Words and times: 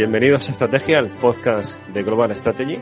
Bienvenidos 0.00 0.48
a 0.48 0.52
Estrategia, 0.52 0.98
el 0.98 1.10
podcast 1.10 1.78
de 1.88 2.02
Global 2.02 2.34
Strategy. 2.34 2.78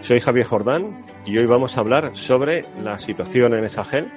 Soy 0.00 0.18
Javier 0.18 0.44
Jordán 0.44 1.06
y 1.24 1.38
hoy 1.38 1.46
vamos 1.46 1.76
a 1.76 1.80
hablar 1.80 2.16
sobre 2.16 2.66
la 2.82 2.98
situación 2.98 3.54
en 3.54 3.62
el 3.62 3.70
Sahel 3.70 4.10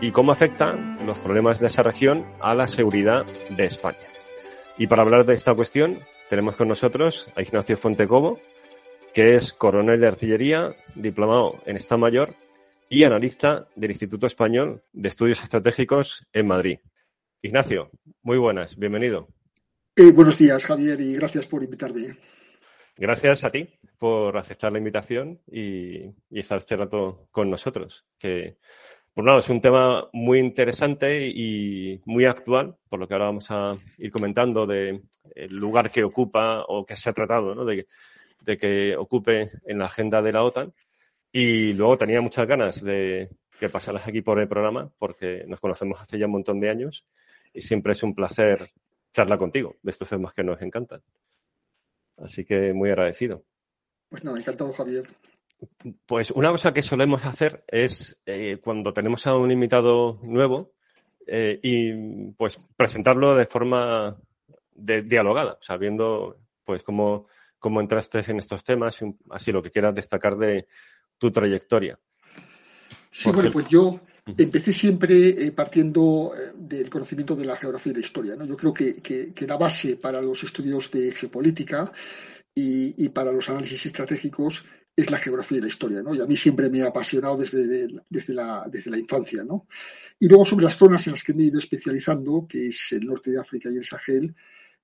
y 0.00 0.10
cómo 0.10 0.32
afectan 0.32 0.96
los 1.04 1.18
problemas 1.18 1.60
de 1.60 1.66
esa 1.66 1.82
región 1.82 2.24
a 2.40 2.54
la 2.54 2.68
seguridad 2.68 3.26
de 3.50 3.66
España. 3.66 3.98
Y 4.78 4.86
para 4.86 5.02
hablar 5.02 5.26
de 5.26 5.34
esta 5.34 5.54
cuestión 5.54 5.98
tenemos 6.28 6.56
con 6.56 6.68
nosotros 6.68 7.26
a 7.34 7.42
Ignacio 7.42 7.76
Fontecobo, 7.76 8.38
que 9.14 9.34
es 9.34 9.52
coronel 9.52 10.00
de 10.00 10.06
artillería, 10.06 10.76
diplomado 10.94 11.60
en 11.64 11.76
Estado 11.76 11.98
Mayor 11.98 12.34
y 12.88 13.04
analista 13.04 13.68
del 13.74 13.90
Instituto 13.90 14.26
Español 14.26 14.82
de 14.92 15.08
Estudios 15.08 15.42
Estratégicos 15.42 16.26
en 16.32 16.46
Madrid. 16.46 16.78
Ignacio, 17.42 17.90
muy 18.22 18.38
buenas, 18.38 18.76
bienvenido. 18.76 19.28
Eh, 19.96 20.12
buenos 20.12 20.38
días, 20.38 20.64
Javier, 20.64 21.00
y 21.00 21.14
gracias 21.14 21.46
por 21.46 21.62
invitarme. 21.62 22.16
Gracias 22.96 23.44
a 23.44 23.50
ti 23.50 23.68
por 23.96 24.36
aceptar 24.36 24.72
la 24.72 24.78
invitación 24.78 25.40
y, 25.46 26.04
y 26.30 26.40
estar 26.40 26.58
este 26.58 26.76
rato 26.76 27.28
con 27.30 27.48
nosotros. 27.50 28.04
Que, 28.18 28.58
un 29.22 29.26
lado, 29.26 29.38
es 29.40 29.48
un 29.48 29.60
tema 29.60 30.08
muy 30.12 30.38
interesante 30.38 31.26
y 31.26 32.00
muy 32.04 32.24
actual, 32.24 32.76
por 32.88 33.00
lo 33.00 33.08
que 33.08 33.14
ahora 33.14 33.26
vamos 33.26 33.50
a 33.50 33.76
ir 33.98 34.12
comentando 34.12 34.66
de 34.66 35.02
el 35.34 35.56
lugar 35.56 35.90
que 35.90 36.04
ocupa 36.04 36.64
o 36.68 36.86
que 36.86 36.96
se 36.96 37.10
ha 37.10 37.12
tratado, 37.12 37.64
de 37.64 38.56
que 38.56 38.96
ocupe 38.96 39.50
en 39.64 39.78
la 39.78 39.86
agenda 39.86 40.22
de 40.22 40.32
la 40.32 40.44
OTAN. 40.44 40.72
Y 41.32 41.72
luego 41.72 41.98
tenía 41.98 42.20
muchas 42.20 42.46
ganas 42.46 42.82
de 42.82 43.28
que 43.58 43.68
pasaras 43.68 44.06
aquí 44.06 44.22
por 44.22 44.38
el 44.38 44.48
programa, 44.48 44.90
porque 44.98 45.44
nos 45.46 45.60
conocemos 45.60 46.00
hace 46.00 46.18
ya 46.18 46.26
un 46.26 46.32
montón 46.32 46.60
de 46.60 46.70
años 46.70 47.04
y 47.52 47.60
siempre 47.60 47.92
es 47.92 48.02
un 48.02 48.14
placer 48.14 48.70
charlar 49.12 49.38
contigo 49.38 49.76
de 49.82 49.90
estos 49.90 50.08
temas 50.08 50.32
que 50.32 50.44
nos 50.44 50.62
encantan. 50.62 51.02
Así 52.18 52.44
que 52.44 52.72
muy 52.72 52.90
agradecido. 52.90 53.44
Pues 54.08 54.22
nada, 54.22 54.38
encantado, 54.38 54.72
Javier. 54.72 55.06
Pues 56.06 56.30
una 56.30 56.50
cosa 56.50 56.72
que 56.72 56.82
solemos 56.82 57.24
hacer 57.26 57.64
es 57.66 58.20
eh, 58.26 58.58
cuando 58.62 58.92
tenemos 58.92 59.26
a 59.26 59.36
un 59.36 59.50
invitado 59.50 60.20
nuevo 60.22 60.74
eh, 61.26 61.58
y 61.62 62.30
pues 62.32 62.58
presentarlo 62.76 63.34
de 63.34 63.46
forma 63.46 64.16
de, 64.72 65.02
dialogada, 65.02 65.58
sabiendo 65.60 66.38
pues 66.64 66.82
cómo, 66.82 67.26
cómo 67.58 67.80
entraste 67.80 68.22
en 68.26 68.38
estos 68.38 68.62
temas, 68.62 69.00
así 69.30 69.52
lo 69.52 69.62
que 69.62 69.70
quieras 69.70 69.94
destacar 69.94 70.36
de 70.36 70.68
tu 71.18 71.30
trayectoria. 71.30 71.98
Sí, 73.10 73.30
bueno, 73.32 73.50
pues 73.50 73.68
yo 73.68 74.00
empecé 74.36 74.72
siempre 74.72 75.28
eh, 75.28 75.52
partiendo 75.52 76.32
eh, 76.36 76.52
del 76.54 76.90
conocimiento 76.90 77.34
de 77.34 77.44
la 77.44 77.56
geografía 77.56 77.92
y 77.92 77.94
la 77.96 78.00
historia. 78.00 78.36
¿no? 78.36 78.44
Yo 78.44 78.56
creo 78.56 78.74
que, 78.74 78.96
que, 78.96 79.32
que, 79.32 79.46
la 79.46 79.56
base 79.56 79.96
para 79.96 80.20
los 80.20 80.42
estudios 80.44 80.90
de 80.90 81.12
geopolítica 81.12 81.90
y, 82.54 83.04
y, 83.04 83.08
para 83.10 83.32
los 83.32 83.48
análisis 83.48 83.86
estratégicos 83.86 84.64
es 84.98 85.12
la 85.12 85.18
geografía 85.18 85.58
y 85.58 85.60
la 85.60 85.68
historia. 85.68 86.02
¿no? 86.02 86.12
Y 86.12 86.20
a 86.20 86.26
mí 86.26 86.36
siempre 86.36 86.68
me 86.68 86.82
ha 86.82 86.88
apasionado 86.88 87.36
desde, 87.36 87.66
de, 87.68 88.00
desde, 88.10 88.34
la, 88.34 88.66
desde 88.68 88.90
la 88.90 88.98
infancia. 88.98 89.44
¿no? 89.44 89.68
Y 90.18 90.26
luego 90.28 90.44
sobre 90.44 90.64
las 90.64 90.76
zonas 90.76 91.06
en 91.06 91.12
las 91.12 91.22
que 91.22 91.34
me 91.34 91.44
he 91.44 91.46
ido 91.46 91.60
especializando, 91.60 92.46
que 92.48 92.66
es 92.66 92.92
el 92.92 93.06
norte 93.06 93.30
de 93.30 93.40
África 93.40 93.70
y 93.70 93.76
el 93.76 93.84
Sahel, 93.84 94.34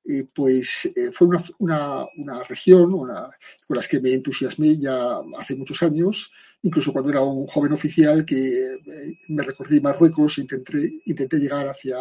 eh, 0.04 0.28
pues 0.32 0.86
eh, 0.94 1.10
fue 1.12 1.26
una, 1.26 1.42
una, 1.58 2.06
una 2.16 2.44
región 2.44 2.92
una, 2.92 3.28
con 3.66 3.76
las 3.76 3.88
que 3.88 4.00
me 4.00 4.12
entusiasmé 4.12 4.76
ya 4.76 5.18
hace 5.36 5.56
muchos 5.56 5.82
años 5.82 6.30
incluso 6.64 6.92
cuando 6.92 7.10
era 7.10 7.20
un 7.20 7.46
joven 7.46 7.72
oficial 7.72 8.24
que 8.24 8.74
eh, 8.74 9.18
me 9.28 9.42
recorrí 9.42 9.80
Marruecos, 9.80 10.38
intenté, 10.38 11.00
intenté 11.04 11.38
llegar 11.38 11.66
hacia 11.68 11.96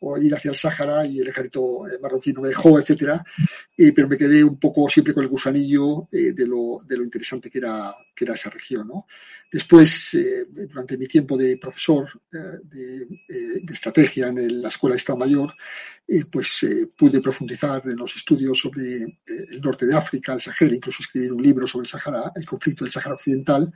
o 0.00 0.18
ir 0.18 0.34
hacia 0.34 0.50
el 0.50 0.56
Sáhara 0.56 1.06
y 1.06 1.20
el 1.20 1.28
ejército 1.28 1.88
eh, 1.88 1.98
marroquí 2.00 2.32
no 2.32 2.42
me 2.42 2.50
dejó, 2.50 2.78
etcétera, 2.78 3.24
eh, 3.76 3.92
pero 3.92 4.08
me 4.08 4.16
quedé 4.16 4.44
un 4.44 4.58
poco 4.58 4.88
siempre 4.88 5.14
con 5.14 5.22
el 5.22 5.28
gusanillo 5.28 6.08
eh, 6.12 6.32
de, 6.32 6.46
lo, 6.46 6.80
de 6.86 6.98
lo 6.98 7.04
interesante 7.04 7.50
que 7.50 7.58
era, 7.58 7.94
que 8.14 8.24
era 8.24 8.34
esa 8.34 8.50
región. 8.50 8.88
¿no? 8.88 9.06
Después, 9.50 10.16
durante 10.68 10.98
mi 10.98 11.06
tiempo 11.06 11.36
de 11.36 11.56
profesor 11.56 12.08
de, 12.30 13.06
estrategia 13.68 14.28
en 14.28 14.60
la 14.60 14.68
Escuela 14.68 14.94
de 14.94 14.98
Estado 14.98 15.18
Mayor, 15.18 15.54
pues 16.30 16.64
pude 16.96 17.20
profundizar 17.20 17.82
en 17.84 17.96
los 17.96 18.14
estudios 18.14 18.58
sobre 18.58 19.02
el 19.26 19.60
norte 19.60 19.86
de 19.86 19.94
África, 19.94 20.34
el 20.34 20.40
Sahel, 20.40 20.74
incluso 20.74 21.02
escribir 21.02 21.32
un 21.32 21.42
libro 21.42 21.66
sobre 21.66 21.84
el 21.84 21.88
Sahara, 21.88 22.32
el 22.34 22.46
conflicto 22.46 22.84
del 22.84 22.92
Sahara 22.92 23.14
Occidental, 23.14 23.72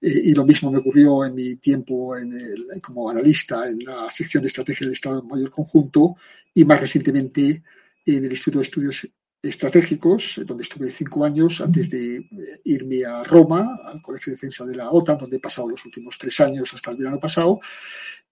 y 0.00 0.34
lo 0.34 0.44
mismo 0.44 0.70
me 0.70 0.78
ocurrió 0.78 1.24
en 1.24 1.34
mi 1.34 1.56
tiempo 1.56 2.16
en 2.18 2.32
el, 2.32 2.80
como 2.82 3.08
analista 3.08 3.68
en 3.68 3.78
la 3.84 4.10
sección 4.10 4.42
de 4.42 4.48
estrategia 4.48 4.84
del 4.84 4.94
Estado 4.94 5.22
Mayor 5.22 5.50
Conjunto 5.50 6.16
y 6.52 6.64
más 6.64 6.80
recientemente 6.80 7.62
en 8.04 8.24
el 8.24 8.30
Instituto 8.32 8.58
de 8.58 8.64
Estudios 8.64 9.08
Estratégicos, 9.42 10.40
donde 10.46 10.62
estuve 10.62 10.90
cinco 10.90 11.24
años 11.24 11.60
antes 11.60 11.90
de 11.90 12.28
irme 12.64 13.04
a 13.04 13.24
Roma, 13.24 13.80
al 13.84 14.00
Colegio 14.00 14.30
de 14.30 14.36
Defensa 14.36 14.64
de 14.64 14.76
la 14.76 14.90
OTAN, 14.90 15.18
donde 15.18 15.38
he 15.38 15.40
pasado 15.40 15.68
los 15.68 15.84
últimos 15.84 16.16
tres 16.16 16.38
años 16.40 16.72
hasta 16.72 16.92
el 16.92 16.98
verano 16.98 17.18
pasado, 17.18 17.58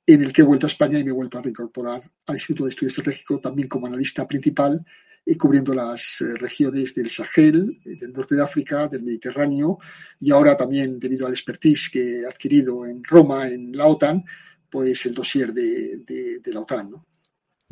en 0.06 0.22
el 0.22 0.32
que 0.32 0.42
he 0.42 0.44
vuelto 0.44 0.66
a 0.66 0.68
España 0.68 0.98
y 0.98 1.04
me 1.04 1.10
he 1.10 1.14
vuelto 1.14 1.38
a 1.38 1.42
reincorporar 1.42 2.00
al 2.26 2.36
Instituto 2.36 2.64
de 2.64 2.70
Estudio 2.70 2.88
Estratégico 2.88 3.40
también 3.40 3.68
como 3.68 3.86
analista 3.86 4.26
principal 4.26 4.84
eh, 5.26 5.36
cubriendo 5.36 5.74
las 5.74 6.20
eh, 6.22 6.34
regiones 6.34 6.94
del 6.94 7.10
Sahel, 7.10 7.80
eh, 7.84 7.96
del 8.00 8.12
norte 8.12 8.34
de 8.34 8.42
África, 8.42 8.88
del 8.88 9.02
Mediterráneo 9.02 9.78
y 10.18 10.30
ahora 10.30 10.56
también 10.56 10.98
debido 10.98 11.26
al 11.26 11.32
expertise 11.32 11.90
que 11.90 12.20
he 12.20 12.26
adquirido 12.26 12.86
en 12.86 13.04
Roma, 13.04 13.46
en 13.48 13.76
la 13.76 13.86
OTAN, 13.86 14.24
pues 14.70 15.04
el 15.06 15.14
dossier 15.14 15.52
de, 15.52 15.98
de, 15.98 16.38
de 16.40 16.52
la 16.52 16.60
OTAN. 16.60 16.90
¿no? 16.90 17.06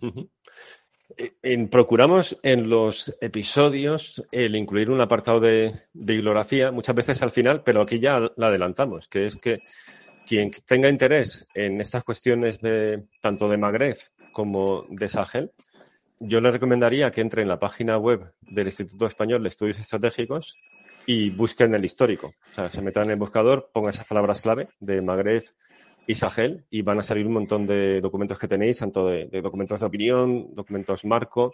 Uh 0.03 0.09
-huh. 0.09 0.28
En, 1.43 1.69
procuramos 1.69 2.37
en 2.45 2.69
los 2.69 3.17
episodios 3.21 4.25
el 4.31 4.55
incluir 4.55 4.89
un 4.89 5.01
apartado 5.01 5.41
de 5.41 5.75
bibliografía, 5.93 6.71
muchas 6.71 6.95
veces 6.95 7.23
al 7.23 7.33
final, 7.33 7.62
pero 7.65 7.83
aquí 7.83 7.99
ya 7.99 8.21
la 8.37 8.47
adelantamos, 8.47 9.09
que 9.09 9.27
es 9.27 9.37
que 9.37 9.59
quien 10.29 10.53
tenga 10.65 10.89
interés 10.89 11.49
en 11.55 11.81
estas 11.81 12.05
cuestiones 12.05 12.61
de 12.61 13.06
tanto 13.21 13.49
de 13.49 13.56
Magreb 13.56 13.97
como 14.33 14.87
de 14.91 15.09
Sahel, 15.09 15.51
yo 16.21 16.41
le 16.41 16.53
recomendaría 16.53 17.11
que 17.11 17.21
entre 17.21 17.43
en 17.43 17.49
la 17.49 17.59
página 17.59 17.97
web 17.99 18.33
del 18.41 18.67
Instituto 18.67 19.06
Español 19.06 19.43
de 19.43 19.49
Estudios 19.49 19.79
Estratégicos 19.79 20.56
y 21.06 21.31
busquen 21.31 21.75
el 21.75 21.85
histórico. 21.85 22.35
O 22.53 22.55
sea, 22.55 22.71
se 22.71 22.83
metan 22.83 23.05
en 23.05 23.11
el 23.12 23.17
buscador, 23.17 23.71
pongan 23.73 23.95
esas 23.95 24.06
palabras 24.06 24.41
clave 24.41 24.69
de 24.79 25.00
Magreb 25.00 25.45
y 26.09 26.15
y 26.71 26.81
van 26.81 26.99
a 26.99 27.03
salir 27.03 27.27
un 27.27 27.35
montón 27.35 27.67
de 27.67 28.01
documentos 28.01 28.39
que 28.39 28.49
tenéis, 28.49 28.79
tanto 28.79 29.09
de, 29.09 29.27
de 29.27 29.43
documentos 29.43 29.79
de 29.79 29.87
opinión, 29.87 30.55
documentos 30.55 31.05
marco, 31.05 31.53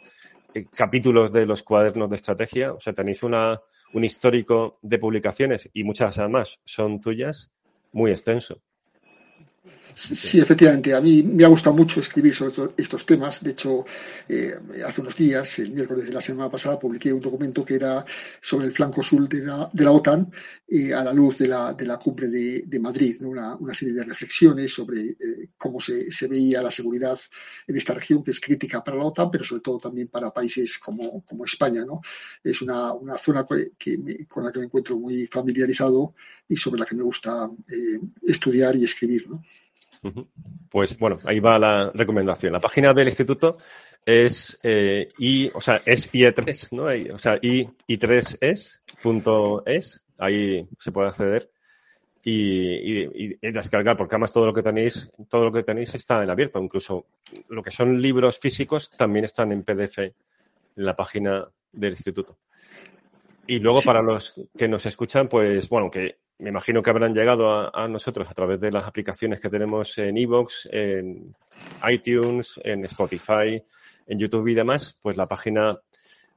eh, 0.54 0.66
capítulos 0.72 1.32
de 1.32 1.44
los 1.44 1.64
cuadernos 1.64 2.08
de 2.08 2.14
estrategia. 2.14 2.72
O 2.72 2.78
sea, 2.78 2.92
tenéis 2.92 3.24
una, 3.24 3.60
un 3.94 4.04
histórico 4.04 4.78
de 4.80 5.00
publicaciones 5.00 5.68
y 5.72 5.82
muchas 5.82 6.18
además 6.18 6.60
son 6.64 7.00
tuyas, 7.00 7.52
muy 7.92 8.12
extenso. 8.12 8.62
Sí, 9.96 10.40
efectivamente. 10.40 10.92
A 10.92 11.00
mí 11.00 11.22
me 11.22 11.44
ha 11.44 11.48
gustado 11.48 11.76
mucho 11.76 12.00
escribir 12.00 12.34
sobre 12.34 12.72
estos 12.76 13.06
temas. 13.06 13.42
De 13.42 13.52
hecho, 13.52 13.84
eh, 14.28 14.54
hace 14.84 15.00
unos 15.00 15.16
días, 15.16 15.58
el 15.60 15.72
miércoles 15.72 16.06
de 16.06 16.12
la 16.12 16.20
semana 16.20 16.50
pasada, 16.50 16.78
publiqué 16.78 17.12
un 17.12 17.20
documento 17.20 17.64
que 17.64 17.76
era 17.76 18.04
sobre 18.40 18.66
el 18.66 18.72
flanco 18.72 19.02
sur 19.02 19.28
de 19.28 19.44
la, 19.44 19.70
de 19.72 19.84
la 19.84 19.92
OTAN 19.92 20.30
eh, 20.68 20.92
a 20.92 21.04
la 21.04 21.12
luz 21.12 21.38
de 21.38 21.48
la, 21.48 21.72
de 21.74 21.86
la 21.86 21.98
cumbre 21.98 22.28
de, 22.28 22.80
Madrid. 22.80 23.22
Una, 23.22 23.56
serie 23.72 23.94
de 23.94 24.04
reflexiones 24.04 24.72
sobre 24.72 25.00
eh, 25.00 25.50
cómo 25.56 25.80
se, 25.80 26.08
veía 26.28 26.60
la 26.60 26.70
seguridad 26.70 27.18
en 27.66 27.76
esta 27.76 27.94
región, 27.94 28.22
que 28.22 28.32
es 28.32 28.40
crítica 28.40 28.82
para 28.82 28.96
la 28.96 29.04
OTAN, 29.04 29.30
pero 29.30 29.44
sobre 29.44 29.62
todo 29.62 29.78
también 29.78 30.08
para 30.08 30.32
países 30.32 30.78
como, 30.78 31.24
España. 31.44 31.84
¿no? 31.84 32.00
Es 32.42 32.60
una, 32.62 32.94
zona 33.18 33.44
con 33.44 33.58
la 33.58 33.66
que 33.78 33.98
me 34.58 34.64
encuentro 34.66 34.98
muy 34.98 35.26
familiarizado 35.26 36.14
y 36.48 36.56
sobre 36.56 36.80
la 36.80 36.86
que 36.86 36.96
me 36.96 37.02
gusta 37.02 37.48
estudiar 38.22 38.76
y 38.76 38.84
escribir. 38.84 39.28
¿no? 39.28 39.42
Pues 40.70 40.98
bueno, 40.98 41.18
ahí 41.24 41.40
va 41.40 41.58
la 41.58 41.90
recomendación. 41.94 42.52
La 42.52 42.60
página 42.60 42.92
del 42.92 43.08
instituto 43.08 43.56
es 44.04 44.60
eh, 44.62 45.08
I, 45.18 45.50
o 45.54 45.60
sea, 45.60 45.80
es 45.84 46.12
IE3, 46.12 46.72
¿no? 46.72 46.84
o 47.14 47.18
sea, 47.18 47.38
I, 47.40 47.68
I3es.es, 47.88 50.04
ahí 50.18 50.68
se 50.78 50.92
puede 50.92 51.08
acceder 51.08 51.50
y, 52.26 53.52
descargar, 53.52 53.96
porque 53.96 54.14
además 54.14 54.32
todo 54.32 54.46
lo 54.46 54.52
que 54.52 54.62
tenéis, 54.62 55.10
todo 55.28 55.44
lo 55.44 55.52
que 55.52 55.62
tenéis 55.62 55.94
está 55.94 56.22
en 56.22 56.30
abierto, 56.30 56.58
incluso 56.58 57.06
lo 57.48 57.62
que 57.62 57.70
son 57.70 58.00
libros 58.00 58.38
físicos 58.38 58.90
también 58.90 59.26
están 59.26 59.52
en 59.52 59.62
PDF 59.62 59.98
en 59.98 60.14
la 60.76 60.96
página 60.96 61.46
del 61.72 61.92
instituto. 61.92 62.38
Y 63.46 63.58
luego 63.58 63.82
para 63.82 64.00
los 64.00 64.40
que 64.56 64.68
nos 64.68 64.86
escuchan, 64.86 65.28
pues 65.28 65.68
bueno, 65.68 65.90
que 65.90 66.16
me 66.38 66.50
imagino 66.50 66.82
que 66.82 66.90
habrán 66.90 67.14
llegado 67.14 67.74
a, 67.74 67.88
nosotros 67.88 68.28
a 68.28 68.34
través 68.34 68.60
de 68.60 68.70
las 68.70 68.86
aplicaciones 68.86 69.40
que 69.40 69.48
tenemos 69.48 69.96
en 69.98 70.16
Evox, 70.16 70.68
en 70.70 71.34
iTunes, 71.88 72.60
en 72.64 72.84
Spotify, 72.86 73.62
en 74.06 74.18
YouTube 74.18 74.48
y 74.48 74.54
demás, 74.54 74.98
pues 75.00 75.16
la 75.16 75.26
página 75.26 75.78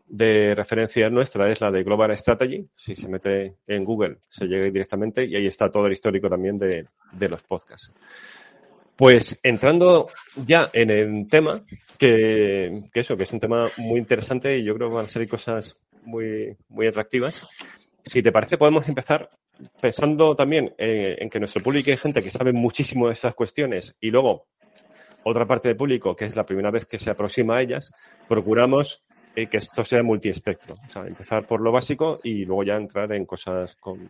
de 0.06 0.56
referencia 0.56 1.10
nuestra 1.10 1.52
es 1.52 1.60
la 1.60 1.72
de 1.72 1.84
Global 1.84 2.16
Strategy. 2.18 2.66
Si 2.76 2.96
se 2.96 3.10
mete 3.10 3.58
en 3.68 3.84
Google, 3.84 4.20
se 4.30 4.46
llega 4.46 4.66
directamente 4.66 5.26
y 5.26 5.36
ahí 5.36 5.48
está 5.48 5.70
todo 5.70 5.88
el 5.88 5.94
histórico 5.94 6.30
también 6.30 6.58
de, 6.58 6.88
de 7.12 7.30
los 7.30 7.44
podcasts. 7.44 7.94
Pues 8.98 9.40
entrando 9.44 10.08
ya 10.44 10.66
en 10.74 10.90
el 10.90 11.28
tema, 11.30 11.64
que, 12.00 12.90
eso, 12.96 13.16
que 13.16 13.24
es 13.24 13.32
un 13.32 13.40
tema 13.40 13.68
muy 13.78 14.00
interesante 14.00 14.58
y 14.58 14.64
yo 14.64 14.74
creo 14.74 14.90
que 14.90 14.96
van 14.96 15.06
a 15.06 15.08
ser 15.08 15.28
cosas 15.28 15.78
muy, 16.02 16.58
muy 16.70 16.88
atractivas. 16.88 17.48
Si 18.04 18.24
te 18.24 18.32
parece, 18.32 18.58
podemos 18.58 18.88
empezar 18.88 19.30
pensando 19.82 20.36
también 20.36 20.74
eh, 20.78 21.18
en 21.20 21.30
que 21.30 21.40
nuestro 21.40 21.64
público 21.64 21.92
hay 21.92 21.98
gente 21.98 22.24
que 22.24 22.32
sabe 22.32 22.54
muchísimo 22.54 23.08
de 23.08 23.14
estas 23.14 23.36
cuestiones 23.36 23.96
y 24.00 24.12
luego 24.12 24.48
otra 25.24 25.46
parte 25.46 25.70
del 25.70 25.78
público 25.78 26.16
que 26.16 26.26
es 26.26 26.36
la 26.36 26.46
primera 26.46 26.72
vez 26.72 26.86
que 26.86 27.00
se 27.00 27.10
aproxima 27.10 27.58
a 27.58 27.62
ellas, 27.62 27.92
procuramos 28.28 29.04
eh, 29.36 29.48
que 29.48 29.58
esto 29.58 29.84
sea 29.84 30.02
multiespectro. 30.04 30.76
O 30.76 30.90
sea, 30.90 31.06
empezar 31.06 31.46
por 31.46 31.62
lo 31.62 31.72
básico 31.72 32.20
y 32.24 32.46
luego 32.46 32.64
ya 32.64 32.76
entrar 32.76 33.12
en 33.14 33.26
cosas 33.26 33.76
con, 33.76 34.10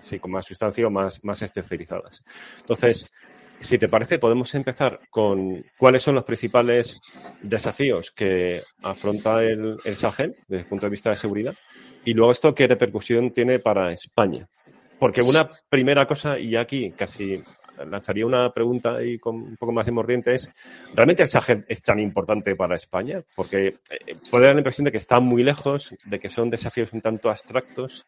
sí, 0.00 0.18
con 0.18 0.30
más 0.30 0.46
sustancia 0.46 0.86
o 0.86 0.90
más, 0.90 1.22
más 1.24 1.42
especializadas. 1.42 2.22
Entonces, 2.60 3.10
si 3.60 3.78
te 3.78 3.88
parece, 3.88 4.18
podemos 4.18 4.54
empezar 4.54 5.00
con 5.10 5.64
cuáles 5.78 6.02
son 6.02 6.14
los 6.14 6.24
principales 6.24 7.00
desafíos 7.42 8.10
que 8.10 8.62
afronta 8.82 9.42
el, 9.42 9.76
el 9.84 9.96
Sahel 9.96 10.36
desde 10.48 10.62
el 10.62 10.68
punto 10.68 10.86
de 10.86 10.90
vista 10.90 11.10
de 11.10 11.16
seguridad 11.16 11.54
y 12.04 12.14
luego 12.14 12.32
esto 12.32 12.54
qué 12.54 12.66
repercusión 12.66 13.30
tiene 13.30 13.58
para 13.58 13.92
España. 13.92 14.48
Porque 15.02 15.20
una 15.20 15.50
primera 15.68 16.06
cosa, 16.06 16.38
y 16.38 16.54
aquí 16.54 16.92
casi 16.92 17.42
lanzaría 17.90 18.24
una 18.24 18.52
pregunta 18.54 19.02
y 19.02 19.18
con 19.18 19.34
un 19.34 19.56
poco 19.56 19.72
más 19.72 19.84
de 19.84 19.90
mordiente 19.90 20.32
es, 20.32 20.48
¿realmente 20.94 21.24
el 21.24 21.28
Sahel 21.28 21.64
es 21.66 21.82
tan 21.82 21.98
importante 21.98 22.54
para 22.54 22.76
España? 22.76 23.20
Porque 23.34 23.66
eh, 23.66 24.14
puede 24.30 24.44
dar 24.44 24.54
la 24.54 24.60
impresión 24.60 24.84
de 24.84 24.92
que 24.92 24.98
está 24.98 25.18
muy 25.18 25.42
lejos, 25.42 25.92
de 26.04 26.20
que 26.20 26.28
son 26.28 26.50
desafíos 26.50 26.92
un 26.92 27.00
tanto 27.00 27.30
abstractos. 27.30 28.06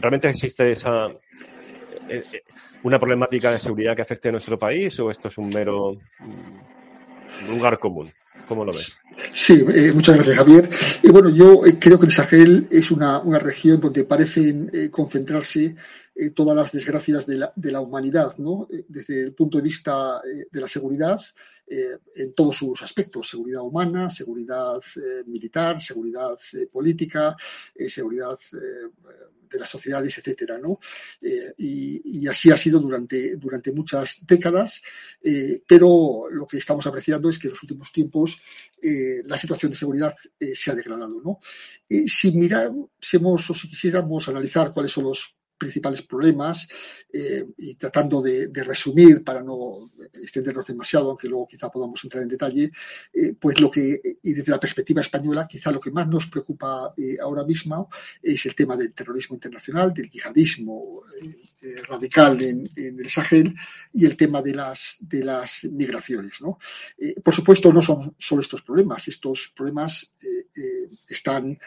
¿Realmente 0.00 0.28
existe 0.28 0.72
esa 0.72 1.06
eh, 1.06 2.24
eh, 2.32 2.42
una 2.82 2.98
problemática 2.98 3.52
de 3.52 3.60
seguridad 3.60 3.94
que 3.94 4.02
afecte 4.02 4.30
a 4.30 4.32
nuestro 4.32 4.58
país 4.58 4.98
o 4.98 5.12
esto 5.12 5.28
es 5.28 5.38
un 5.38 5.50
mero 5.50 5.92
mm, 6.18 7.48
lugar 7.48 7.78
común? 7.78 8.10
¿Cómo 8.48 8.64
lo 8.64 8.72
ves? 8.72 8.98
Sí, 9.30 9.64
muchas 9.94 10.16
gracias, 10.16 10.36
Javier. 10.36 10.68
Y 11.00 11.10
bueno, 11.12 11.30
yo 11.30 11.60
creo 11.78 11.96
que 11.96 12.06
el 12.06 12.12
Sahel 12.12 12.66
es 12.72 12.90
una, 12.90 13.20
una 13.20 13.38
región 13.38 13.80
donde 13.80 14.02
parecen 14.02 14.68
concentrarse 14.90 15.76
eh, 16.16 16.30
todas 16.30 16.56
las 16.56 16.70
desgracias 16.70 17.26
de 17.26 17.70
la, 17.72 17.80
humanidad. 17.80 18.32
Eh, 18.70 18.84
desde 18.88 19.24
el 19.24 19.34
punto 19.34 19.58
de 19.58 19.64
vista 19.64 20.20
eh, 20.24 20.46
de 20.50 20.60
la 20.60 20.68
seguridad, 20.68 21.20
en 21.66 22.34
todos 22.34 22.56
sus 22.56 22.82
aspectos, 22.82 23.30
seguridad 23.30 23.62
humana, 23.62 24.10
seguridad 24.10 24.82
militar, 25.24 25.80
seguridad 25.80 26.36
política, 26.70 27.34
seguridad 27.88 28.38
de 28.52 29.58
las 29.58 29.70
sociedades, 29.70 30.18
etcétera. 30.18 30.60
Y, 31.56 32.28
así 32.28 32.50
ha 32.50 32.58
sido 32.58 32.80
durante, 32.80 33.36
durante 33.36 33.72
muchas 33.72 34.26
décadas, 34.26 34.82
pero 35.66 36.26
lo 36.30 36.46
que 36.46 36.58
estamos 36.58 36.86
apreciando 36.86 37.30
es 37.30 37.38
que 37.38 37.46
en 37.46 37.54
los 37.54 37.62
últimos 37.62 37.90
tiempos 37.90 38.42
la 39.24 39.38
situación 39.38 39.70
de 39.72 39.78
seguridad 39.78 40.14
se 40.54 40.70
ha 40.70 40.74
degradado, 40.74 41.40
si 42.06 42.32
mirásemos 42.32 43.48
o 43.48 43.54
si 43.54 43.70
quisiéramos 43.70 44.28
analizar 44.28 44.74
cuáles 44.74 44.92
son 44.92 45.04
los 45.04 45.34
principales 45.56 46.02
problemas 46.02 46.68
eh, 47.12 47.46
y 47.58 47.74
tratando 47.74 48.20
de, 48.20 48.50
resumir 48.64 49.22
para 49.22 49.42
no 49.42 49.90
extendernos 50.14 50.66
demasiado, 50.66 51.10
aunque 51.10 51.28
luego 51.28 51.46
quizá 51.46 51.70
podamos 51.70 52.02
entrar 52.02 52.22
en 52.22 52.28
detalle, 52.28 52.70
eh, 53.12 53.34
pues 53.38 53.60
lo 53.60 53.70
que, 53.70 54.00
y 54.22 54.32
desde 54.32 54.52
la 54.52 54.60
perspectiva 54.60 55.00
española, 55.00 55.46
quizá 55.48 55.70
lo 55.70 55.80
que 55.80 55.90
más 55.90 56.08
nos 56.08 56.26
preocupa 56.26 56.94
eh, 56.96 57.16
ahora 57.20 57.44
mismo 57.44 57.88
es 58.22 58.46
el 58.46 58.54
tema 58.54 58.76
del 58.76 58.92
terrorismo 58.92 59.36
internacional, 59.36 59.92
del 59.92 60.08
yihadismo 60.08 61.02
radical 61.88 62.42
en, 62.42 62.68
el 62.76 63.08
Sahel 63.08 63.54
y 63.90 64.04
el 64.04 64.18
tema 64.18 64.42
de 64.42 64.54
las, 64.54 64.98
de 65.00 65.24
las 65.24 65.64
migraciones. 65.64 66.42
¿no? 66.42 66.58
por 67.22 67.34
supuesto, 67.34 67.72
no 67.72 67.80
son 67.80 68.14
solo 68.18 68.42
estos 68.42 68.60
problemas, 68.60 69.08
estos 69.08 69.50
problemas 69.56 70.12
están 71.08 71.58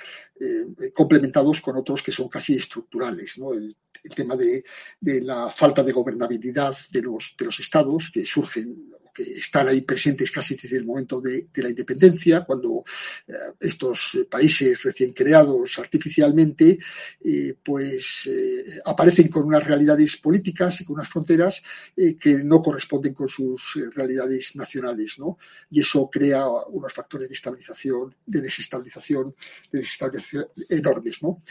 complementados 0.93 1.61
con 1.61 1.77
otros 1.77 2.03
que 2.03 2.11
son 2.11 2.29
casi 2.29 2.55
estructurales. 2.55 3.39
¿no? 3.39 3.53
El 4.03 4.15
tema 4.15 4.35
de, 4.35 4.63
de, 4.99 5.21
la 5.21 5.49
falta 5.49 5.83
de 5.83 5.91
gobernabilidad 5.91 6.75
de 6.91 7.01
los, 7.01 7.35
de 7.37 7.45
los 7.45 7.59
estados 7.59 8.09
que 8.11 8.25
surgen 8.25 8.91
están 9.19 9.67
ahí 9.67 9.81
presentes 9.81 10.31
casi 10.31 10.55
desde 10.55 10.77
el 10.77 10.85
momento 10.85 11.21
de, 11.21 11.47
la 11.55 11.69
independencia, 11.69 12.41
cuando 12.41 12.83
eh, 13.27 13.33
estos 13.59 14.17
países 14.29 14.83
recién 14.83 15.11
creados 15.11 15.79
artificialmente, 15.79 16.79
eh, 17.23 17.55
pues 17.63 18.29
eh, 18.31 18.79
aparecen 18.85 19.27
con 19.29 19.45
unas 19.45 19.63
realidades 19.63 20.17
políticas 20.17 20.81
y 20.81 20.85
con 20.85 20.95
unas 20.95 21.09
fronteras 21.09 21.61
que 21.95 22.37
no 22.43 22.61
corresponden 22.61 23.13
con 23.13 23.27
sus 23.27 23.79
realidades 23.95 24.55
nacionales, 24.55 25.17
¿no? 25.19 25.37
Y 25.71 25.81
eso 25.81 26.09
crea 26.09 26.47
unos 26.47 26.93
factores 26.93 27.27
de 27.27 27.33
estabilización, 27.33 28.15
de 28.25 28.41
desestabilización, 28.41 29.35
de 29.71 29.79
desestabilización 29.79 30.47
enormes, 30.69 31.21
¿no? 31.23 31.41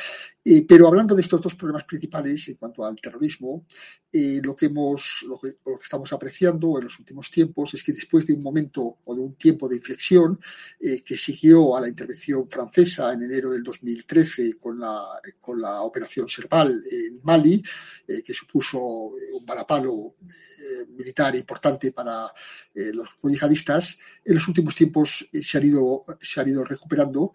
pero 0.68 0.86
hablando 0.86 1.16
de 1.16 1.22
estos 1.22 1.40
dos 1.40 1.56
problemas 1.56 1.82
principales 1.84 2.46
en 2.46 2.54
cuanto 2.54 2.84
al 2.84 3.00
terrorismo, 3.00 3.66
lo 4.12 4.54
que 4.54 4.66
hemos, 4.66 5.24
lo 5.26 5.38
que 5.38 5.56
estamos 5.82 6.12
apreciando 6.12 6.78
en 6.78 6.84
los 6.84 6.98
últimos 7.00 7.30
tiempos 7.30 7.55
es 7.64 7.82
que 7.82 7.92
después 7.92 8.26
de 8.26 8.34
un 8.34 8.40
momento 8.40 8.98
o 9.04 9.14
de 9.14 9.22
un 9.22 9.34
tiempo 9.34 9.68
de 9.68 9.76
inflexión 9.76 10.38
eh, 10.78 11.02
que 11.02 11.16
siguió 11.16 11.76
a 11.76 11.80
la 11.80 11.88
intervención 11.88 12.48
francesa 12.48 13.12
en 13.12 13.22
enero 13.22 13.50
del 13.50 13.62
2013 13.62 14.58
con 14.58 14.78
la, 14.78 15.02
con 15.40 15.60
la 15.60 15.80
operación 15.80 16.28
Serval 16.28 16.84
en 16.90 17.20
Mali, 17.22 17.62
eh, 18.06 18.22
que 18.22 18.34
supuso 18.34 18.78
un 18.78 19.46
varapalo 19.46 20.16
eh, 20.22 20.86
militar 20.96 21.34
importante 21.36 21.92
para 21.92 22.32
los 22.74 23.08
yihadistas, 23.22 23.98
en 24.22 24.34
los 24.34 24.46
últimos 24.48 24.74
tiempos 24.74 25.26
se, 25.32 25.58
han 25.58 25.66
ido, 25.66 26.04
se 26.20 26.40
han 26.40 26.48
ido 26.50 26.62
recuperando 26.62 27.32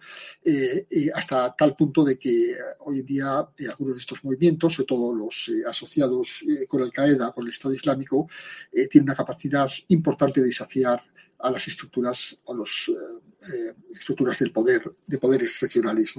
hasta 1.15 1.55
tal 1.55 1.75
punto 1.75 2.03
de 2.03 2.19
que 2.19 2.55
hoy 2.81 2.99
en 2.99 3.05
día 3.07 3.47
algunos 3.69 3.95
de 3.95 3.99
estos 3.99 4.23
movimientos, 4.23 4.75
sobre 4.75 4.85
todo 4.85 5.15
los 5.15 5.51
asociados 5.65 6.43
con 6.67 6.83
Al 6.83 6.91
Qaeda, 6.91 7.31
con 7.31 7.45
el 7.45 7.49
Estado 7.49 7.73
Islámico, 7.73 8.29
tienen 8.71 9.09
una 9.09 9.15
capacidad 9.15 9.67
importante 9.87 10.10
importante 10.11 10.41
desafiar 10.41 11.01
a 11.39 11.49
las 11.49 11.67
estructuras, 11.67 12.37
a 12.47 12.53
las 12.53 12.89
eh, 12.89 13.51
eh, 13.51 13.73
estructuras 13.93 14.37
del 14.39 14.51
poder, 14.51 14.83
de 15.07 15.17
poderes 15.17 15.59
regionales. 15.59 16.13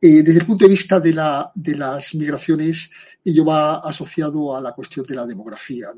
Eh, 0.00 0.22
desde 0.22 0.40
el 0.40 0.46
punto 0.46 0.64
de 0.64 0.70
vista 0.70 1.00
de, 1.00 1.14
la, 1.14 1.50
de 1.54 1.76
las 1.76 2.14
migraciones, 2.14 2.90
ello 3.24 3.44
va 3.44 3.76
asociado 3.78 4.54
a 4.54 4.60
la 4.60 4.72
cuestión 4.72 5.06
de 5.06 5.14
la 5.14 5.24
demografía. 5.24 5.88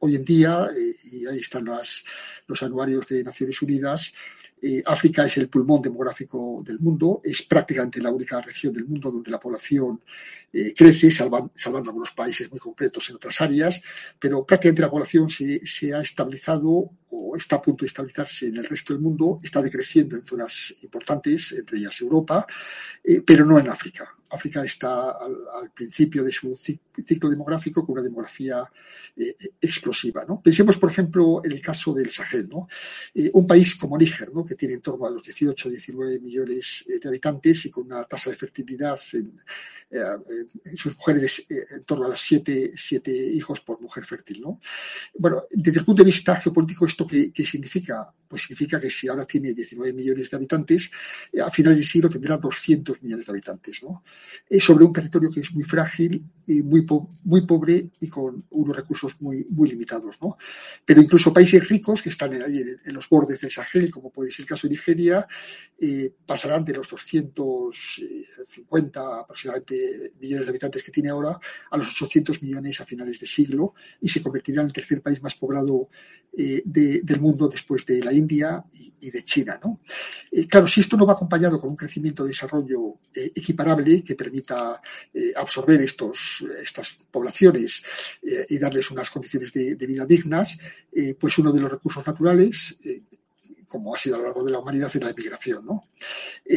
hoy 0.00 0.16
en 0.16 0.24
día, 0.24 0.68
y 1.04 1.26
ahí 1.26 1.38
están 1.38 1.66
las, 1.66 2.04
los 2.48 2.62
anuarios 2.62 3.06
de 3.06 3.22
Naciones 3.22 3.62
Unidas, 3.62 4.12
eh, 4.62 4.82
África 4.86 5.24
es 5.26 5.36
el 5.36 5.48
pulmón 5.48 5.82
demográfico 5.82 6.62
del 6.64 6.78
mundo, 6.78 7.20
es 7.22 7.42
prácticamente 7.42 8.00
la 8.00 8.10
única 8.10 8.40
región 8.40 8.72
del 8.72 8.86
mundo 8.86 9.10
donde 9.10 9.30
la 9.30 9.38
población 9.38 10.00
eh, 10.52 10.72
crece, 10.74 11.10
salvando 11.10 11.90
algunos 11.90 12.12
países 12.12 12.50
muy 12.50 12.58
concretos 12.58 13.10
en 13.10 13.16
otras 13.16 13.40
áreas, 13.40 13.82
pero 14.18 14.46
prácticamente 14.46 14.82
la 14.82 14.90
población 14.90 15.28
se, 15.28 15.94
ha 15.94 16.00
estabilizado 16.00 16.90
o 17.10 17.36
está 17.36 17.56
a 17.56 17.62
punto 17.62 17.84
de 17.84 17.88
estabilizarse 17.88 18.48
en 18.48 18.56
el 18.56 18.64
resto 18.64 18.92
del 18.92 19.02
mundo, 19.02 19.38
está 19.42 19.60
decreciendo 19.60 20.16
en 20.16 20.24
zonas 20.24 20.74
importantes, 20.82 21.52
entre 21.52 21.78
ellas 21.78 22.00
Europa, 22.00 22.46
eh, 23.02 23.20
pero 23.20 23.44
no 23.44 23.58
en 23.58 23.68
África. 23.68 24.14
África 24.34 24.64
está 24.64 25.10
al, 25.10 25.70
principio 25.74 26.24
de 26.24 26.32
su 26.32 26.56
ciclo 26.56 27.30
demográfico 27.30 27.84
con 27.84 27.94
una 27.94 28.02
demografía 28.02 28.62
eh, 29.16 29.36
explosiva. 29.60 30.24
¿no? 30.26 30.40
Pensemos, 30.40 30.76
por 30.76 30.90
ejemplo, 30.90 31.42
en 31.44 31.52
el 31.52 31.60
caso 31.60 31.92
del 31.92 32.10
Sahel, 32.10 32.48
¿no? 32.48 32.68
Eh, 33.14 33.30
un 33.32 33.46
país 33.46 33.74
como 33.74 33.98
Níger, 33.98 34.32
¿no? 34.32 34.44
que 34.44 34.54
tiene 34.54 34.74
en 34.74 34.80
torno 34.80 35.06
a 35.06 35.10
los 35.10 35.22
18 35.22 35.70
19 35.70 36.20
millones 36.20 36.84
de 36.86 37.08
habitantes 37.08 37.66
y 37.66 37.70
con 37.70 37.86
una 37.86 38.04
tasa 38.04 38.30
de 38.30 38.36
fertilidad 38.36 38.98
en, 39.12 39.40
sus 40.76 40.96
mujeres 40.96 41.46
en 41.48 41.84
torno 41.84 42.06
a 42.06 42.08
los 42.08 42.18
7, 42.20 42.72
hijos 43.34 43.60
por 43.60 43.80
mujer 43.80 44.04
fértil. 44.04 44.40
¿no? 44.40 44.60
Bueno, 45.16 45.44
desde 45.50 45.80
el 45.80 45.84
punto 45.84 46.02
de 46.02 46.06
vista 46.06 46.36
geopolítico, 46.36 46.86
¿esto 46.86 47.06
qué 47.06 47.44
significa? 47.44 48.12
Pues 48.34 48.42
significa 48.42 48.80
que 48.80 48.90
si 48.90 49.06
ahora 49.06 49.24
tiene 49.24 49.54
19 49.54 49.92
millones 49.92 50.28
de 50.28 50.36
habitantes, 50.36 50.90
a 51.40 51.52
finales 51.52 51.78
de 51.78 51.84
siglo 51.84 52.10
tendrá 52.10 52.36
200 52.36 53.00
millones 53.00 53.26
de 53.26 53.30
habitantes, 53.30 53.80
sobre 54.58 54.84
un 54.84 54.92
territorio 54.92 55.30
que 55.30 55.38
es 55.38 55.52
muy 55.52 55.62
frágil 55.62 56.20
y 56.48 56.60
muy, 56.62 56.82
pobre 56.82 57.90
y 58.00 58.08
con 58.08 58.44
unos 58.50 58.74
recursos 58.74 59.14
muy, 59.20 59.46
limitados. 59.68 60.18
Pero 60.84 61.00
incluso 61.00 61.32
países 61.32 61.68
ricos 61.68 62.02
que 62.02 62.08
están 62.08 62.32
ahí 62.42 62.64
en, 62.84 62.92
los 62.92 63.08
bordes 63.08 63.40
del 63.40 63.52
Sahel, 63.52 63.88
como 63.92 64.10
puede 64.10 64.32
ser 64.32 64.42
el 64.42 64.48
caso 64.48 64.66
de 64.66 64.72
Nigeria, 64.72 65.28
eh, 65.78 66.12
pasarán 66.26 66.64
de 66.64 66.72
los 66.72 66.88
250 66.88 69.20
aproximadamente 69.20 70.12
millones 70.18 70.46
de 70.46 70.50
habitantes 70.50 70.82
que 70.82 70.90
tiene 70.90 71.10
ahora 71.10 71.38
a 71.70 71.76
los 71.76 72.02
800 72.02 72.42
millones 72.42 72.80
a 72.80 72.84
finales 72.84 73.20
de 73.20 73.28
siglo 73.28 73.74
y 74.00 74.08
se 74.08 74.20
convertirán 74.20 74.62
en 74.62 74.66
el 74.66 74.72
tercer 74.72 75.02
país 75.02 75.22
más 75.22 75.36
poblado 75.36 75.88
eh, 76.36 76.62
del 76.64 77.20
mundo 77.20 77.46
después 77.46 77.86
de 77.86 78.02
la 78.02 78.12
India 78.12 78.23
y, 78.30 78.92
de 79.10 79.22
China, 79.22 79.60
¿no? 79.62 79.80
Eh, 80.32 80.46
claro, 80.46 80.66
si 80.66 80.80
esto 80.80 80.96
no 80.96 81.04
va 81.04 81.12
acompañado 81.12 81.60
con 81.60 81.68
un 81.68 81.76
crecimiento 81.76 82.22
de 82.22 82.30
desarrollo 82.30 83.00
equiparable 83.12 84.02
que 84.02 84.14
permita 84.14 84.80
absorber 85.36 85.82
estos 85.82 86.42
estas 86.62 86.96
poblaciones 87.10 87.82
eh, 88.22 88.46
y 88.48 88.58
darles 88.58 88.90
unas 88.90 89.10
condiciones 89.10 89.52
de, 89.52 89.74
vida 89.86 90.06
dignas, 90.06 90.58
eh, 90.92 91.14
pues 91.14 91.38
uno 91.38 91.52
de 91.52 91.60
los 91.60 91.70
recursos 91.70 92.06
naturales, 92.06 92.76
eh, 92.84 93.02
como 93.68 93.94
ha 93.94 93.98
sido 93.98 94.16
a 94.16 94.18
lo 94.18 94.24
largo 94.24 94.44
de 94.44 94.52
la 94.52 94.58
humanidad, 94.58 94.90
es 94.92 95.02
la 95.02 95.12
migración. 95.12 95.66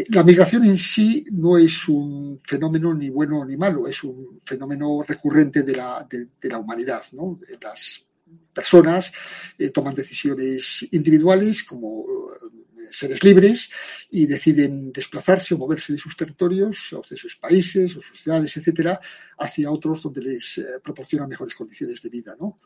la 0.09 0.23
migración 0.23 0.65
en 0.65 0.77
sí 0.77 1.25
no 1.31 1.57
es 1.57 1.87
un 1.87 2.39
fenómeno 2.43 2.93
ni 2.93 3.09
bueno 3.09 3.43
ni 3.43 3.57
malo, 3.57 3.87
es 3.87 4.03
un 4.03 4.39
fenómeno 4.45 5.03
recurrente 5.05 5.63
de 5.63 5.75
la, 5.75 6.07
de, 6.09 6.49
la 6.49 6.59
humanidad. 6.59 7.03
Las 7.61 8.06
personas 8.53 9.11
toman 9.73 9.95
decisiones 9.95 10.87
individuales 10.91 11.63
como 11.63 12.05
seres 12.91 13.23
libres 13.23 13.69
y 14.11 14.25
deciden 14.25 14.91
desplazarse 14.91 15.53
o 15.53 15.57
moverse 15.57 15.93
de 15.93 15.99
sus 15.99 16.15
territorios 16.15 16.93
o 16.93 17.01
de 17.07 17.17
sus 17.17 17.35
países 17.35 17.95
o 17.95 18.01
sus 18.01 18.21
ciudades, 18.21 18.55
etcétera, 18.57 18.99
hacia 19.39 19.71
otros 19.71 20.01
donde 20.01 20.21
les 20.21 20.57
eh, 20.57 20.65
proporcionan 20.83 21.29
mejores 21.29 21.53
condiciones 21.53 22.01
de 22.01 22.09
vida. 22.09 22.35
¿no? 22.39 22.59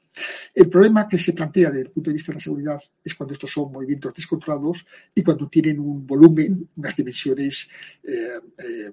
El 0.54 0.70
problema 0.70 1.08
que 1.08 1.18
se 1.18 1.34
plantea 1.34 1.70
desde 1.70 1.84
el 1.84 1.92
punto 1.92 2.10
de 2.10 2.14
vista 2.14 2.32
de 2.32 2.36
la 2.36 2.42
seguridad 2.42 2.82
es 3.04 3.16
cuando 3.16 3.34
estos 3.34 3.52
son 3.52 3.72
movimientos 3.72 4.14
descontrolados 4.14 4.86
y 5.14 5.24
cuando 5.24 5.48
tienen 5.50 5.80
un 5.80 6.06
volumen, 6.06 6.70
unas 6.76 6.96
dimensiones 6.96 7.70
eh, 8.04 8.40
eh, 8.58 8.92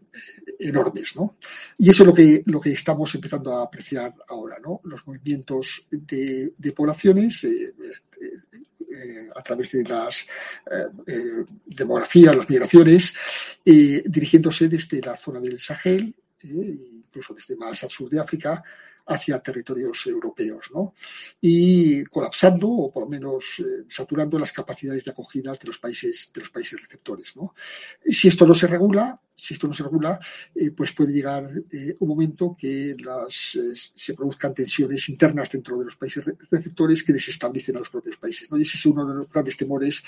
enormes. 0.59 1.17
¿no? 1.17 1.37
Y 1.79 1.91
eso 1.91 2.03
es 2.03 2.07
lo 2.09 2.15
que, 2.15 2.43
lo 2.47 2.61
que 2.61 2.73
estamos 2.73 3.15
empezando 3.15 3.57
a 3.57 3.65
apreciar 3.65 4.15
ahora, 4.29 4.57
¿no? 4.63 4.81
los 4.85 5.07
movimientos 5.07 5.87
de, 5.91 6.53
poblaciones 6.75 7.45
a 9.35 9.43
través 9.43 9.73
de 9.73 9.85
las 9.85 10.27
demografías, 11.67 12.37
las 12.37 12.49
migraciones, 12.49 13.15
dirigiéndose 13.65 14.69
desde 14.69 15.01
la 15.01 15.17
zona 15.17 15.41
del 15.41 15.59
Sahel, 15.59 16.15
incluso 16.43 17.35
desde 17.35 17.57
más 17.57 17.83
al 17.85 17.91
sur 17.91 18.09
de 18.09 18.21
África, 18.21 18.63
hacia 19.09 19.41
territorios 19.41 20.07
europeos, 20.07 20.71
¿no? 20.75 20.95
Y 21.41 22.05
colapsando 22.05 22.69
o 22.69 22.93
por 22.93 23.05
lo 23.05 23.09
menos 23.09 23.61
eh, 23.61 23.85
saturando 23.89 24.39
las 24.39 24.53
capacidades 24.53 25.05
de 25.05 25.11
acogida 25.11 25.53
de 25.53 25.67
los 25.67 25.79
países, 25.79 26.31
de 26.35 26.41
los 26.41 26.51
países 26.51 26.81
receptores, 26.81 27.35
¿no? 27.35 27.55
Si 28.05 28.29
esto 28.29 28.47
no 28.47 28.55
se 28.55 28.67
regula, 28.67 29.19
si 29.35 29.55
esto 29.55 29.67
no 29.67 29.73
se 29.73 29.85
regula, 29.85 30.21
eh, 30.55 30.73
pues 30.73 30.93
puede 30.93 31.13
llegar 31.13 31.51
eh, 31.71 31.97
un 32.01 32.09
momento 32.09 32.55
que 32.59 32.97
se 33.29 34.15
produzcan 34.15 34.53
tensiones 34.53 35.09
internas 35.09 35.51
dentro 35.51 35.79
de 35.79 35.87
los 35.87 35.97
países 35.97 36.25
receptores 36.51 37.03
que 37.03 37.13
desestabilicen 37.15 37.77
a 37.77 37.79
los 37.79 37.89
propios 37.89 38.17
países, 38.19 38.51
¿no? 38.51 38.59
Y 38.59 38.63
ese 38.63 38.77
es 38.77 38.85
uno 38.85 39.07
de 39.07 39.15
los 39.15 39.31
grandes 39.31 39.57
temores 39.57 40.03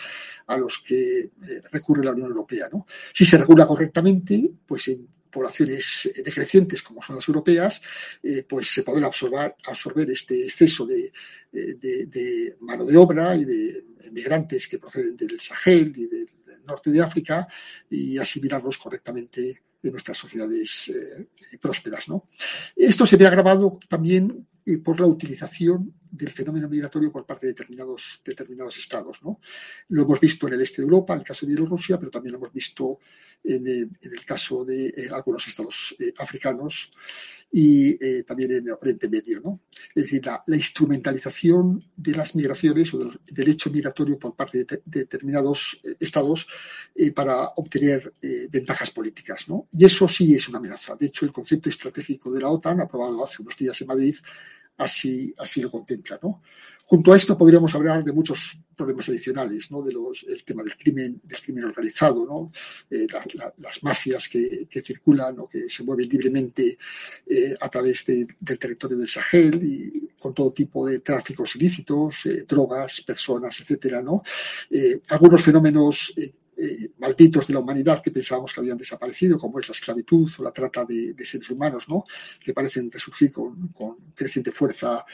a 0.47 0.59
los 0.59 0.78
que 0.87 1.30
recurre 1.73 2.04
la 2.04 2.12
Unión 2.12 2.28
Europea, 2.28 2.69
¿no? 2.71 2.87
Si 3.14 3.25
se 3.25 3.38
regula 3.38 3.66
correctamente, 3.66 4.50
pues 4.66 4.88
en 4.88 5.09
poblaciones 5.30 6.10
decrecientes 6.25 6.82
como 6.82 7.02
son 7.02 7.16
las 7.16 7.28
europeas, 7.28 7.80
eh, 8.22 8.44
pues 8.49 8.68
se 8.68 8.82
podrá 8.82 9.06
absorber, 9.06 10.10
este 10.10 10.44
exceso 10.44 10.87
de, 10.87 11.12
de, 11.52 12.56
mano 12.60 12.84
de 12.84 12.96
obra 12.96 13.37
y 13.37 13.44
de 13.44 13.84
migrantes 14.12 14.68
que 14.68 14.78
proceden 14.78 15.16
del 15.16 15.40
Sahel 15.40 15.92
y 15.96 16.06
del 16.06 16.28
norte 16.66 16.90
de 16.90 17.02
África 17.02 17.46
y 17.88 18.18
asimilarlos 18.18 18.78
correctamente 18.78 19.62
en 19.82 19.92
nuestras 19.92 20.18
sociedades 20.18 20.88
eh, 20.88 21.26
prósperas. 21.60 22.08
¿no? 22.08 22.28
Esto 22.76 23.06
se 23.06 23.16
ve 23.16 23.26
agravado 23.26 23.78
también 23.88 24.46
eh, 24.66 24.78
por 24.78 25.00
la 25.00 25.06
utilización 25.06 25.94
del 26.10 26.32
fenómeno 26.32 26.68
migratorio 26.68 27.10
por 27.10 27.25
parte 27.25 27.46
de 27.46 27.52
determinados, 27.52 28.20
determinados 28.25 28.76
estados. 28.78 29.22
¿no? 29.22 29.40
Lo 29.88 30.02
hemos 30.02 30.20
visto 30.20 30.46
en 30.49 30.54
el 30.54 30.60
este 30.60 30.82
de 30.82 30.87
Europa, 30.87 31.14
en 31.14 31.20
el 31.20 31.25
caso 31.25 31.46
de 31.46 31.54
Bielorrusia, 31.54 31.99
pero 31.99 32.10
también 32.10 32.32
lo 32.32 32.38
hemos 32.38 32.52
visto 32.52 32.99
en 33.44 33.66
el, 33.66 34.25
caso 34.25 34.64
de 34.64 34.88
eh, 34.88 35.09
algunos 35.11 35.47
estados 35.47 35.94
eh, 35.99 36.12
africanos 36.18 36.92
y 37.52 38.02
eh, 38.04 38.23
también 38.23 38.52
en 38.52 38.68
el 38.68 38.73
Oriente 38.75 39.09
Medio. 39.09 39.40
¿no? 39.40 39.61
Es 39.94 40.04
decir, 40.04 40.25
la, 40.25 40.44
instrumentalización 40.54 41.82
de 41.97 42.12
las 42.12 42.35
migraciones 42.35 42.94
o 42.94 42.99
del 42.99 43.20
derecho 43.26 43.70
migratorio 43.70 44.18
por 44.18 44.37
parte 44.37 44.64
de, 44.64 44.82
determinados 44.85 45.80
estados 45.99 46.47
para 47.14 47.49
obtener 47.56 48.14
ventajas 48.50 48.90
políticas. 48.90 49.49
¿no? 49.49 49.68
Y 49.73 49.85
eso 49.85 50.06
sí 50.06 50.35
es 50.35 50.49
una 50.49 50.59
amenaza. 50.59 50.94
De 50.94 51.06
hecho, 51.06 51.25
el 51.25 51.32
concepto 51.32 51.68
estratégico 51.68 52.30
de 52.30 52.40
la 52.40 52.50
OTAN, 52.50 52.80
aprobado 52.80 53.25
hace 53.25 53.42
unos 53.42 53.56
días 53.56 53.80
en 53.80 53.87
Madrid, 53.87 54.16
así, 54.76 55.35
así 55.38 55.61
lo 55.61 55.70
contempla. 55.70 56.20
¿no? 56.23 56.42
Junto 56.90 57.12
a 57.12 57.16
esto 57.16 57.38
podríamos 57.38 57.73
hablar 57.76 58.02
de 58.02 58.12
muchos 58.12 58.59
problemas 58.75 59.09
adicionales, 59.09 59.70
¿no? 59.70 59.80
de 59.80 59.94
el 60.26 60.42
tema 60.42 60.64
del 60.64 60.76
crimen, 60.76 61.20
del 61.23 61.40
crimen 61.40 61.66
organizado, 61.66 62.26
¿no? 62.26 62.50
Eh, 62.90 63.06
las 63.59 63.85
mafias 63.85 64.28
que, 64.28 64.66
circulan 64.82 65.38
o 65.38 65.47
que 65.47 65.70
se 65.70 65.85
mueven 65.85 66.09
libremente 66.09 66.76
eh, 67.28 67.54
a 67.61 67.68
través 67.68 68.04
del 68.06 68.59
territorio 68.59 68.99
del 68.99 69.09
Sahel 69.09 69.62
y 69.62 70.09
con 70.18 70.35
todo 70.35 70.52
tipo 70.52 70.88
de 70.88 70.99
tráficos 70.99 71.54
ilícitos, 71.54 72.26
eh, 72.26 72.44
drogas, 72.49 73.02
personas, 73.02 73.61
etcétera, 73.61 74.02
¿no? 74.02 74.25
algunos 75.11 75.44
fenómenos 75.44 76.12
eh, 76.62 76.90
malditos 76.98 77.46
de 77.46 77.54
la 77.54 77.60
humanidad 77.60 78.02
que 78.02 78.10
pensábamos 78.10 78.52
que 78.52 78.60
habían 78.60 78.76
desaparecido, 78.76 79.38
como 79.38 79.58
es 79.60 79.68
la 79.68 79.72
esclavitud 79.72 80.30
o 80.38 80.42
la 80.42 80.52
trata 80.52 80.84
de, 80.84 81.14
seres 81.24 81.48
humanos, 81.50 81.88
¿no? 81.88 82.04
que 82.38 82.52
parecen 82.52 82.90
resurgir 82.90 83.32
con, 83.32 83.72
creciente 84.14 84.50
fuerza 84.50 85.04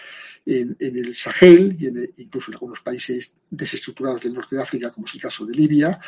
en, 0.45 0.77
el 0.81 1.15
Sahel 1.15 1.77
y 1.79 2.23
incluso 2.23 2.51
en 2.51 2.55
algunos 2.55 2.81
países 2.81 3.35
desestructurados 3.51 4.21
del 4.21 4.35
norte 4.35 4.57
de 4.57 4.63
África, 4.63 4.91
como 4.91 5.07
es 5.07 5.15
el 5.15 5.21
caso 5.21 5.47
de 5.47 5.55
Libia, 5.55 5.99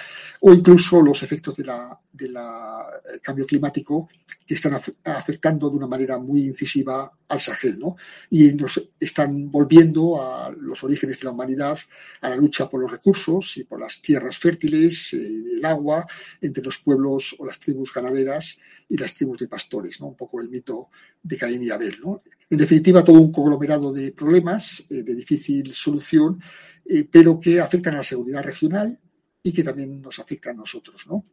o 0.41 0.53
incluso 0.53 1.01
los 1.01 1.23
efectos 1.23 1.57
del 1.57 1.71
de 2.13 2.27
eh, 2.27 3.21
cambio 3.23 3.47
climático 3.47 4.09
que 4.47 4.55
están 4.55 4.81
afectando 5.05 5.69
de 5.69 5.77
una 5.77 5.87
manera 5.87 6.19
muy 6.19 6.47
incisiva 6.47 7.13
al 7.29 7.41
Sahel, 7.41 7.79
¿no? 7.79 7.97
Y 8.31 8.53
nos 8.55 8.83
están 8.99 9.51
volviendo 9.51 10.21
a 10.21 10.51
los 10.51 10.83
orígenes 10.83 11.21
de 11.21 11.25
la 11.27 11.33
humanidad, 11.33 11.79
a 12.23 12.31
la 12.31 12.37
lucha 12.37 12.69
por 12.69 12.81
los 12.81 12.91
recursos 12.91 13.59
y 13.59 13.65
por 13.65 13.81
las 13.81 14.01
tierras 14.01 14.39
fértiles, 14.39 15.13
eh, 15.13 15.59
el 15.59 15.65
agua, 15.65 16.07
entre 16.41 16.65
los 16.65 16.79
pueblos 16.79 17.37
o 17.39 17.45
las 17.45 17.61
tribus 17.61 17.93
ganaderas 17.93 18.59
y 18.89 18.97
las 18.97 19.13
tribus 19.13 19.39
de 19.39 19.49
pastores, 19.49 20.01
¿no? 20.01 20.09
Un 20.09 20.17
poco 20.17 20.41
el 20.41 20.49
mito 20.49 20.89
de 21.23 21.37
Caín 21.37 21.63
y 21.63 21.71
Abel, 21.71 21.97
¿no? 22.03 22.23
En 22.51 22.57
definitiva, 22.57 23.05
todo 23.05 23.21
un 23.21 23.31
conglomerado 23.31 23.93
de 23.93 24.13
problemas 24.13 24.87
eh, 24.89 25.03
de 25.03 25.15
difícil 25.15 25.75
solución, 25.75 26.41
eh, 26.89 27.07
pero 27.11 27.39
que 27.39 27.61
afectan 27.61 27.95
a 27.95 27.99
la 27.99 28.03
seguridad 28.03 28.43
regional 28.43 28.99
y 29.43 29.53
que 29.53 29.63
también 29.63 30.01
nos 30.01 30.19
afectan 30.19 30.55
a 30.55 30.61
nosotros, 30.61 31.07
¿no? 31.07 31.25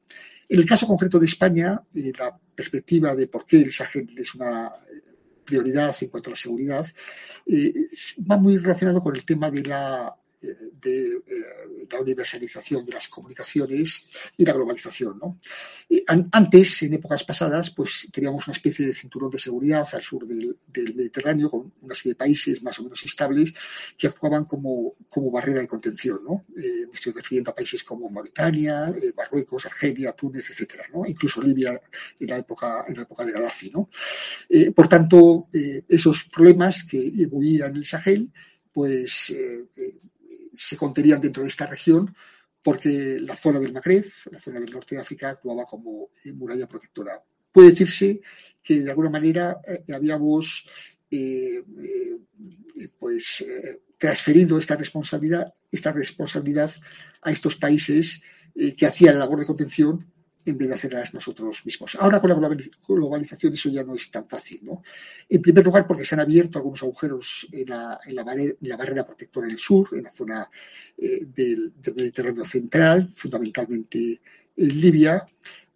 En 0.48 0.60
el 0.60 0.66
caso 0.66 0.86
concreto 0.86 1.18
de 1.18 1.26
España, 1.26 1.82
la 1.94 2.38
perspectiva 2.54 3.16
de 3.16 3.28
por 3.28 3.46
qué 3.46 3.62
el 3.62 3.72
Sahel 3.72 4.10
es 4.18 4.36
una 4.36 4.72
prioridad 5.44 5.96
en 6.02 6.10
cuanto 6.10 6.30
a 6.30 6.32
la 6.32 6.38
seguridad, 6.38 6.86
eh, 7.48 7.74
va 8.30 8.38
muy 8.38 8.58
relacionado 8.58 9.02
con 9.02 9.16
el 9.16 9.26
tema 9.26 9.50
de 9.50 9.64
la 9.64 10.16
de 10.82 11.22
la 11.90 12.00
universalización 12.00 12.86
de 12.86 12.94
las 12.94 13.08
comunicaciones 13.08 14.06
y 14.38 14.46
la 14.46 14.54
globalización. 14.54 15.20
Antes, 16.32 16.84
en 16.84 16.94
épocas 16.94 17.24
pasadas, 17.24 17.70
pues 17.72 18.08
teníamos 18.12 18.48
una 18.48 18.56
especie 18.56 18.88
de 18.88 18.94
cinturón 18.94 19.32
de 19.32 19.40
seguridad 19.40 19.88
al 19.94 20.02
sur 20.02 20.26
del, 20.28 20.58
Mediterráneo 20.96 21.50
con 21.50 21.74
una 21.82 21.96
serie 21.96 22.14
de 22.14 22.18
países 22.18 22.62
más 22.62 22.80
o 22.80 22.84
menos 22.84 23.04
estables 23.06 23.54
que 23.98 24.08
actuaban 24.08 24.46
como, 24.46 24.96
como 25.10 25.32
barrera 25.32 25.62
de 25.62 25.68
contención. 25.68 26.22
¿no? 26.24 26.46
me 26.56 26.94
estoy 26.94 27.14
refiriendo 27.14 27.52
a 27.52 27.56
países 27.56 27.84
como 27.84 28.10
Mauritania, 28.10 28.94
Marruecos, 29.16 29.66
Argelia, 29.66 30.14
Túnez, 30.14 30.50
etcétera, 30.50 30.86
incluso 31.08 31.42
Libia 31.42 31.80
en 32.20 32.28
la 32.28 32.38
época, 32.38 32.86
en 32.88 32.96
la 32.96 33.04
época 33.04 33.26
de 33.26 33.32
Gaddafi. 33.32 33.72
¿no? 33.72 33.90
por 34.76 34.88
tanto, 34.88 35.50
esos 35.88 36.26
problemas 36.26 36.84
que 36.84 37.12
ebullían 37.18 37.76
el 37.76 37.86
Sahel 37.86 38.32
pues 38.76 39.30
eh, 39.30 39.64
eh, 39.78 39.96
se 40.56 40.78
contenían 40.78 41.22
dentro 41.22 41.44
de 41.44 41.50
esta 41.50 41.66
región 41.68 42.16
porque 42.64 43.20
la 43.22 43.36
zona 43.36 43.60
del 43.60 43.74
Magreb, 43.74 44.06
la 44.32 44.40
zona 44.40 44.60
del 44.60 44.72
norte 44.72 44.96
de 44.96 45.02
África, 45.02 45.30
actuaba 45.30 45.66
como 45.66 46.10
muralla 46.34 46.68
protectora. 46.68 47.22
Puede 47.52 47.70
decirse 47.70 48.22
que 48.62 48.82
de 48.82 48.90
alguna 48.90 49.10
manera 49.10 49.62
eh, 49.68 49.94
habíamos 49.94 50.68
pues 53.00 53.46
transferido 53.98 54.60
esta 54.60 54.76
responsabilidad, 54.76 55.54
esta 55.72 55.94
responsabilidad 55.94 56.70
a 57.22 57.32
estos 57.32 57.56
países 57.56 58.22
que 58.54 58.86
hacían 58.86 59.14
la 59.14 59.20
labor 59.20 59.40
de 59.40 59.46
contención 59.46 60.12
en 60.46 60.58
vez 60.58 60.70
de 60.70 60.76
hacerlas 60.76 61.14
nosotros 61.14 61.66
mismos. 61.66 61.96
Ahora 61.96 62.22
con 62.22 62.30
la 62.30 62.58
globalización 62.88 63.54
eso 63.54 63.70
ya 63.70 63.84
no 63.84 63.96
es 63.96 64.12
tan 64.12 64.28
fácil. 64.28 64.60
¿no? 64.64 64.84
En 65.28 65.42
primer 65.42 65.66
lugar 65.66 65.88
porque 65.88 66.06
se 66.06 66.16
han 66.16 66.22
abierto 66.22 66.60
algunos 66.60 66.84
agujeros 66.84 67.48
en 67.52 67.70
la, 67.70 68.00
en 68.06 68.16
la, 68.16 68.78
barrera 68.78 69.06
protectora 69.06 69.48
en 69.48 69.54
el 69.54 69.60
sur, 69.60 69.90
en 69.94 70.04
la 70.04 70.12
zona 70.12 70.50
eh, 70.98 71.26
del 71.26 71.74
Mediterráneo 71.96 72.44
central, 72.44 73.10
fundamentalmente 73.16 74.22
en 74.58 74.82
Libia, 74.82 75.26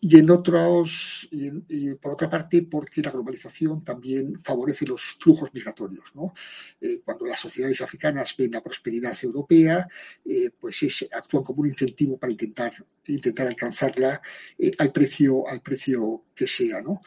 y 0.01 0.17
en 0.17 0.29
otros, 0.29 1.27
y, 1.31 1.93
por 1.95 2.13
otra 2.13 2.29
parte, 2.29 2.63
porque 2.63 3.01
la 3.01 3.11
globalización 3.11 3.81
también 3.83 4.39
favorece 4.41 4.85
los 4.85 5.17
flujos 5.19 5.53
migratorios. 5.53 6.15
¿no? 6.15 6.33
Eh, 6.79 7.01
cuando 7.03 7.25
las 7.25 7.41
sociedades 7.41 7.81
africanas 7.81 8.33
ven 8.37 8.51
la 8.51 8.63
prosperidad 8.63 9.17
europea, 9.21 9.87
eh, 10.23 10.51
pues 10.57 11.05
actúan 11.11 11.43
como 11.43 11.61
un 11.61 11.67
incentivo 11.67 12.17
para 12.17 12.31
intentar, 12.31 12.71
intentar 13.07 13.47
alcanzarla 13.47 14.21
eh, 14.57 14.71
al, 14.77 14.93
precio, 14.93 15.45
al 15.49 15.61
precio 15.61 16.23
que 16.33 16.47
sea. 16.47 16.81
¿no? 16.81 17.01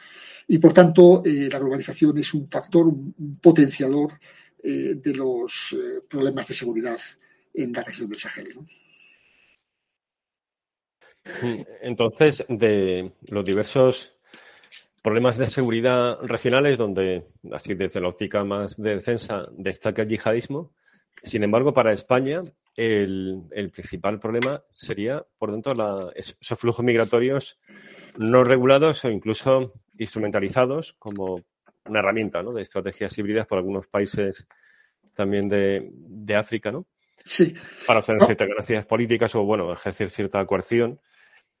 Y 0.47 0.59
por 0.59 0.73
tanto, 0.73 1.23
la 1.25 1.57
globalización 1.57 2.15
es 2.19 2.31
un 2.35 2.47
factor, 2.47 2.87
un 2.87 3.39
potenciador 3.41 4.19
de 4.61 5.13
los 5.13 5.75
problemas 6.07 6.47
de 6.47 6.53
seguridad 6.53 6.99
en 7.53 7.73
la 7.73 7.83
región 7.83 8.07
del 8.07 8.19
Sahel. 8.19 8.49
¿no? 8.55 8.65
Entonces, 11.81 12.43
de 12.49 13.13
los 13.29 13.45
diversos 13.45 14.15
problemas 15.01 15.37
de 15.37 15.49
seguridad 15.49 16.19
regionales, 16.21 16.77
donde, 16.77 17.25
así 17.51 17.73
desde 17.73 18.01
la 18.01 18.09
óptica 18.09 18.43
más 18.43 18.77
de 18.77 18.95
defensa, 18.95 19.47
destaca 19.51 20.03
el 20.03 20.09
yihadismo, 20.09 20.73
sin 21.23 21.43
embargo, 21.43 21.73
para 21.73 21.93
España, 21.93 22.41
el, 22.75 23.43
principal 23.71 24.19
problema 24.19 24.61
sería, 24.69 25.25
por 25.37 25.51
dentro, 25.51 26.11
esos 26.15 26.59
flujos 26.59 26.83
migratorios 26.83 27.59
no 28.17 28.43
regulados 28.43 29.05
o 29.05 29.09
incluso 29.09 29.73
instrumentalizados 29.97 30.93
como 30.99 31.41
una 31.85 31.99
herramienta 31.99 32.41
de 32.43 32.61
estrategias 32.61 33.17
híbridas 33.17 33.45
por 33.45 33.57
algunos 33.57 33.87
países 33.87 34.47
también 35.13 35.47
de, 35.47 36.35
África, 36.35 36.71
¿no? 36.71 36.85
Sí. 37.15 37.53
Para 37.85 37.99
hacer 37.99 38.17
ciertas 38.23 38.47
ganancias 38.47 38.85
políticas 38.85 39.35
o, 39.35 39.43
bueno, 39.43 39.71
ejercer 39.71 40.09
cierta 40.09 40.45
coerción. 40.45 40.99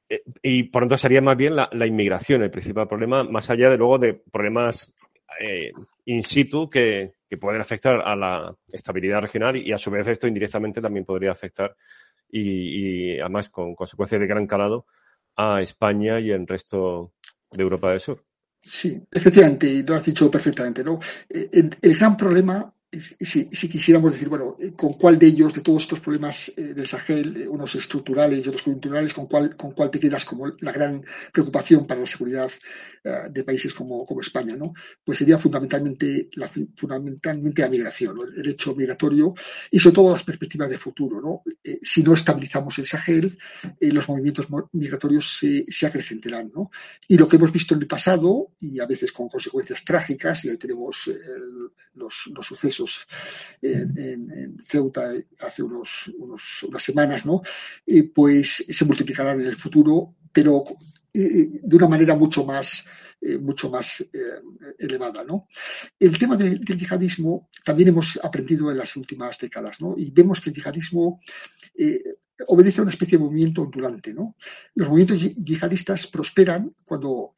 Eh, 0.09 0.23
y 0.41 0.63
por 0.63 0.81
lo 0.83 0.87
tanto 0.87 0.97
sería 0.97 1.21
más 1.21 1.37
bien 1.37 1.55
la, 1.55 1.87
inmigración 1.87 2.43
el 2.43 2.51
principal 2.51 2.87
problema, 2.87 3.23
más 3.23 3.49
allá 3.49 3.69
de 3.69 3.77
luego 3.77 3.97
de 3.97 4.13
problemas 4.13 4.93
eh, 5.39 5.71
in 6.05 6.23
situ 6.23 6.69
que, 6.69 7.15
pueden 7.41 7.61
afectar 7.61 7.95
a 8.05 8.15
la 8.15 8.55
estabilidad 8.71 9.19
regional 9.19 9.55
y, 9.55 9.71
a 9.71 9.77
su 9.79 9.89
vez 9.89 10.05
esto 10.05 10.27
indirectamente 10.27 10.79
también 10.79 11.03
podría 11.03 11.31
afectar 11.31 11.75
y, 12.29 13.19
además 13.19 13.49
con 13.49 13.73
consecuencias 13.73 14.21
de 14.21 14.27
gran 14.27 14.45
calado 14.45 14.85
a 15.35 15.59
España 15.59 16.19
y 16.19 16.29
el 16.29 16.45
resto 16.45 17.13
de 17.49 17.63
Europa 17.63 17.89
del 17.89 17.99
Sur. 17.99 18.23
Sí, 18.61 19.01
efectivamente, 19.11 19.83
lo 19.83 19.95
has 19.95 20.05
dicho 20.05 20.29
perfectamente, 20.29 20.83
¿no? 20.83 20.99
Eh, 21.27 21.49
el 21.81 21.97
gran 21.97 22.15
problema 22.15 22.71
si, 22.99 23.47
si, 23.51 23.69
quisiéramos 23.69 24.11
decir, 24.11 24.29
bueno, 24.29 24.55
eh, 24.59 24.73
con 24.75 24.93
cuál 24.93 25.17
de 25.17 25.27
ellos, 25.27 25.53
de 25.53 25.61
todos 25.61 25.83
estos 25.83 25.99
problemas 25.99 26.51
eh, 26.55 26.73
del 26.73 26.87
Sahel, 26.87 27.35
eh, 27.37 27.47
unos 27.47 27.73
estructurales 27.75 28.45
y 28.45 28.49
otros 28.49 28.63
coyunturales, 28.63 29.13
con 29.13 29.25
cuál, 29.25 29.55
con 29.55 29.71
cuál 29.71 29.89
te 29.89 29.99
quedas 29.99 30.25
como 30.25 30.47
la 30.59 30.71
gran 30.71 31.03
preocupación 31.31 31.85
para 31.85 32.01
la 32.01 32.07
seguridad 32.07 32.51
de 33.03 33.43
países 33.43 33.73
como, 33.73 34.07
España, 34.21 34.55
¿no? 34.55 34.73
Pues 35.03 35.17
sería 35.17 35.37
fundamentalmente 35.37 36.29
la, 36.35 36.47
fundamentalmente 36.47 37.61
la 37.61 37.67
migración, 37.67 38.17
el 38.33 38.47
hecho 38.47 38.73
migratorio 38.75 39.33
y 39.69 39.77
sobre 39.77 39.95
todo 39.95 40.11
las 40.13 40.23
perspectivas 40.23 40.69
de 40.69 40.77
futuro, 40.77 41.19
¿no? 41.19 41.43
si 41.81 42.01
no 42.01 42.13
estabilizamos 42.13 42.79
el 42.79 42.85
Sahel, 42.85 43.37
los 43.81 44.07
movimientos 44.07 44.47
migratorios 44.71 45.37
se, 45.37 45.65
se 45.67 45.85
acrecentarán, 45.85 46.49
¿no? 46.55 46.71
Y 47.05 47.17
lo 47.17 47.27
que 47.27 47.35
hemos 47.35 47.51
visto 47.51 47.73
en 47.73 47.81
el 47.81 47.87
pasado, 47.87 48.53
y 48.61 48.79
a 48.79 48.85
veces 48.85 49.11
con 49.11 49.27
consecuencias 49.27 49.83
trágicas, 49.83 50.45
y 50.45 50.49
ahí 50.51 50.57
tenemos 50.57 51.11
los, 51.95 52.31
los 52.33 52.45
sucesos 52.45 52.82
en, 53.61 54.57
Ceuta 54.63 55.13
hace 55.39 55.63
unos, 55.63 56.13
unas 56.17 56.83
semanas, 56.83 57.25
¿no? 57.25 57.41
pues 58.13 58.65
se 58.67 58.85
multiplicarán 58.85 59.39
en 59.41 59.47
el 59.47 59.55
futuro, 59.55 60.15
pero 60.31 60.63
de 61.13 61.75
una 61.75 61.87
manera 61.87 62.15
mucho 62.15 62.43
más, 62.43 62.85
eh, 63.21 63.37
mucho 63.37 63.69
más 63.69 64.01
eh, 64.01 64.41
elevada. 64.79 65.23
¿no? 65.23 65.47
El 65.99 66.17
tema 66.17 66.35
del 66.35 66.59
yihadismo 66.65 67.49
también 67.63 67.89
hemos 67.89 68.19
aprendido 68.21 68.71
en 68.71 68.77
las 68.77 68.95
últimas 68.95 69.37
décadas 69.37 69.79
¿no? 69.79 69.95
y 69.97 70.11
vemos 70.11 70.41
que 70.41 70.49
el 70.49 70.55
yihadismo 70.55 71.21
eh, 71.77 72.03
obedece 72.47 72.79
a 72.79 72.81
una 72.81 72.91
especie 72.91 73.17
de 73.17 73.23
movimiento 73.23 73.61
ondulante. 73.61 74.13
¿no? 74.13 74.35
Los 74.75 74.89
movimientos 74.89 75.21
yihadistas 75.35 76.07
prosperan 76.07 76.75
cuando 76.83 77.33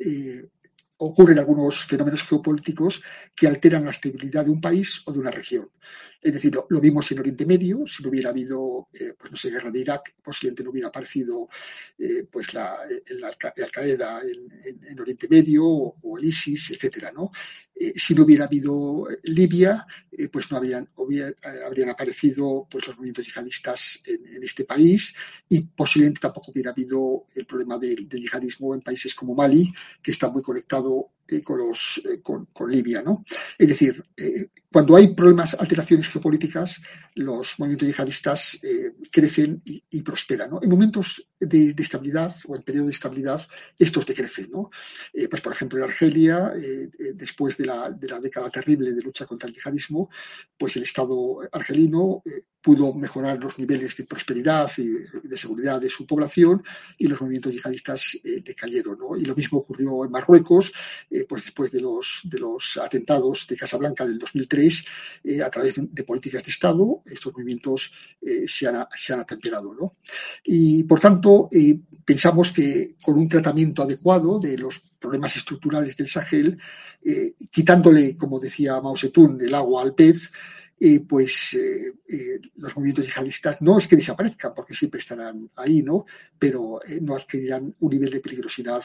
ocurren 0.98 1.40
algunos 1.40 1.86
fenómenos 1.86 2.24
geopolíticos 2.24 3.02
que 3.36 3.48
alteran 3.48 3.86
la 3.86 3.92
estabilidad 3.92 4.46
de 4.46 4.52
un 4.52 4.62
país 4.62 5.02
o 5.06 5.12
de 5.12 5.20
una 5.20 5.32
región. 5.32 5.70
Es 6.26 6.34
decir, 6.34 6.56
lo, 6.56 6.82
vimos 6.82 7.12
en 7.12 7.20
Oriente 7.20 7.46
Medio, 7.46 7.86
si 7.86 8.02
no 8.02 8.10
hubiera 8.10 8.32
habido, 8.32 8.88
eh, 8.94 9.14
pues 9.16 9.32
no 9.32 9.38
sé, 9.38 9.52
guerra 9.52 9.70
de 9.70 9.82
Irak, 9.82 10.16
posiblemente 10.24 10.64
no 10.64 10.72
hubiera 10.72 10.88
aparecido 10.88 11.48
eh, 12.00 12.26
pues 12.32 12.52
la, 12.52 12.80
Al-Qaeda 12.82 14.22
en, 14.24 15.00
Oriente 15.00 15.28
Medio 15.30 15.64
o, 15.68 16.18
el 16.18 16.26
ISIS, 16.26 16.72
etcétera, 16.72 17.12
¿no? 17.12 17.30
Eh, 17.76 17.94
si 17.96 18.16
no 18.16 18.24
hubiera 18.24 18.46
habido 18.46 19.06
Libia, 19.22 19.86
pues 20.32 20.50
no 20.50 20.58
habrían, 20.58 20.90
habrían 21.64 21.90
aparecido 21.90 22.68
pues, 22.72 22.88
los 22.88 22.96
movimientos 22.96 23.28
yihadistas 23.28 24.02
en, 24.08 24.42
este 24.42 24.64
país 24.64 25.14
y 25.48 25.62
posiblemente 25.62 26.22
tampoco 26.22 26.50
hubiera 26.50 26.72
habido 26.72 27.28
el 27.36 27.46
problema 27.46 27.78
del, 27.78 28.10
del 28.10 28.22
yihadismo 28.22 28.74
en 28.74 28.82
países 28.82 29.14
como 29.14 29.36
Mali, 29.36 29.72
que 30.02 30.10
está 30.10 30.28
muy 30.32 30.42
conectado 30.42 31.12
con, 31.44 31.60
los, 31.60 32.02
con, 32.22 32.46
con, 32.54 32.72
Libia. 32.72 33.02
¿no? 33.02 33.24
Es 33.58 33.68
decir, 33.68 34.04
cuando 34.72 34.96
hay 34.96 35.14
problemas, 35.14 35.54
alteraciones 35.54 36.10
geopolíticas, 36.10 36.82
los 37.16 37.58
movimientos 37.60 37.88
yihadistas 37.88 38.60
eh, 38.64 38.94
crecen 39.12 39.62
y, 39.64 40.02
prosperan. 40.02 40.52
En 40.62 40.70
momentos 40.70 41.26
de, 41.40 41.76
estabilidad 41.78 42.36
o 42.48 42.56
en 42.56 42.64
periodo 42.64 42.88
de 42.88 42.92
estabilidad, 42.92 43.46
estos 43.78 44.06
decrecen. 44.06 44.52
¿no? 44.52 44.70
Eh, 45.14 45.28
pues, 45.28 45.42
por 45.42 45.54
ejemplo, 45.54 45.80
en 45.80 45.86
Argelia, 45.86 46.54
eh, 46.56 46.90
después 47.14 47.58
de 47.58 47.66
la, 47.66 47.90
de 47.90 48.08
la, 48.08 48.20
década 48.20 48.50
terrible 48.50 48.94
de 48.94 49.02
lucha 49.02 49.26
contra 49.26 49.48
el 49.50 49.56
yihadismo, 49.56 50.10
pues 50.58 50.76
el 50.76 50.84
Estado 50.84 51.40
argelino 51.52 52.24
pudo 52.62 52.94
mejorar 52.96 53.38
los 53.38 53.60
niveles 53.60 53.96
de 53.96 54.06
prosperidad 54.06 54.72
y 54.78 55.28
de 55.28 55.38
seguridad 55.38 55.80
de 55.80 55.90
su 55.90 56.08
población 56.08 56.64
y 56.98 57.08
los 57.08 57.22
movimientos 57.22 57.54
yihadistas 57.54 58.18
decayeron. 58.24 58.98
¿no? 58.98 59.16
Y 59.16 59.26
lo 59.26 59.36
mismo 59.36 59.60
ocurrió 59.60 60.04
en 60.04 60.10
Marruecos, 60.10 60.74
pues 61.30 61.44
después 61.44 61.72
de 61.72 61.82
los, 61.82 62.22
de 62.24 62.40
los 62.40 62.78
atentados 62.78 63.46
de 63.48 63.56
Casablanca 63.56 64.06
del 64.06 64.18
2003, 64.18 64.86
a 65.46 65.50
través 65.52 65.76
de, 65.76 65.88
de 65.92 66.04
políticas 66.04 66.44
de 66.44 66.52
Estado, 66.52 67.04
estos 67.06 67.34
movimientos 67.34 67.92
eh, 68.22 68.48
se, 68.48 68.68
han, 68.68 68.88
se, 68.96 69.14
han, 69.14 69.20
atemperado. 69.20 69.74
¿no? 69.74 69.98
Y 70.44 70.84
por 70.84 71.00
tanto, 71.00 71.25
eh, 71.52 71.80
pensamos 72.04 72.52
que 72.52 72.96
con 73.02 73.18
un 73.18 73.28
tratamiento 73.28 73.82
adecuado 73.82 74.40
de 74.40 74.58
los 74.58 74.82
problemas 75.00 75.36
estructurales 75.36 75.98
del 75.98 76.08
Sahel, 76.08 76.58
eh, 77.04 77.34
quitándole, 77.52 78.16
como 78.16 78.40
decía 78.40 78.82
Mao 78.82 78.96
Zedong, 78.96 79.42
el 79.42 79.54
agua 79.54 79.82
al 79.82 79.94
pez, 79.94 80.32
pues 81.08 81.54
eh, 81.54 81.94
eh, 82.08 82.40
los 82.58 82.76
movimientos 82.76 83.06
yihadistas 83.06 83.62
no 83.62 83.80
es 83.80 83.88
que 83.88 83.96
desaparezcan, 83.96 84.54
porque 84.54 84.74
siempre 84.74 85.00
estarán 85.00 85.50
ahí, 85.56 85.82
¿no? 85.82 86.06
Pero 86.38 86.82
eh, 86.86 87.00
no 87.02 87.16
adquirirán 87.16 87.74
un 87.80 87.90
nivel 87.90 88.10
de 88.10 88.20
peligrosidad 88.20 88.84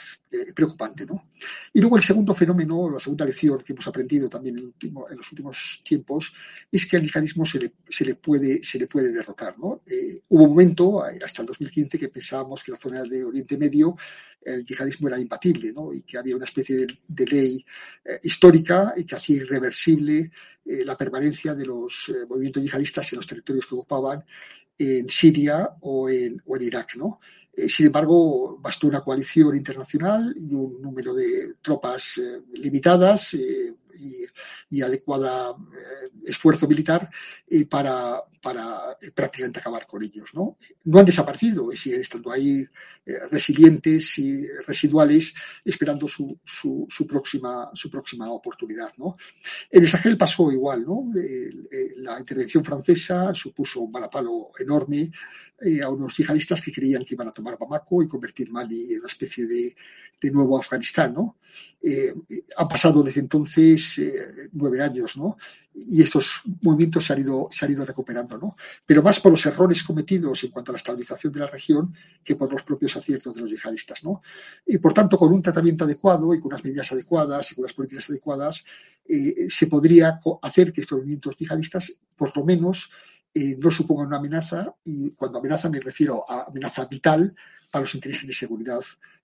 preocupante, 0.54 1.04
¿no? 1.04 1.30
Y 1.72 1.80
luego 1.80 1.96
el 1.96 2.04
segundo 2.04 2.32
fenómeno, 2.34 2.88
la 2.88 3.00
segunda 3.00 3.24
lección 3.24 3.62
que 3.64 3.72
hemos 3.72 3.86
aprendido 3.88 4.28
también 4.28 4.58
en, 4.58 4.94
los 5.16 5.32
últimos 5.32 5.82
tiempos, 5.84 6.32
es 6.70 6.86
que 6.86 6.96
al 6.96 7.02
yihadismo 7.02 7.44
se 7.44 7.58
le, 7.58 7.72
se 7.88 8.04
le, 8.04 8.14
puede, 8.14 8.62
se 8.62 8.78
le 8.78 8.86
puede 8.86 9.12
derrotar, 9.12 9.58
¿no? 9.58 9.82
hubo 10.28 10.44
un 10.44 10.50
momento, 10.50 11.02
hasta 11.02 11.42
el 11.42 11.48
2015, 11.48 11.98
que 11.98 12.08
pensábamos 12.08 12.62
que 12.62 12.70
la 12.72 12.78
zona 12.78 13.02
de 13.02 13.24
Oriente 13.24 13.58
Medio 13.58 13.96
el 14.42 14.64
yihadismo 14.64 15.08
era 15.08 15.18
imbatible 15.18 15.72
¿no? 15.72 15.92
y 15.92 16.02
que 16.02 16.16
había 16.16 16.34
una 16.34 16.46
especie 16.46 16.86
de, 17.08 17.26
ley 17.26 17.64
histórica 18.22 18.94
y 18.96 19.04
que 19.04 19.16
hacía 19.16 19.36
irreversible 19.36 20.30
eh, 20.64 20.84
la 20.84 20.96
permanencia 20.96 21.54
de 21.54 21.66
los 21.66 22.08
eh, 22.08 22.26
movimientos 22.28 22.62
yihadistas 22.62 23.12
en 23.12 23.16
los 23.16 23.26
territorios 23.26 23.66
que 23.66 23.74
ocupaban 23.74 24.24
en 24.78 25.08
Siria 25.08 25.68
o 25.80 26.08
en, 26.08 26.42
o 26.46 26.56
en 26.56 26.62
Irak. 26.62 26.96
¿no? 26.96 27.20
Eh, 27.52 27.68
sin 27.68 27.86
embargo, 27.86 28.58
bastó 28.60 28.86
una 28.86 29.00
coalición 29.00 29.56
internacional 29.56 30.34
y 30.36 30.54
un 30.54 30.80
número 30.80 31.14
de 31.14 31.54
tropas 31.62 32.20
limitadas 32.52 33.34
y, 33.98 34.82
adecuada 34.82 35.54
esfuerzo 36.24 36.66
militar 36.66 37.10
para, 37.68 38.22
para 38.40 38.96
prácticamente 39.14 39.58
acabar 39.58 39.86
con 39.86 40.02
ellos. 40.02 40.30
¿no? 40.32 40.56
no 40.84 40.98
han 40.98 41.06
desaparecido 41.06 41.72
y 41.72 41.76
siguen 41.76 42.00
estando 42.00 42.32
ahí 42.32 42.64
resilientes 43.30 44.18
y 44.18 44.46
residuales 44.66 45.34
esperando 45.64 46.06
su, 46.08 46.38
su, 46.44 47.06
próxima, 47.06 47.70
su 47.74 47.90
próxima 47.90 48.30
oportunidad. 48.30 48.92
¿no? 48.96 49.16
En 49.70 49.82
el 49.82 49.88
Sahel 49.88 50.16
pasó 50.16 50.50
igual. 50.50 50.84
¿no? 50.86 51.10
la 51.96 52.18
intervención 52.18 52.64
francesa 52.64 53.34
supuso 53.34 53.80
un 53.80 53.92
balapalo 53.92 54.52
enorme 54.58 55.10
a 55.84 55.88
unos 55.88 56.16
yihadistas 56.16 56.62
que 56.62 56.72
creían 56.72 57.04
que 57.04 57.14
iban 57.14 57.28
a 57.28 57.32
tomar 57.32 57.58
Bamako 57.58 58.02
y 58.02 58.08
convertir 58.08 58.50
Mali 58.50 58.94
en 58.94 59.00
una 59.00 59.08
especie 59.08 59.46
de, 59.46 59.74
de 60.20 60.30
nuevo 60.30 60.58
Afganistán. 60.58 61.14
¿no? 61.14 61.38
Eh, 61.82 62.14
han 62.56 62.68
pasado 62.68 63.02
desde 63.02 63.20
entonces 63.20 63.89
eh, 63.98 64.48
nueve 64.52 64.82
años, 64.82 65.16
¿no? 65.16 65.36
Y 65.74 66.02
estos 66.02 66.42
movimientos 66.62 67.06
se 67.06 67.12
han, 67.12 67.20
ido, 67.20 67.48
se 67.50 67.64
han 67.64 67.72
ido 67.72 67.84
recuperando, 67.84 68.36
¿no? 68.38 68.56
Pero 68.84 69.02
más 69.02 69.20
por 69.20 69.32
los 69.32 69.44
errores 69.46 69.82
cometidos 69.82 70.42
en 70.44 70.50
cuanto 70.50 70.72
a 70.72 70.74
la 70.74 70.78
estabilización 70.78 71.32
de 71.32 71.40
la 71.40 71.46
región 71.46 71.94
que 72.24 72.36
por 72.36 72.52
los 72.52 72.62
propios 72.62 72.96
aciertos 72.96 73.34
de 73.34 73.40
los 73.42 73.50
yihadistas, 73.50 74.02
¿no? 74.04 74.22
Y 74.66 74.78
por 74.78 74.92
tanto, 74.92 75.16
con 75.16 75.32
un 75.32 75.42
tratamiento 75.42 75.84
adecuado 75.84 76.34
y 76.34 76.40
con 76.40 76.48
unas 76.52 76.64
medidas 76.64 76.90
adecuadas 76.92 77.52
y 77.52 77.54
con 77.54 77.64
unas 77.64 77.74
políticas 77.74 78.10
adecuadas, 78.10 78.64
eh, 79.08 79.46
se 79.48 79.66
podría 79.66 80.18
hacer 80.42 80.72
que 80.72 80.80
estos 80.80 80.98
movimientos 80.98 81.36
yihadistas, 81.36 81.92
por 82.16 82.36
lo 82.36 82.44
menos, 82.44 82.90
no 83.32 83.70
supongan 83.70 84.08
una 84.08 84.16
amenaza, 84.16 84.74
y 84.82 85.12
cuando 85.12 85.38
amenaza 85.38 85.70
me 85.70 85.78
refiero 85.78 86.28
a 86.28 86.46
amenaza 86.48 86.86
vital 86.86 87.32
para 87.70 87.82
los 87.82 87.94
intereses 87.94 88.26
de 88.26 88.34
seguridad 88.34 88.80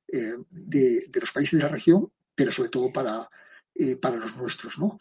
de, 0.06 1.08
de, 1.08 1.20
los 1.20 1.32
países 1.32 1.58
de 1.58 1.64
la 1.64 1.72
región 1.72 2.08
pero 2.36 2.52
sobre 2.52 2.68
todo 2.68 2.92
para, 2.92 3.28
eh, 3.78 3.96
para 3.96 4.16
los 4.16 4.36
nuestros. 4.36 4.78
¿no? 4.78 4.98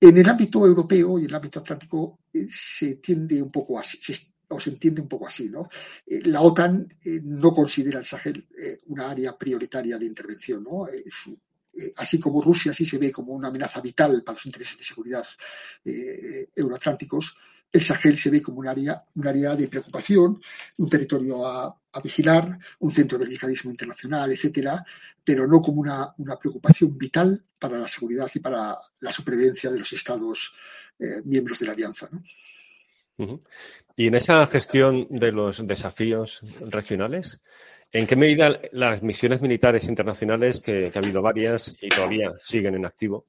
En 0.00 0.16
el 0.16 0.28
ámbito 0.28 0.66
europeo 0.66 1.18
y 1.18 1.24
en 1.24 1.28
el 1.30 1.36
ámbito 1.36 1.60
atlántico 1.60 2.20
eh, 2.32 2.46
se 2.50 2.96
tiende 2.96 3.40
un 3.40 3.50
poco 3.50 3.78
así, 3.78 3.98
o 4.48 4.58
se 4.58 4.70
entiende 4.70 5.00
un 5.00 5.08
poco 5.08 5.28
así. 5.28 5.48
¿no? 5.48 5.68
Eh, 6.06 6.22
la 6.24 6.40
OTAN 6.40 6.88
no 7.22 7.52
considera 7.52 8.00
el 8.00 8.04
Sahel 8.04 8.46
una 8.86 9.10
área 9.10 9.36
prioritaria 9.38 9.98
de 9.98 10.06
intervención. 10.06 10.64
¿no? 10.64 10.86
así 11.96 12.18
como 12.18 12.42
Rusia 12.42 12.72
sí 12.72 12.84
se 12.84 12.98
ve 12.98 13.12
como 13.12 13.32
una 13.34 13.48
amenaza 13.48 13.80
vital 13.80 14.24
para 14.24 14.34
los 14.36 14.46
intereses 14.46 14.78
de 14.78 14.84
seguridad 14.84 15.24
euroatlánticos, 16.56 17.36
el 17.72 17.82
Sahel 17.82 18.16
se 18.18 18.30
ve 18.30 18.42
como 18.42 18.58
un 18.58 18.68
área, 18.68 19.04
un 19.14 19.26
área 19.26 19.54
de 19.54 19.68
preocupación, 19.68 20.40
un 20.78 20.88
territorio 20.88 21.46
a, 21.46 21.74
vigilar, 22.02 22.58
un 22.78 22.92
centro 22.92 23.18
del 23.18 23.28
yihadismo 23.28 23.70
internacional, 23.70 24.30
etcétera, 24.30 24.84
pero 25.24 25.48
no 25.48 25.60
como 25.60 25.80
una, 25.80 26.14
preocupación 26.38 26.96
vital 26.96 27.44
para 27.58 27.76
la 27.76 27.88
seguridad 27.88 28.30
y 28.32 28.38
para 28.38 28.78
la 29.00 29.10
supervivencia 29.10 29.68
de 29.70 29.80
los 29.80 29.92
Estados 29.92 30.54
eh, 31.00 31.20
miembros 31.24 31.58
de 31.58 31.66
la 31.66 31.72
Alianza. 31.72 32.08
Y 33.96 34.06
en 34.06 34.14
esa 34.14 34.46
gestión 34.46 35.08
de 35.10 35.32
los 35.32 35.66
desafíos 35.66 36.40
regionales, 36.60 37.40
¿en 37.90 38.06
qué 38.06 38.14
medida 38.14 38.60
las 38.70 39.02
misiones 39.02 39.40
militares 39.40 39.84
internacionales, 39.84 40.60
que 40.60 40.92
ha 40.94 40.98
habido 40.98 41.20
varias 41.20 41.76
y 41.80 41.88
todavía 41.88 42.32
siguen 42.38 42.76
en 42.76 42.86
activo, 42.86 43.26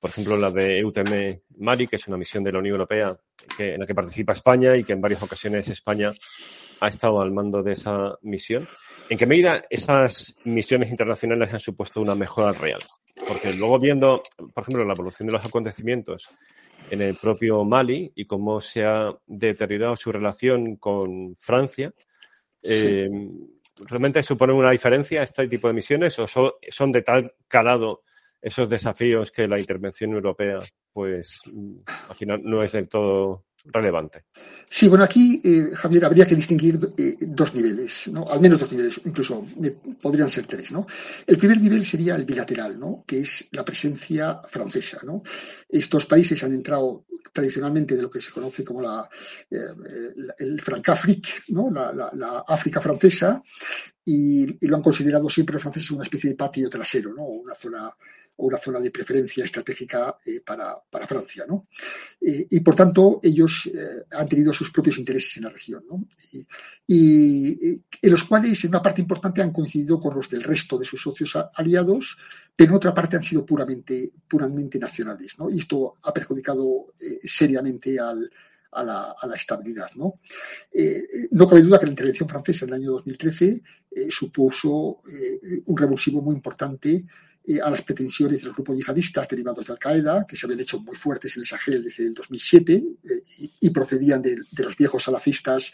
por 0.00 0.10
ejemplo, 0.10 0.36
la 0.38 0.50
de 0.50 0.78
EUTM 0.78 1.40
Mali, 1.58 1.86
que 1.86 1.96
es 1.96 2.08
una 2.08 2.16
misión 2.16 2.42
de 2.42 2.52
la 2.52 2.58
Unión 2.58 2.72
Europea 2.72 3.16
que, 3.56 3.74
en 3.74 3.80
la 3.80 3.86
que 3.86 3.94
participa 3.94 4.32
España 4.32 4.74
y 4.74 4.82
que 4.82 4.94
en 4.94 5.00
varias 5.00 5.22
ocasiones 5.22 5.68
España 5.68 6.10
ha 6.80 6.88
estado 6.88 7.20
al 7.20 7.30
mando 7.30 7.62
de 7.62 7.72
esa 7.74 8.16
misión. 8.22 8.66
¿En 9.10 9.18
qué 9.18 9.26
medida 9.26 9.62
esas 9.68 10.34
misiones 10.44 10.90
internacionales 10.90 11.52
han 11.52 11.60
supuesto 11.60 12.00
una 12.00 12.14
mejora 12.14 12.52
real? 12.52 12.80
Porque 13.28 13.52
luego 13.52 13.78
viendo, 13.78 14.22
por 14.54 14.62
ejemplo, 14.62 14.86
la 14.86 14.94
evolución 14.94 15.26
de 15.26 15.34
los 15.34 15.44
acontecimientos 15.44 16.30
en 16.90 17.02
el 17.02 17.16
propio 17.16 17.62
Mali 17.64 18.10
y 18.14 18.24
cómo 18.24 18.60
se 18.62 18.86
ha 18.86 19.14
deteriorado 19.26 19.96
su 19.96 20.10
relación 20.10 20.76
con 20.76 21.36
Francia, 21.38 21.92
eh, 22.62 23.08
¿realmente 23.86 24.22
supone 24.22 24.54
una 24.54 24.70
diferencia 24.70 25.22
este 25.22 25.46
tipo 25.46 25.68
de 25.68 25.74
misiones 25.74 26.18
o 26.18 26.26
son 26.26 26.92
de 26.92 27.02
tal 27.02 27.34
calado 27.46 28.02
esos 28.42 28.68
desafíos 28.68 29.30
que 29.30 29.46
la 29.46 29.58
intervención 29.58 30.12
europea, 30.12 30.60
pues, 30.92 31.40
al 32.08 32.16
final 32.16 32.40
no 32.42 32.62
es 32.62 32.72
del 32.72 32.88
todo 32.88 33.44
relevante. 33.64 34.24
Sí, 34.68 34.88
bueno, 34.88 35.04
aquí, 35.04 35.40
eh, 35.44 35.70
Javier, 35.74 36.04
habría 36.04 36.26
que 36.26 36.34
distinguir 36.34 36.78
eh, 36.96 37.16
dos 37.20 37.54
niveles, 37.54 38.08
¿no? 38.08 38.24
Al 38.26 38.40
menos 38.40 38.60
dos 38.60 38.72
niveles, 38.72 39.00
incluso 39.04 39.46
podrían 40.00 40.30
ser 40.30 40.46
tres, 40.46 40.72
¿no? 40.72 40.86
El 41.26 41.36
primer 41.36 41.60
nivel 41.60 41.84
sería 41.84 42.16
el 42.16 42.24
bilateral, 42.24 42.78
¿no? 42.78 43.04
Que 43.06 43.20
es 43.20 43.48
la 43.52 43.64
presencia 43.64 44.40
francesa, 44.48 45.00
¿no? 45.04 45.22
Estos 45.68 46.06
países 46.06 46.42
han 46.42 46.54
entrado 46.54 47.04
tradicionalmente 47.32 47.96
de 47.96 48.02
lo 48.02 48.10
que 48.10 48.20
se 48.20 48.32
conoce 48.32 48.64
como 48.64 48.80
la, 48.80 49.08
eh, 49.50 49.56
el 50.38 50.60
Francafrique, 50.60 51.30
¿no? 51.48 51.70
La, 51.70 52.44
África 52.48 52.80
francesa, 52.80 53.42
y, 54.04 54.64
y, 54.64 54.68
lo 54.68 54.76
han 54.76 54.82
considerado 54.82 55.28
siempre 55.28 55.52
los 55.54 55.62
franceses 55.62 55.90
una 55.90 56.04
especie 56.04 56.30
de 56.30 56.36
patio 56.36 56.70
trasero, 56.70 57.12
¿no? 57.14 57.24
Una 57.24 57.54
zona 57.54 57.90
una 58.40 58.58
zona 58.58 58.80
de 58.80 58.90
preferencia 58.90 59.44
estratégica 59.44 60.18
eh, 60.24 60.40
para, 60.44 61.06
Francia. 61.06 61.44
¿no? 61.46 61.68
Eh, 62.20 62.46
y 62.50 62.60
por 62.60 62.74
tanto, 62.74 63.20
ellos 63.22 63.66
eh, 63.66 64.04
han 64.12 64.28
tenido 64.28 64.52
sus 64.52 64.70
propios 64.70 64.98
intereses 64.98 65.36
en 65.36 65.44
la 65.44 65.50
región, 65.50 65.84
¿no? 65.88 66.06
y, 66.86 67.82
en 68.02 68.10
los 68.10 68.24
cuales 68.24 68.62
en 68.64 68.70
una 68.70 68.82
parte 68.82 69.00
importante 69.00 69.42
han 69.42 69.52
coincidido 69.52 69.98
con 69.98 70.14
los 70.14 70.28
del 70.28 70.42
resto 70.42 70.78
de 70.78 70.84
sus 70.84 71.00
socios 71.00 71.36
aliados, 71.54 72.16
pero 72.56 72.70
en 72.70 72.76
otra 72.76 72.94
parte 72.94 73.16
han 73.16 73.22
sido 73.22 73.44
puramente, 73.44 74.12
puramente 74.28 74.78
nacionales. 74.78 75.38
¿no? 75.38 75.50
Y 75.50 75.58
esto 75.58 75.96
ha 76.02 76.12
perjudicado 76.12 76.94
seriamente 77.22 77.98
al, 77.98 78.30
a 78.72 78.84
la, 78.84 79.34
estabilidad. 79.34 79.90
¿no? 79.96 80.20
no 81.30 81.46
cabe 81.46 81.62
duda 81.62 81.78
que 81.78 81.86
la 81.86 81.92
intervención 81.92 82.28
francesa 82.28 82.64
en 82.64 82.70
el 82.70 82.80
año 82.80 82.90
2013 82.92 83.62
supuso 84.10 85.02
un 85.66 85.76
revulsivo 85.76 86.20
muy 86.22 86.34
importante 86.34 87.04
a 87.62 87.70
las 87.70 87.82
pretensiones 87.82 88.40
de 88.40 88.46
los 88.46 88.54
grupos 88.54 88.76
yihadistas 88.76 89.28
derivados 89.28 89.66
de 89.66 89.72
Al-Qaeda, 89.72 90.26
que 90.26 90.36
se 90.36 90.46
habían 90.46 90.60
hecho 90.60 90.78
muy 90.80 90.94
fuertes 90.94 91.36
en 91.36 91.40
el 91.40 91.46
Sahel 91.46 91.82
desde 91.82 92.04
el 92.04 92.14
2007 92.14 92.72
eh, 92.74 93.22
y, 93.60 93.70
procedían 93.70 94.22
de, 94.22 94.36
los 94.58 94.76
viejos 94.76 95.02
salafistas 95.02 95.72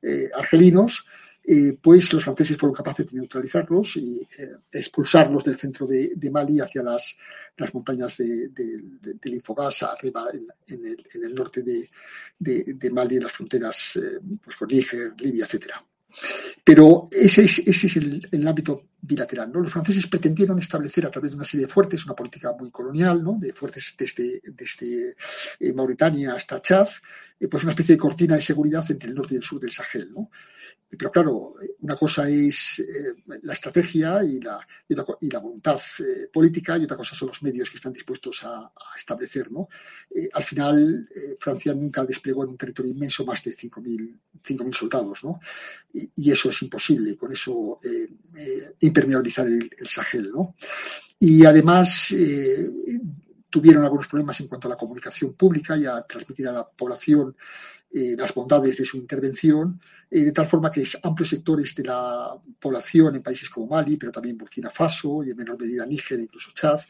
eh, 0.00 0.30
argelinos, 0.34 1.06
eh, 1.44 1.76
pues 1.82 2.12
los 2.12 2.24
franceses 2.24 2.56
fueron 2.56 2.74
capaces 2.74 3.10
de 3.10 3.18
neutralizarlos 3.18 3.96
y 3.96 4.26
expulsarlos 4.70 5.44
del 5.44 5.56
centro 5.56 5.86
de, 5.86 6.30
Mali 6.30 6.60
hacia 6.60 6.82
las, 6.82 7.16
las 7.56 7.74
montañas 7.74 8.16
de, 8.18 8.48
del 8.48 9.34
Infogás, 9.34 9.82
arriba 9.82 10.26
en, 10.66 10.84
el, 10.84 11.34
norte 11.34 11.62
de, 11.62 12.90
Mali, 12.90 13.16
en 13.16 13.22
las 13.22 13.32
fronteras 13.32 13.98
pues, 14.44 14.56
con 14.56 14.68
Níger, 14.68 15.14
Libia, 15.18 15.46
etcétera. 15.46 15.82
Pero 16.64 17.08
ese 17.10 17.44
es, 17.44 17.58
ese 17.60 17.86
es 17.86 17.96
el, 17.96 18.46
ámbito 18.46 18.82
bilateral. 19.00 19.52
¿no? 19.52 19.60
Los 19.60 19.72
franceses 19.72 20.06
pretendieron 20.06 20.58
establecer 20.58 21.06
a 21.06 21.10
través 21.10 21.32
de 21.32 21.36
una 21.36 21.44
serie 21.44 21.66
de 21.66 21.72
fuertes 21.72 22.04
una 22.04 22.14
política 22.14 22.52
muy 22.58 22.70
colonial, 22.70 23.22
¿no? 23.22 23.36
de 23.38 23.52
fuertes 23.52 23.94
desde, 23.98 24.40
desde 24.44 25.14
eh, 25.60 25.72
Mauritania 25.72 26.34
hasta 26.34 26.60
Chad, 26.60 26.88
eh, 27.40 27.48
pues 27.48 27.62
una 27.62 27.72
especie 27.72 27.94
de 27.94 28.00
cortina 28.00 28.34
de 28.34 28.42
seguridad 28.42 28.84
entre 28.90 29.08
el 29.08 29.14
norte 29.14 29.34
y 29.34 29.38
el 29.38 29.42
sur 29.42 29.60
del 29.60 29.70
Sahel. 29.70 30.10
¿no? 30.12 30.30
Pero 30.90 31.10
claro, 31.10 31.54
una 31.80 31.96
cosa 31.96 32.28
es 32.28 32.78
eh, 32.78 33.14
la 33.42 33.52
estrategia 33.52 34.24
y 34.24 34.40
la, 34.40 34.58
y 34.88 34.94
la, 34.94 35.38
voluntad 35.38 35.78
eh, 35.98 36.28
política 36.32 36.78
y 36.78 36.84
otra 36.84 36.96
cosa 36.96 37.14
son 37.14 37.28
los 37.28 37.42
medios 37.42 37.68
que 37.68 37.76
están 37.76 37.92
dispuestos 37.92 38.42
a, 38.44 38.72
establecer. 38.96 39.52
¿no? 39.52 39.68
Eh, 40.10 40.30
al 40.32 40.44
final, 40.44 41.08
Francia 41.38 41.74
nunca 41.74 42.04
desplegó 42.06 42.42
en 42.44 42.50
un 42.50 42.56
territorio 42.56 42.92
inmenso 42.92 43.24
más 43.26 43.44
de 43.44 43.54
5.000 43.54 44.72
soldados. 44.72 45.24
¿no? 45.24 45.40
Y, 45.92 46.30
eso 46.30 46.48
es 46.48 46.62
imposible, 46.62 47.16
con 47.16 47.32
eso 47.32 47.78
impermeabilizar 48.88 49.46
el, 49.46 49.70
el, 49.76 49.88
Sahel. 49.88 50.30
¿no? 50.32 50.54
Y 51.20 51.44
además, 51.44 52.14
tuvieron 53.50 53.84
algunos 53.84 54.06
problemas 54.06 54.38
en 54.40 54.48
cuanto 54.48 54.68
a 54.68 54.70
la 54.70 54.76
comunicación 54.76 55.34
pública 55.34 55.76
y 55.76 55.86
a 55.86 56.02
transmitir 56.02 56.48
a 56.48 56.52
la 56.52 56.68
población 56.68 57.34
eh, 57.90 58.14
las 58.18 58.34
bondades 58.34 58.76
de 58.76 58.84
su 58.84 58.98
intervención, 58.98 59.80
eh, 60.10 60.24
de 60.24 60.32
tal 60.32 60.46
forma 60.46 60.70
que 60.70 60.86
amplios 61.02 61.30
sectores 61.30 61.74
de 61.74 61.84
la 61.84 62.38
población 62.60 63.16
en 63.16 63.22
países 63.22 63.48
como 63.48 63.66
Mali, 63.66 63.96
pero 63.96 64.12
también 64.12 64.36
Burkina 64.36 64.68
Faso 64.68 65.24
y 65.24 65.30
en 65.30 65.36
menor 65.38 65.58
medida 65.58 65.86
Níger, 65.86 66.20
incluso 66.20 66.50
Chad, 66.52 66.80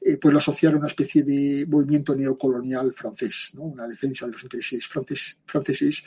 eh, 0.00 0.16
pues 0.16 0.30
lo 0.30 0.38
asociaron 0.38 0.76
a 0.76 0.80
una 0.82 0.88
especie 0.88 1.24
de 1.24 1.66
movimiento 1.66 2.14
neocolonial 2.14 2.94
francés, 2.94 3.50
¿no? 3.54 3.62
una 3.62 3.88
defensa 3.88 4.26
de 4.26 4.32
los 4.32 4.44
intereses 4.44 4.86
franceses 4.86 6.04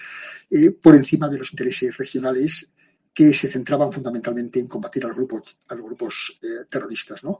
por 0.81 0.95
encima 0.95 1.27
de 1.27 1.39
los 1.39 1.51
intereses 1.51 1.97
regionales 1.97 2.69
que 3.17 3.33
se 3.33 3.49
centraban 3.49 3.91
fundamentalmente 3.91 4.59
en 4.59 4.67
combatir 4.67 5.03
a 5.03 5.07
los 5.07 5.17
grupos, 5.17 5.57
a 5.69 5.73
los 5.73 5.85
grupos 5.87 6.39
eh, 6.43 6.65
terroristas. 6.69 7.23
¿no? 7.23 7.39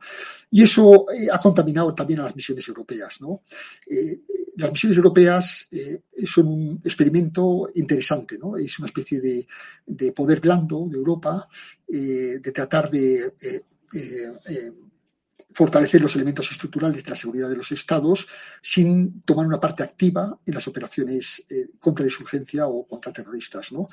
Y 0.49 0.63
eso 0.63 1.05
eh, 1.11 1.27
ha 1.31 1.37
contaminado 1.37 1.93
también 1.93 2.19
a 2.19 2.23
las 2.23 2.35
misiones 2.35 2.67
europeas. 2.67 3.21
¿no? 3.21 3.43
Eh, 3.87 4.21
las 4.55 4.71
misiones 4.71 4.97
europeas 4.97 5.69
son 6.25 6.47
un 6.47 6.81
experimento 6.83 7.69
interesante, 7.75 8.39
¿no? 8.39 8.57
es 8.57 8.79
una 8.79 8.87
especie 8.87 9.21
de, 9.21 9.47
de 9.85 10.11
poder 10.13 10.39
blando 10.39 10.87
de 10.89 10.97
Europa, 10.97 11.47
de 11.87 12.51
tratar 12.51 12.89
de 12.89 13.33
fortalecer 15.57 15.99
los 15.99 16.15
elementos 16.15 16.51
estructurales 16.51 17.03
de 17.03 17.09
la 17.09 17.15
seguridad 17.15 17.49
de 17.49 17.55
los 17.55 17.71
estados 17.71 18.27
sin 18.61 19.23
tomar 19.23 19.47
una 19.47 19.59
parte 19.59 19.81
activa 19.81 20.37
en 20.45 20.53
las 20.53 20.67
operaciones 20.67 21.43
eh, 21.49 21.69
contra 21.79 22.03
la 22.05 22.11
insurgencia 22.11 22.67
o 22.67 22.85
contra 22.85 23.11
terroristas. 23.11 23.71
¿no? 23.71 23.89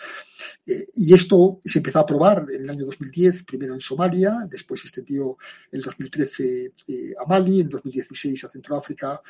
Eh, 0.66 0.88
y 0.94 1.14
esto 1.14 1.62
se 1.64 1.78
empezó 1.78 2.00
a 2.00 2.06
probar 2.06 2.44
en 2.52 2.64
el 2.64 2.68
año 2.68 2.84
2010, 2.84 3.44
primero 3.44 3.72
en 3.72 3.80
Somalia, 3.80 4.46
después 4.46 4.82
se 4.82 4.88
extendió 4.88 5.38
en 5.72 5.78
el 5.78 5.82
2013 5.84 6.72
eh, 6.86 7.14
a 7.18 7.26
Mali, 7.26 7.60
en 7.60 7.70
2016 7.70 8.44
a 8.44 8.50
Centroáfrica 8.50 9.22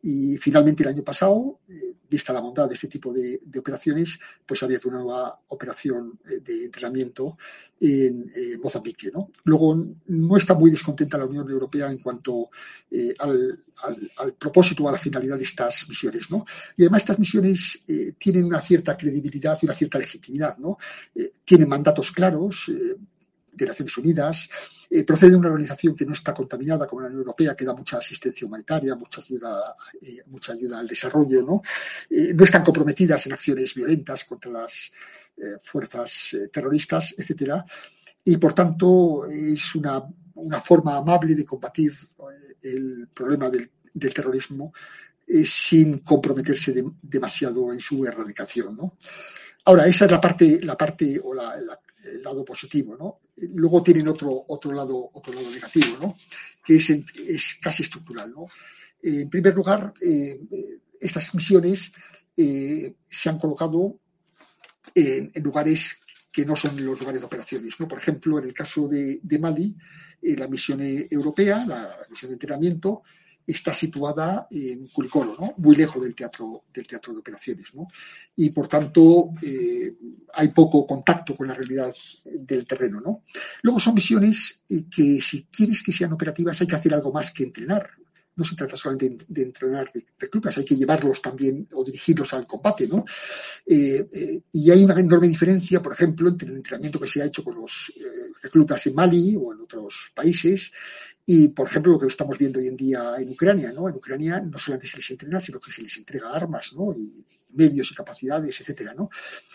y 0.00 0.36
finalmente 0.38 0.84
el 0.84 0.90
año 0.90 1.02
pasado, 1.02 1.58
vista 2.08 2.32
la 2.32 2.40
bondad 2.40 2.68
de 2.68 2.74
este 2.74 2.88
tipo 2.88 3.12
de, 3.12 3.38
operaciones, 3.58 4.18
pues 4.46 4.62
ha 4.62 4.64
abierto 4.64 4.88
una 4.88 5.00
nueva 5.00 5.40
operación 5.48 6.18
de 6.24 6.64
entrenamiento 6.64 7.36
en 7.78 8.32
Mozambique. 8.62 9.10
¿no? 9.12 9.30
Luego, 9.44 9.76
no 10.06 10.36
está 10.38 10.54
muy 10.54 10.70
descontenta 10.70 11.18
la 11.18 11.26
Unión 11.26 11.50
Europea 11.50 11.79
en 11.88 11.98
cuanto 11.98 12.50
eh, 12.90 13.14
al, 13.18 13.62
propósito 14.38 14.84
o 14.84 14.88
a 14.88 14.92
la 14.92 14.98
finalidad 14.98 15.36
de 15.36 15.44
estas 15.44 15.88
misiones. 15.88 16.30
¿no? 16.30 16.44
Y 16.76 16.82
además 16.82 17.02
estas 17.02 17.18
misiones 17.18 17.80
tienen 18.18 18.44
una 18.44 18.60
cierta 18.60 18.96
credibilidad 18.96 19.58
y 19.62 19.66
una 19.66 19.74
cierta 19.74 19.98
legitimidad. 19.98 20.58
¿no? 20.58 20.76
tienen 21.44 21.68
mandatos 21.68 22.12
claros 22.12 22.70
de 23.52 23.66
Naciones 23.66 23.96
Unidas, 23.96 24.48
eh, 24.88 25.04
procede 25.04 25.30
de 25.30 25.36
una 25.36 25.48
organización 25.48 25.94
que 25.94 26.04
no 26.04 26.12
está 26.12 26.34
contaminada 26.34 26.86
como 26.86 27.02
la 27.02 27.08
Unión 27.08 27.20
Europea, 27.20 27.54
que 27.54 27.64
da 27.64 27.74
mucha 27.74 27.98
asistencia 27.98 28.46
humanitaria, 28.46 28.94
mucha 28.96 29.20
ayuda, 29.20 29.76
eh, 30.00 30.22
mucha 30.26 30.52
ayuda 30.52 30.80
al 30.80 30.86
desarrollo, 30.88 31.42
¿no? 31.42 31.62
Eh, 32.10 32.32
no 32.34 32.44
están 32.44 32.64
comprometidas 32.64 33.26
en 33.26 33.32
acciones 33.32 33.74
violentas 33.74 34.24
contra 34.24 34.50
las 34.50 34.92
fuerzas 35.62 36.36
terroristas, 36.52 37.14
etcétera, 37.16 37.64
y 38.22 38.36
por 38.36 38.52
tanto 38.52 39.24
es 39.24 39.74
una, 39.74 40.04
forma 40.62 40.96
amable 40.96 41.34
de 41.34 41.44
combatir 41.44 41.92
el 42.62 43.08
problema 43.14 43.50
del, 43.50 43.70
terrorismo 44.14 44.72
sin 45.44 45.98
comprometerse 45.98 46.84
demasiado 47.02 47.72
en 47.72 47.80
su 47.80 48.04
erradicación, 48.04 48.76
¿no? 48.76 48.96
Ahora, 49.64 49.86
esa 49.86 50.06
es 50.06 50.10
la 50.10 50.20
parte, 50.20 50.60
la 50.62 50.76
parte 50.76 51.20
o 51.22 51.34
el 51.34 52.22
lado 52.22 52.44
positivo, 52.44 52.96
¿no? 52.96 53.20
Luego 53.54 53.82
tienen 53.82 54.08
otro, 54.08 54.44
otro, 54.48 54.72
lado, 54.72 55.10
otro 55.12 55.32
lado 55.32 55.50
negativo, 55.50 55.98
¿no? 56.00 56.16
Que 56.64 56.76
es, 56.76 56.90
es 56.90 57.58
casi 57.60 57.82
estructural, 57.82 58.32
¿no? 58.32 58.46
En 59.02 59.30
primer 59.30 59.54
lugar, 59.54 59.94
eh, 60.00 60.40
estas 61.00 61.34
misiones 61.34 61.92
eh, 62.36 62.94
se 63.08 63.28
han 63.28 63.38
colocado 63.38 63.98
en, 64.94 65.32
lugares 65.42 66.00
que 66.32 66.44
no 66.44 66.56
son 66.56 66.76
los 66.84 66.98
lugares 66.98 67.20
de 67.20 67.26
operaciones, 67.26 67.78
¿no? 67.80 67.88
Por 67.88 67.98
ejemplo, 67.98 68.38
en 68.38 68.44
el 68.44 68.54
caso 68.54 68.86
de, 68.86 69.20
Mali, 69.40 69.74
eh, 70.22 70.36
la 70.36 70.48
misión 70.48 70.80
europea, 70.82 71.64
la 71.66 72.06
misión 72.08 72.30
de 72.30 72.34
entrenamiento, 72.34 73.02
está 73.46 73.72
situada 73.72 74.46
en 74.50 74.86
Curicolo, 74.88 75.36
¿no? 75.38 75.54
muy 75.56 75.74
lejos 75.74 76.02
del 76.02 76.14
teatro, 76.14 76.64
del 76.72 76.86
teatro 76.86 77.12
de 77.12 77.18
operaciones. 77.18 77.74
¿no? 77.74 77.88
Y 78.36 78.50
por 78.50 78.68
tanto 78.68 79.30
eh, 79.42 79.92
hay 80.34 80.48
poco 80.48 80.86
contacto 80.86 81.34
con 81.34 81.48
la 81.48 81.54
realidad 81.54 81.92
del 82.24 82.64
terreno. 82.64 83.00
¿no? 83.00 83.24
Luego 83.62 83.80
son 83.80 83.94
misiones 83.94 84.62
que 84.68 85.20
si 85.20 85.44
quieres 85.46 85.82
que 85.82 85.92
sean 85.92 86.12
operativas 86.12 86.60
hay 86.60 86.66
que 86.66 86.76
hacer 86.76 86.94
algo 86.94 87.12
más 87.12 87.32
que 87.32 87.44
entrenar 87.44 87.90
no 88.40 88.46
se 88.46 88.56
trata 88.56 88.74
solamente 88.74 89.26
de, 89.28 89.42
entrenar 89.42 89.92
reclutas, 90.18 90.56
hay 90.56 90.64
que 90.64 90.74
llevarlos 90.74 91.20
también 91.20 91.68
o 91.74 91.84
dirigirlos 91.84 92.32
al 92.32 92.46
combate, 92.46 92.88
¿no? 92.88 93.04
Eh, 93.66 94.08
eh, 94.10 94.40
y 94.52 94.70
hay 94.70 94.82
una 94.82 94.98
enorme 94.98 95.28
diferencia, 95.28 95.82
por 95.82 95.92
ejemplo, 95.92 96.26
entre 96.26 96.48
el 96.48 96.56
entrenamiento 96.56 96.98
que 96.98 97.06
se 97.06 97.20
ha 97.20 97.26
hecho 97.26 97.44
con 97.44 97.56
los 97.56 97.92
reclutas 98.42 98.86
en 98.86 98.94
Mali 98.94 99.36
o 99.38 99.52
en 99.52 99.60
otros 99.60 100.10
países 100.14 100.72
y, 101.32 101.46
por 101.46 101.68
ejemplo, 101.68 101.92
lo 101.92 101.98
que 102.00 102.08
estamos 102.08 102.36
viendo 102.36 102.58
hoy 102.58 102.66
en 102.66 102.76
día 102.76 103.14
en 103.20 103.30
Ucrania, 103.30 103.72
¿no? 103.72 103.88
En 103.88 103.94
Ucrania 103.94 104.40
no 104.40 104.58
solamente 104.58 104.88
se 104.88 104.96
les 104.96 105.10
entrena, 105.12 105.38
sino 105.38 105.60
que 105.60 105.70
se 105.70 105.80
les 105.80 105.96
entrega 105.96 106.28
armas, 106.34 106.72
¿no? 106.74 106.92
Y 106.92 107.24
medios 107.50 107.92
y 107.92 107.94
capacidades, 107.94 108.60
etcétera, 108.60 108.94
¿no? 108.94 109.10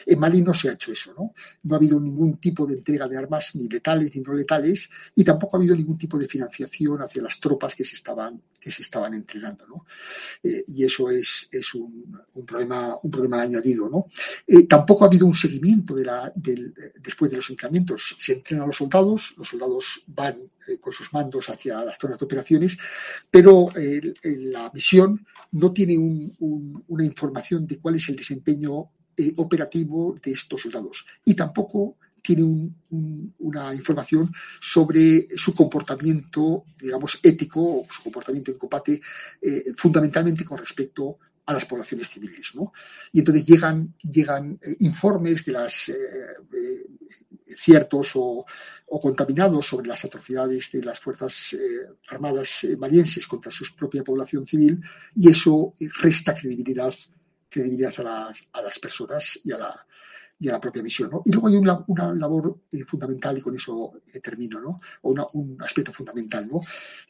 En 0.05 0.17
Mali 0.17 0.41
no 0.41 0.53
se 0.53 0.69
ha 0.69 0.71
hecho 0.71 0.93
eso, 0.93 1.13
¿no? 1.13 1.33
No 1.63 1.75
ha 1.75 1.77
habido 1.77 1.99
ningún 1.99 2.37
tipo 2.37 2.65
de 2.65 2.75
entrega 2.75 3.09
de 3.09 3.17
armas, 3.17 3.55
ni 3.55 3.67
letales 3.67 4.15
ni 4.15 4.21
no 4.21 4.31
letales, 4.31 4.89
y 5.17 5.25
tampoco 5.25 5.57
ha 5.57 5.59
habido 5.59 5.75
ningún 5.75 5.97
tipo 5.97 6.17
de 6.17 6.29
financiación 6.29 7.01
hacia 7.01 7.21
las 7.21 7.41
tropas 7.41 7.75
que 7.75 7.83
se 7.83 7.95
estaban, 7.95 8.41
que 8.57 8.71
se 8.71 8.81
estaban 8.81 9.13
entrenando, 9.13 9.67
¿no? 9.67 9.85
Eh, 10.43 10.63
y 10.67 10.85
eso 10.85 11.09
es, 11.09 11.49
es 11.51 11.73
un, 11.73 12.17
un, 12.35 12.45
problema, 12.45 12.97
un 13.03 13.11
problema 13.11 13.41
añadido, 13.41 13.89
¿no? 13.89 14.05
Eh, 14.47 14.65
tampoco 14.65 15.03
ha 15.03 15.07
habido 15.07 15.25
un 15.25 15.33
seguimiento 15.33 15.93
de 15.93 16.05
la, 16.05 16.31
del, 16.35 16.73
después 17.03 17.29
de 17.29 17.35
los 17.35 17.49
entrenamientos. 17.49 18.15
Se 18.17 18.31
entrenan 18.31 18.67
los 18.67 18.77
soldados, 18.77 19.33
los 19.37 19.49
soldados 19.49 20.03
van 20.07 20.37
eh, 20.67 20.79
con 20.79 20.93
sus 20.93 21.13
mandos 21.13 21.49
hacia 21.49 21.64
las 21.65 21.97
zonas 21.97 22.19
de 22.19 22.25
operaciones, 22.25 22.77
pero 23.29 23.69
la 24.23 24.71
misión 24.73 25.25
no 25.51 25.71
tiene 25.71 25.97
una 25.97 27.05
información 27.05 27.65
de 27.65 27.79
cuál 27.79 27.95
es 27.95 28.09
el 28.09 28.15
desempeño 28.15 28.89
eh, 29.17 29.33
operativo 29.37 30.17
de 30.21 30.31
estos 30.31 30.61
soldados 30.61 31.05
y 31.23 31.33
tampoco 31.33 31.95
tiene 32.21 32.71
una 33.37 33.73
información 33.73 34.33
sobre 34.59 35.27
su 35.37 35.53
comportamiento, 35.53 36.65
digamos, 36.77 37.19
ético 37.21 37.61
o 37.61 37.85
su 37.89 38.01
comportamiento 38.01 38.51
en 38.51 38.57
combate, 38.57 38.99
eh, 39.41 39.73
fundamentalmente 39.77 40.43
con 40.43 40.57
respecto 40.57 41.19
a 41.45 41.53
las 41.53 41.65
poblaciones 41.65 42.09
civiles. 42.09 42.55
¿no? 42.55 42.73
Y 43.11 43.19
entonces 43.19 43.45
llegan, 43.45 43.95
llegan 44.01 44.59
eh, 44.61 44.75
informes 44.79 45.45
de 45.45 45.51
las 45.51 45.91
ciertos 47.47 48.11
o, 48.15 48.45
contaminados 48.87 49.67
sobre 49.67 49.87
las 49.87 50.03
atrocidades 50.05 50.71
de 50.71 50.83
las 50.83 50.99
Fuerzas 50.99 51.55
Armadas 52.07 52.65
malienses 52.77 53.27
contra 53.27 53.51
su 53.51 53.65
propia 53.75 54.03
población 54.03 54.45
civil 54.45 54.81
y 55.15 55.29
eso 55.29 55.73
resta 56.01 56.33
credibilidad 56.33 56.93
credibilidad 57.55 57.93
a 57.99 58.03
las, 58.03 58.47
a 58.53 58.61
las 58.61 58.79
personas 58.79 59.39
y 59.43 59.51
a 59.51 59.57
la, 59.57 59.85
y 60.39 60.49
a 60.49 60.53
la 60.53 60.61
propia 60.61 60.83
misión. 60.83 61.09
¿no? 61.09 61.21
Y 61.25 61.31
luego 61.31 61.47
hay 61.47 61.55
una, 61.55 62.13
labor 62.13 62.59
eh, 62.71 62.83
fundamental, 62.83 63.37
y 63.37 63.41
con 63.41 63.55
eso 63.55 63.93
eh, 64.13 64.19
termino, 64.19 64.59
¿no? 64.59 64.81
o 65.03 65.15
un 65.33 65.57
aspecto 65.61 65.91
fundamental, 65.91 66.47
¿no? 66.47 66.59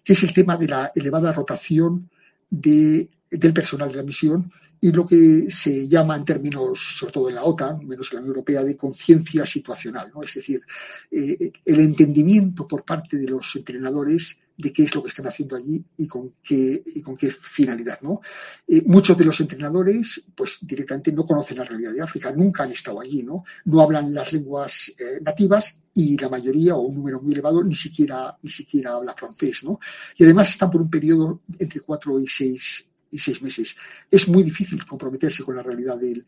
que 0.04 0.14
es 0.14 0.24
el 0.24 0.34
tema 0.34 0.58
de 0.58 0.68
la 0.68 0.92
elevada 0.94 1.32
rotación 1.34 2.10
de, 2.50 3.10
del 3.30 3.54
personal 3.54 3.90
de 3.90 3.98
la 3.98 4.04
misión 4.04 4.52
y 4.80 4.92
lo 4.92 5.06
que 5.06 5.50
se 5.50 5.88
llama 5.88 6.16
en 6.16 6.26
términos, 6.26 6.80
sobre 6.98 7.14
todo 7.14 7.30
en 7.30 7.36
la 7.36 7.44
OTAN, 7.44 7.86
menos 7.88 8.08
en 8.12 8.18
la 8.18 8.22
Unión 8.22 8.36
Europea, 8.36 8.64
de 8.64 8.78
conciencia 8.78 9.46
situacional. 9.46 10.12
¿no? 10.14 10.22
Es 10.22 10.34
decir, 10.36 10.62
eh, 11.10 11.52
el 11.64 11.80
entendimiento 11.80 12.68
por 12.68 12.84
parte 12.84 13.18
de 13.18 13.28
los 13.28 13.56
entrenadores 13.56 14.38
de 14.58 14.72
qué 14.72 14.84
es 14.84 14.96
lo 14.96 15.04
que 15.04 15.10
están 15.10 15.28
haciendo 15.28 15.56
allí 15.56 15.84
y 15.98 16.08
con 16.08 16.36
qué, 16.42 16.82
y 16.86 17.02
con 17.02 17.18
qué 17.18 17.32
finalidad. 17.32 18.00
¿no? 18.02 18.22
Eh, 18.68 18.84
muchos 18.86 19.18
de 19.18 19.26
los 19.26 19.40
entrenadores 19.40 20.24
pues 20.36 20.60
directamente 20.62 21.12
no 21.12 21.26
conocen 21.26 21.58
la 21.58 21.66
realidad 21.66 21.94
de 21.94 22.02
África, 22.02 22.32
nunca 22.32 22.64
han 22.64 22.72
estado 22.72 23.02
allí, 23.02 23.24
no, 23.24 23.44
no 23.66 23.82
hablan 23.82 24.14
las 24.14 24.32
lenguas 24.32 24.94
eh, 24.98 25.20
nativas 25.22 25.78
y 25.94 26.18
la 26.18 26.30
mayoría 26.30 26.76
o 26.76 26.82
un 26.82 26.96
número 26.96 27.22
muy 27.22 27.34
elevado 27.34 27.64
ni 27.64 27.76
siquiera, 27.76 28.38
ni 28.42 28.50
siquiera 28.50 28.94
habla 28.94 29.14
francés. 29.14 29.64
¿no? 29.64 29.80
Y 30.18 30.24
además 30.24 30.50
están 30.50 30.72
por 30.72 30.82
un 30.82 30.90
periodo 30.90 31.42
entre 31.58 31.82
cuatro 31.82 32.20
y 32.20 32.28
seis, 32.28 32.88
seis 33.18 33.42
meses. 33.42 33.76
Es 34.10 34.28
muy 34.28 34.44
difícil 34.44 34.86
comprometerse 34.86 35.44
con 35.44 35.56
la 35.56 35.64
realidad 35.64 35.98
del, 35.98 36.26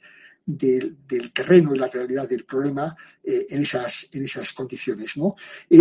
terreno 1.33 1.75
y 1.75 1.77
la 1.77 1.87
realidad 1.87 2.27
del 2.29 2.45
problema 2.45 2.95
eh, 3.23 3.47
en, 3.49 3.61
esas, 3.61 4.53
condiciones, 4.53 5.17
¿no? 5.17 5.35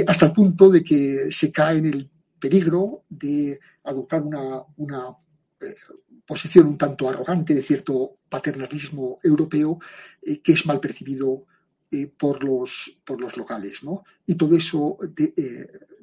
hasta 0.06 0.26
el 0.26 0.32
punto 0.32 0.70
de 0.70 0.82
que 0.82 1.30
se 1.30 1.52
cae 1.52 1.78
en 1.78 1.86
el 1.86 2.10
peligro 2.38 3.04
de 3.08 3.58
adoptar 3.84 4.22
una, 4.22 5.16
eh, 5.60 5.74
posición 6.26 6.66
un 6.66 6.78
tanto 6.78 7.08
arrogante 7.08 7.54
de 7.54 7.62
cierto 7.62 8.14
paternalismo 8.28 9.18
europeo 9.22 9.78
eh, 10.22 10.40
que 10.40 10.52
es 10.52 10.66
mal 10.66 10.80
percibido 10.80 11.46
eh, 11.90 12.08
por, 12.08 12.42
los, 12.44 12.98
locales. 13.36 13.80
Y 14.26 14.34
todo 14.34 14.56
eso 14.56 14.98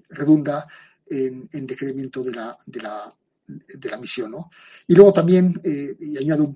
redunda 0.10 0.68
en, 1.08 1.50
en, 1.52 1.68
decremento 1.68 2.24
de 2.24 2.32
la, 2.32 2.58
de 2.66 2.82
la, 2.82 3.14
de 3.68 3.90
la 3.90 3.98
misión. 3.98 4.32
¿no? 4.32 4.50
Y 4.88 4.96
luego 4.96 5.14
también, 5.14 5.62
y 5.64 6.18
añado 6.18 6.56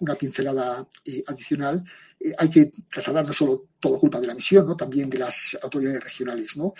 una 0.00 0.14
pincelada 0.14 0.86
adicional, 1.26 1.84
hay 2.36 2.50
que 2.50 2.72
trasladar 2.90 3.26
no 3.26 3.32
solo 3.32 3.68
todo 3.78 3.98
culpa 3.98 4.20
de 4.20 4.26
la 4.26 4.34
misión, 4.34 4.66
¿no? 4.66 4.76
también 4.76 5.08
de 5.08 5.18
las 5.18 5.58
autoridades 5.62 6.02
regionales. 6.02 6.56
¿no? 6.56 6.74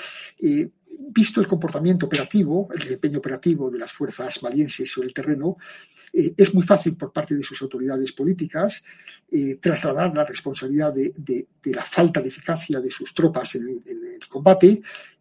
visto 0.99 1.41
el 1.41 1.47
comportamiento 1.47 2.07
operativo, 2.07 2.69
el 2.73 2.81
desempeño 2.81 3.19
operativo 3.19 3.71
de 3.71 3.79
las 3.79 3.93
fuerzas 3.93 4.43
malienses 4.43 4.91
sobre 4.91 5.09
el 5.09 5.15
terreno, 5.15 5.57
eh, 6.13 6.35
es 6.37 6.55
muy 6.55 6.63
fácil 6.63 6.97
por 6.97 7.13
parte 7.13 7.35
de 7.35 7.43
sus 7.43 7.61
autoridades 7.63 8.13
políticas 8.13 8.83
eh, 9.31 9.57
trasladar 9.57 10.15
la 10.15 10.25
responsabilidad 10.25 10.95
de, 10.95 11.47
la 11.65 11.85
falta 11.85 12.21
de 12.21 12.29
eficacia 12.29 12.81
de 12.81 12.91
sus 12.91 13.13
tropas 13.13 13.55
en 13.57 13.83
el 13.87 14.29
combate 14.29 14.81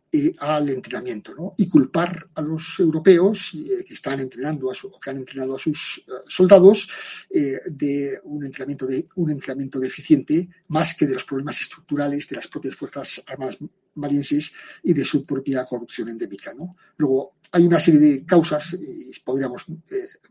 eh, 0.10 0.34
al 0.40 0.70
entrenamiento 0.70 1.36
¿no? 1.36 1.54
y 1.58 1.68
culpar 1.68 2.30
a 2.36 2.42
los 2.42 2.80
europeos 2.80 3.52
eh, 3.54 3.84
que 3.86 3.94
están 3.94 4.22
entrenando 4.22 4.72
a 4.72 4.74
que 4.74 5.10
han 5.10 5.18
entrenado 5.18 5.58
a 5.58 5.60
sus 5.60 6.02
eh, 6.08 6.12
soldados 6.28 6.88
de 7.30 8.18
un 8.24 8.46
entrenamiento 8.46 8.86
de 8.86 9.06
un 9.16 9.32
entrenamiento 9.32 9.82
deficiente 9.82 10.48
más 10.70 10.96
que 10.96 11.08
de 11.08 11.16
los 11.16 11.26
problemas 11.26 11.60
estructurales 11.60 12.26
de 12.30 12.38
las 12.38 12.48
propias 12.48 12.78
fuerzas 12.78 13.22
armadas 13.28 13.58
malienses 13.96 14.54
y 14.82 14.94
de 14.94 15.04
su 15.04 15.26
propia 15.26 15.66
corrupción 15.66 16.08
endémica 16.08 16.54
¿no? 16.54 16.78
luego 16.96 17.34
hay 17.52 17.66
una 17.66 17.80
serie 17.80 18.00
de 18.00 18.26
causas 18.26 18.78
y 18.80 19.12
podríamos 19.26 19.66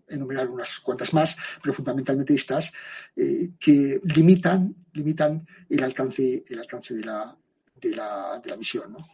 enumerar 0.09 0.49
unas 0.49 0.81
cuantas 0.81 1.13
más 1.13 1.37
pero 1.63 1.75
fundamentalmente 1.75 2.33
estas 2.33 2.73
que 3.15 4.01
limitan 4.05 4.75
limitan 4.95 5.47
el 5.69 5.83
alcance 5.83 6.45
el 6.49 6.61
alcance 6.61 6.95
de 6.95 7.05
la 7.05 7.37
de 7.79 7.95
la, 7.95 8.41
de 8.43 8.51
la 8.51 8.57
misión 8.57 8.93
¿no? 8.93 9.07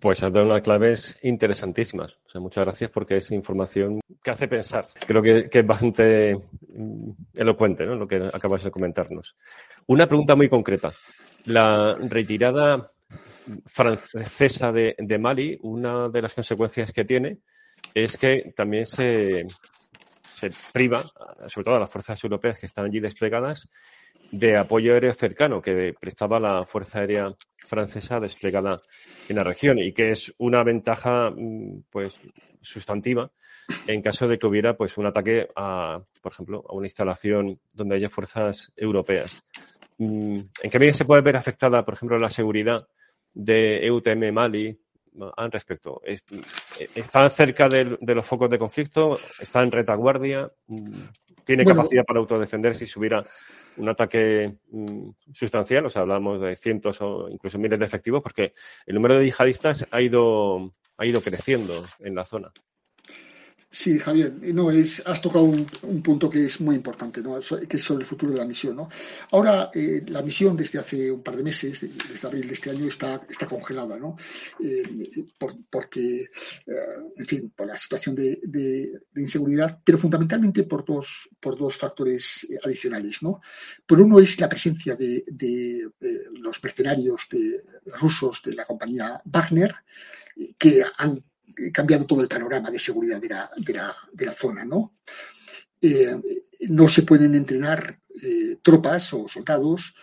Pues 0.00 0.22
has 0.24 0.32
dado 0.32 0.46
unas 0.46 0.62
claves 0.62 1.18
interesantísimas. 1.22 2.18
Muchas 2.34 2.64
gracias 2.64 2.90
porque 2.90 3.18
es 3.18 3.30
información 3.30 4.00
que 4.22 4.30
hace 4.30 4.48
pensar. 4.48 4.88
Creo 5.06 5.22
que, 5.22 5.48
es 5.52 5.66
bastante 5.66 6.36
mm, 6.68 7.10
elocuente 7.34 7.86
¿no? 7.86 7.94
lo 7.94 8.08
que 8.08 8.16
acabas 8.16 8.64
de 8.64 8.72
comentarnos. 8.72 9.36
Una 9.86 10.08
pregunta 10.08 10.34
muy 10.34 10.48
concreta. 10.48 10.92
La 11.44 11.94
retirada 11.94 12.90
francesa 13.66 14.72
de, 14.72 15.18
Mali, 15.18 15.58
una 15.62 16.08
de 16.08 16.22
las 16.22 16.34
consecuencias 16.34 16.92
que 16.92 17.04
tiene 17.04 17.38
es 17.94 18.16
que 18.16 18.52
también 18.56 18.86
se, 18.86 19.46
se 20.28 20.50
priva, 20.72 21.04
sobre 21.46 21.64
todo 21.64 21.76
a 21.76 21.80
las 21.80 21.90
fuerzas 21.90 22.22
europeas 22.24 22.58
que 22.58 22.66
están 22.66 22.86
allí 22.86 22.98
desplegadas, 22.98 23.68
de 24.30 24.56
apoyo 24.56 24.94
aéreo 24.94 25.12
cercano 25.12 25.60
que 25.62 25.94
prestaba 25.98 26.40
la 26.40 26.64
Fuerza 26.64 27.00
Aérea 27.00 27.34
Francesa 27.58 28.20
desplegada 28.20 28.80
en 29.28 29.36
la 29.36 29.44
región 29.44 29.78
y 29.78 29.92
que 29.92 30.10
es 30.10 30.34
una 30.38 30.62
ventaja 30.62 31.30
mm, 31.30 31.84
pues 31.90 32.18
sustantiva 32.60 33.30
en 33.86 34.02
caso 34.02 34.28
de 34.28 34.38
que 34.38 34.46
hubiera 34.46 34.76
pues 34.76 34.98
un 34.98 35.06
ataque 35.06 35.48
a, 35.56 36.02
por 36.20 36.32
ejemplo, 36.32 36.64
a 36.68 36.74
una 36.74 36.86
instalación 36.86 37.60
donde 37.72 37.96
haya 37.96 38.10
fuerzas 38.10 38.72
europeas. 38.76 39.42
Mm, 39.98 40.38
¿En 40.62 40.70
qué 40.70 40.78
medida 40.78 40.94
se 40.94 41.04
puede 41.04 41.22
ver 41.22 41.36
afectada, 41.36 41.84
por 41.84 41.94
ejemplo, 41.94 42.18
la 42.18 42.30
seguridad 42.30 42.86
de 43.32 43.86
EUTM 43.86 44.32
Mali 44.32 44.78
al 45.36 45.52
respecto? 45.52 46.00
¿Está 46.94 47.30
cerca 47.30 47.68
de, 47.68 47.98
los 48.14 48.26
focos 48.26 48.50
de 48.50 48.58
conflicto? 48.58 49.18
¿Está 49.38 49.62
en 49.62 49.70
retaguardia? 49.70 50.50
¿Tiene 51.44 51.64
capacidad 51.64 52.04
para 52.04 52.20
autodefenderse 52.20 52.86
si 52.86 52.98
hubiera 52.98 53.24
un 53.76 53.88
ataque 53.88 54.56
mm, 54.70 55.10
sustancial, 55.32 55.86
o 55.86 55.90
sea, 55.90 56.02
hablamos 56.02 56.40
de 56.40 56.56
cientos 56.56 57.00
o 57.00 57.28
incluso 57.28 57.58
miles 57.58 57.78
de 57.78 57.86
efectivos, 57.86 58.22
porque 58.22 58.54
el 58.86 58.94
número 58.94 59.16
de 59.16 59.24
yihadistas 59.24 59.86
ha 59.90 60.00
ido, 60.00 60.74
ha 60.96 61.06
ido 61.06 61.20
creciendo 61.20 61.84
en 61.98 62.14
la 62.14 62.24
zona. 62.24 62.52
Sí, 63.74 63.98
Javier, 63.98 64.32
no, 64.54 64.70
es, 64.70 65.02
has 65.04 65.20
tocado 65.20 65.46
un, 65.46 65.66
punto 66.00 66.30
que 66.30 66.46
es 66.46 66.60
muy 66.60 66.76
importante, 66.76 67.20
¿no? 67.20 67.40
que 67.40 67.76
es 67.76 67.82
sobre 67.82 68.02
el 68.02 68.06
futuro 68.06 68.30
de 68.30 68.38
la 68.38 68.44
misión. 68.44 68.76
¿no? 68.76 68.88
Ahora, 69.32 69.68
eh, 69.74 70.00
la 70.06 70.22
misión 70.22 70.56
desde 70.56 70.78
hace 70.78 71.10
un 71.10 71.24
par 71.24 71.36
de 71.36 71.42
meses, 71.42 71.80
desde 71.80 72.28
abril 72.28 72.46
de 72.46 72.54
este 72.54 72.70
año, 72.70 72.86
está, 72.86 73.26
está 73.28 73.46
congelada, 73.46 73.98
¿no? 73.98 74.16
Eh, 74.62 75.26
porque, 75.68 76.20
eh, 76.20 76.72
en 77.16 77.26
fin, 77.26 77.52
por 77.56 77.66
la 77.66 77.76
situación 77.76 78.14
de, 78.14 78.38
de, 78.44 78.92
inseguridad, 79.16 79.80
pero 79.84 79.98
fundamentalmente 79.98 80.62
por 80.62 80.84
dos, 80.84 81.28
por 81.40 81.58
dos 81.58 81.76
factores 81.76 82.46
adicionales. 82.62 83.24
¿no? 83.24 83.40
Por 83.84 84.00
uno 84.00 84.20
es 84.20 84.38
la 84.38 84.48
presencia 84.48 84.94
de, 84.94 85.24
de 85.26 85.90
los 86.34 86.62
mercenarios 86.62 87.26
de, 87.28 87.64
rusos 87.86 88.40
de 88.44 88.54
la 88.54 88.66
compañía 88.66 89.20
Wagner, 89.24 89.74
que 90.56 90.84
han 90.96 91.24
cambiado 91.72 92.06
todo 92.06 92.20
el 92.22 92.28
panorama 92.28 92.70
de 92.70 92.78
seguridad 92.78 93.20
de 93.20 93.28
la, 93.28 93.50
de 93.56 93.72
la, 93.72 93.96
de 94.12 94.26
la 94.26 94.32
zona, 94.32 94.64
¿no? 94.64 94.94
Eh, 95.80 96.16
no 96.70 96.88
se 96.88 97.02
pueden 97.02 97.34
entrenar 97.34 98.00
eh, 98.22 98.56
tropas 98.62 99.12
o 99.12 99.28
soldados 99.28 99.94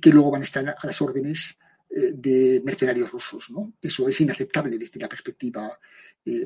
que 0.00 0.10
luego 0.10 0.30
van 0.30 0.40
a 0.40 0.44
estar 0.44 0.66
a 0.68 0.86
las 0.86 1.00
órdenes 1.00 1.56
eh, 1.90 2.12
de 2.14 2.60
mercenarios 2.64 3.10
rusos, 3.10 3.50
¿no? 3.50 3.74
Eso 3.80 4.08
es 4.08 4.20
inaceptable 4.20 4.78
desde 4.78 4.98
la 4.98 5.08
perspectiva, 5.08 5.78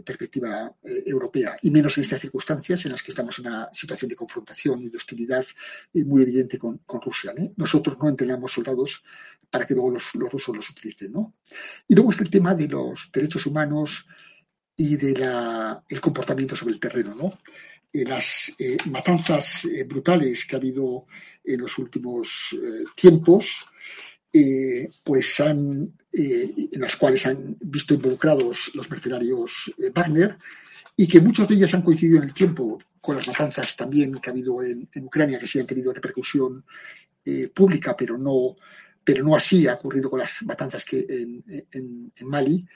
perspectiva 0.04 0.74
europea, 0.82 1.58
y 1.60 1.70
menos 1.70 1.96
en 1.96 2.04
estas 2.04 2.20
circunstancias 2.20 2.86
en 2.86 2.92
las 2.92 3.02
que 3.02 3.10
estamos 3.10 3.38
en 3.38 3.46
una 3.46 3.68
situación 3.72 4.08
de 4.08 4.16
confrontación 4.16 4.80
y 4.80 4.88
de 4.88 4.96
hostilidad 4.96 5.44
muy 5.92 6.22
evidente 6.22 6.58
con, 6.58 6.78
con 6.78 7.00
Rusia. 7.02 7.34
Nosotros 7.56 7.98
no 8.00 8.08
entrenamos 8.08 8.52
soldados 8.52 9.04
para 9.50 9.66
que 9.66 9.74
luego 9.74 9.90
los, 9.90 10.14
los 10.14 10.32
rusos 10.32 10.56
los 10.56 10.70
utilicen, 10.70 11.12
¿no? 11.12 11.32
Y 11.86 11.94
luego 11.94 12.10
está 12.10 12.24
el 12.24 12.30
tema 12.30 12.54
de 12.54 12.68
los 12.68 13.10
derechos 13.12 13.44
humanos, 13.44 14.06
y 14.76 14.96
del 14.96 16.00
comportamiento 16.00 16.54
sobre 16.54 16.74
el 16.74 16.80
terreno. 16.80 17.14
¿no? 17.14 17.38
Eh, 17.96 18.04
las 18.04 18.52
eh, 18.58 18.76
matanzas 18.86 19.64
eh, 19.64 19.84
brutales 19.84 20.44
que 20.44 20.56
ha 20.56 20.58
habido 20.58 21.06
en 21.44 21.60
los 21.60 21.78
últimos 21.78 22.54
tiempos, 22.94 23.64
pues 25.02 25.40
han, 25.40 25.94
en 26.12 26.80
las 26.80 26.96
cuales 26.96 27.24
han 27.24 27.56
visto 27.58 27.94
involucrados 27.94 28.70
los 28.74 28.90
mercenarios 28.90 29.72
Wagner 29.94 30.36
y 30.94 31.06
que 31.06 31.20
muchas 31.20 31.48
de 31.48 31.54
ellas 31.54 31.72
han 31.72 31.80
coincidido 31.80 32.18
en 32.18 32.24
el 32.24 32.34
tiempo 32.34 32.78
con 33.00 33.16
las 33.16 33.26
matanzas 33.28 33.74
también 33.76 34.18
que 34.18 34.28
ha 34.28 34.32
habido 34.32 34.62
en, 34.62 34.90
Ucrania, 35.04 35.38
que 35.38 35.46
sí 35.46 35.58
han 35.58 35.66
tenido 35.66 35.90
repercusión 35.90 36.66
pública, 37.54 37.96
pero 37.96 38.18
no, 38.18 38.56
pero 39.06 39.24
no 39.24 39.34
así 39.34 39.66
ha 39.66 39.74
ocurrido 39.74 40.10
con 40.10 40.18
las 40.18 40.42
matanzas 40.42 40.84
que 40.84 41.06
en 41.08 42.12
Mali. 42.22 42.66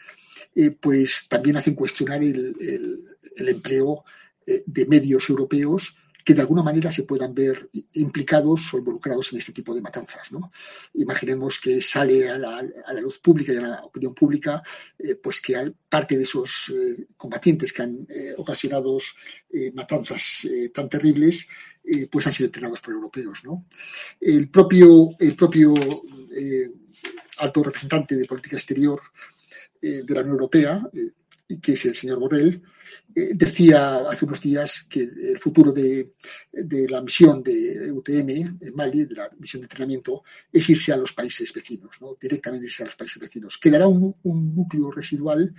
Eh, 0.54 0.70
pues 0.70 1.26
también 1.28 1.56
hacen 1.56 1.74
cuestionar 1.74 2.22
el, 2.22 3.06
empleo 3.36 4.04
eh, 4.46 4.62
de 4.66 4.86
medios 4.86 5.28
europeos 5.28 5.96
que 6.30 6.34
de 6.34 6.42
alguna 6.42 6.62
manera 6.62 6.92
se 6.92 7.02
puedan 7.02 7.34
ver 7.34 7.68
implicados 7.94 8.72
o 8.72 8.78
involucrados 8.78 9.32
en 9.32 9.38
este 9.38 9.50
tipo 9.52 9.74
de 9.74 9.80
matanzas. 9.80 10.30
¿no? 10.30 10.52
Imaginemos 10.94 11.58
que 11.58 11.82
sale 11.82 12.30
a 12.30 12.38
la, 12.38 12.62
luz 13.00 13.18
pública 13.18 13.52
y 13.52 13.56
a 13.56 13.62
la 13.62 13.84
opinión 13.84 14.14
pública 14.14 14.62
eh, 14.96 15.16
pues 15.16 15.40
que 15.40 15.74
parte 15.88 16.16
de 16.16 16.22
esos 16.22 16.72
combatientes 17.16 17.72
que 17.72 17.82
han 17.82 18.06
ocasionado 18.36 18.96
matanzas 19.74 20.46
tan 20.72 20.88
terribles 20.88 21.48
pues 22.08 22.28
han 22.28 22.32
sido 22.32 22.46
entrenados 22.46 22.80
por 22.80 22.94
europeos. 22.94 23.42
¿no? 23.42 23.66
El 24.20 24.48
propio, 24.50 25.10
el 25.18 25.34
propio 25.34 25.74
alto 27.38 27.64
representante 27.64 28.14
de 28.14 28.24
política 28.24 28.56
exterior 28.56 29.00
eh, 29.82 30.02
de 30.04 30.14
la 30.14 30.20
Unión 30.20 30.34
Europea, 30.34 30.82
eh, 30.92 31.10
que 31.58 31.72
es 31.72 31.84
el 31.86 31.94
señor 31.94 32.18
Borrell, 32.18 32.62
eh, 33.14 33.30
decía 33.34 33.98
hace 34.08 34.24
unos 34.24 34.40
días 34.40 34.86
que 34.88 35.00
el 35.00 35.38
futuro 35.38 35.72
de, 35.72 36.12
la 36.88 37.02
misión 37.02 37.42
de 37.42 37.90
UTM 37.90 38.58
en 38.60 38.74
Mali, 38.74 39.04
de 39.04 39.14
la 39.14 39.30
misión 39.38 39.62
de 39.62 39.64
entrenamiento, 39.64 40.22
es 40.52 40.68
irse 40.70 40.92
a 40.92 40.96
los 40.96 41.12
países 41.12 41.52
vecinos, 41.52 42.00
¿no? 42.00 42.16
directamente 42.20 42.66
irse 42.66 42.82
a 42.82 42.86
los 42.86 42.96
países 42.96 43.18
vecinos. 43.20 43.58
Quedará 43.58 43.88
un, 43.88 44.14
núcleo 44.22 44.90
residual 44.90 45.54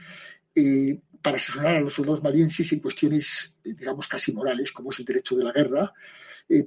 para 1.21 1.37
asesorar 1.37 1.75
a 1.75 1.81
los 1.81 1.93
soldados 1.93 2.23
malienses 2.23 2.71
en 2.73 2.79
cuestiones, 2.79 3.57
digamos, 3.63 4.07
casi 4.07 4.31
morales, 4.33 4.71
como 4.71 4.91
es 4.91 4.99
el 4.99 5.05
derecho 5.05 5.35
de 5.35 5.43
la 5.43 5.51
guerra, 5.51 5.93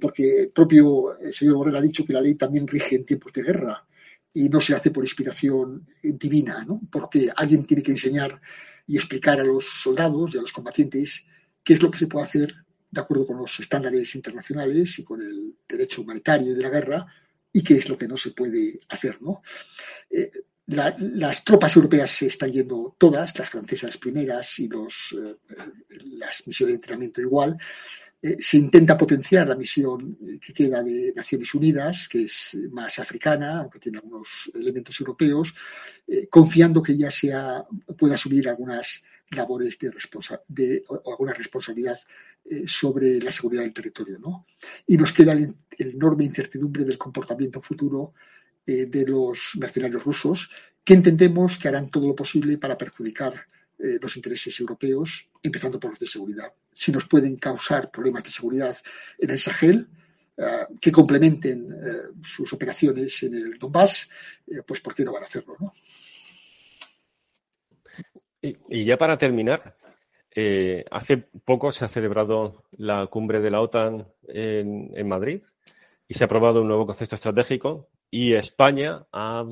porque 0.01 0.41
el 0.41 0.49
propio 0.49 1.17
señor 1.31 1.55
Borrell 1.55 1.75
ha 1.75 1.81
dicho 1.81 2.03
que 2.05 2.13
la 2.13 2.21
ley 2.21 2.35
también 2.35 2.67
rige 2.67 2.95
en 2.95 3.05
tiempos 3.05 3.31
de 3.33 3.43
guerra 3.43 3.85
y 4.33 4.49
no 4.49 4.59
se 4.59 4.75
hace 4.75 4.91
por 4.91 5.03
inspiración 5.03 5.87
divina, 6.01 6.63
¿no? 6.65 6.81
porque 6.91 7.29
alguien 7.35 7.65
tiene 7.65 7.81
que 7.81 7.91
enseñar 7.91 8.41
y 8.87 8.97
explicar 8.97 9.39
a 9.39 9.43
los 9.43 9.65
soldados 9.65 10.33
y 10.33 10.37
a 10.37 10.41
los 10.41 10.51
combatientes 10.51 11.25
qué 11.63 11.73
es 11.73 11.81
lo 11.81 11.89
que 11.89 11.99
se 11.99 12.07
puede 12.07 12.25
hacer 12.25 12.55
de 12.91 13.01
acuerdo 13.01 13.27
con 13.27 13.37
los 13.37 13.59
estándares 13.59 14.15
internacionales 14.15 14.99
y 14.99 15.03
con 15.03 15.21
el 15.21 15.55
derecho 15.67 16.01
humanitario 16.01 16.55
de 16.55 16.61
la 16.61 16.69
guerra 16.69 17.05
y 17.51 17.63
qué 17.63 17.75
es 17.75 17.89
lo 17.89 17.97
que 17.97 18.07
no 18.07 18.15
se 18.15 18.31
puede 18.31 18.79
hacer. 18.89 19.21
¿no? 19.21 19.41
Eh, 20.09 20.31
las 20.67 21.43
tropas 21.43 21.75
europeas 21.75 22.09
se 22.09 22.27
están 22.27 22.51
yendo 22.51 22.95
todas, 22.97 23.37
las 23.37 23.49
francesas 23.49 23.97
primeras 23.97 24.59
y 24.59 24.67
los, 24.67 25.15
eh, 25.17 25.35
las 26.17 26.47
misiones 26.47 26.73
de 26.73 26.75
entrenamiento 26.75 27.21
igual, 27.21 27.57
eh, 28.25 28.37
se 28.39 28.57
intenta 28.57 28.97
potenciar 28.97 29.47
la 29.47 29.55
misión 29.55 30.17
eh, 30.19 30.39
que 30.43 30.51
queda 30.51 30.81
de 30.81 31.13
Naciones 31.15 31.53
Unidas, 31.53 32.07
que 32.07 32.23
es 32.23 32.57
más 32.71 32.97
africana, 32.97 33.59
aunque 33.59 33.77
tiene 33.77 33.99
algunos 33.99 34.49
elementos 34.55 34.99
europeos, 34.99 35.53
eh, 36.07 36.27
confiando 36.27 36.81
que 36.81 36.97
ya 36.97 37.11
sea, 37.11 37.63
pueda 37.95 38.15
asumir 38.15 38.49
algunas 38.49 39.03
labores 39.29 39.77
de, 39.77 39.91
de 40.47 40.83
o 40.87 41.11
alguna 41.11 41.33
responsabilidad 41.33 41.99
sobre 42.67 43.19
la 43.19 43.31
seguridad 43.31 43.63
del 43.63 43.73
territorio. 43.73 44.17
¿no? 44.19 44.47
Y 44.87 44.97
nos 44.97 45.13
queda 45.13 45.35
la 45.35 45.47
enorme 45.77 46.25
incertidumbre 46.25 46.83
del 46.83 46.97
comportamiento 46.97 47.61
futuro 47.61 48.13
de 48.65 49.05
los 49.07 49.51
mercenarios 49.59 50.03
rusos, 50.03 50.49
que 50.83 50.93
entendemos 50.93 51.57
que 51.57 51.67
harán 51.67 51.89
todo 51.89 52.07
lo 52.07 52.15
posible 52.15 52.57
para 52.57 52.77
perjudicar 52.77 53.33
los 53.77 54.15
intereses 54.15 54.59
europeos, 54.59 55.29
empezando 55.43 55.79
por 55.79 55.91
los 55.91 55.99
de 55.99 56.07
seguridad. 56.07 56.53
Si 56.73 56.91
nos 56.91 57.07
pueden 57.07 57.37
causar 57.37 57.91
problemas 57.91 58.23
de 58.23 58.31
seguridad 58.31 58.75
en 59.17 59.29
el 59.29 59.39
Sahel, 59.39 59.87
eh, 60.37 60.65
que 60.81 60.91
complementen 60.91 61.71
eh, 61.71 62.11
sus 62.21 62.51
operaciones 62.51 63.23
en 63.23 63.35
el 63.35 63.57
Donbass, 63.57 64.09
eh, 64.47 64.63
pues 64.67 64.81
¿por 64.81 64.93
qué 64.93 65.05
no 65.05 65.13
van 65.13 65.23
a 65.23 65.27
hacerlo? 65.27 65.55
¿no? 65.57 65.71
Y, 68.41 68.83
ya 68.83 68.97
para 68.97 69.17
terminar, 69.17 69.77
hace 70.91 71.17
poco 71.45 71.71
se 71.71 71.85
ha 71.85 71.87
celebrado 71.87 72.65
la 72.71 73.07
cumbre 73.07 73.39
de 73.39 73.49
la 73.49 73.61
OTAN 73.61 74.05
en, 74.27 75.07
Madrid 75.07 75.41
y 76.05 76.13
se 76.13 76.25
ha 76.25 76.27
aprobado 76.27 76.61
un 76.61 76.67
nuevo 76.67 76.85
concepto 76.85 77.15
estratégico 77.15 77.89
y 78.11 78.33
España 78.33 79.07
ha, 79.13 79.45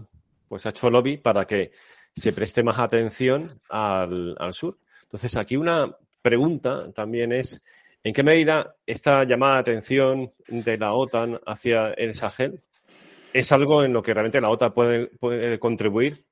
pues, 0.49 0.65
ha 0.65 0.69
hecho 0.69 0.89
lobby 0.89 1.17
para 1.17 1.45
que 1.45 1.71
se 2.15 2.33
preste 2.33 2.63
más 2.63 2.79
atención 2.79 3.49
al, 3.69 4.35
al 4.39 4.53
sur. 4.53 4.77
Entonces, 5.03 5.35
aquí 5.37 5.55
una 5.55 5.95
pregunta 6.21 6.91
también 6.93 7.31
es 7.31 7.61
¿En 8.05 8.11
qué 8.11 8.21
medida 8.21 8.75
esta 8.85 9.23
llamada 9.23 9.55
de 9.55 9.59
atención 9.61 10.33
de 10.49 10.77
la 10.77 10.93
OTAN 10.93 11.39
hacia 11.45 11.93
el 11.93 12.13
Sahel 12.13 12.61
es 13.31 13.51
algo 13.53 13.83
en 13.85 13.93
lo 13.93 14.03
que 14.03 14.13
realmente 14.13 14.41
la 14.41 14.49
OTAN 14.49 14.73
puede, 14.73 15.57
contribuir 15.57 16.25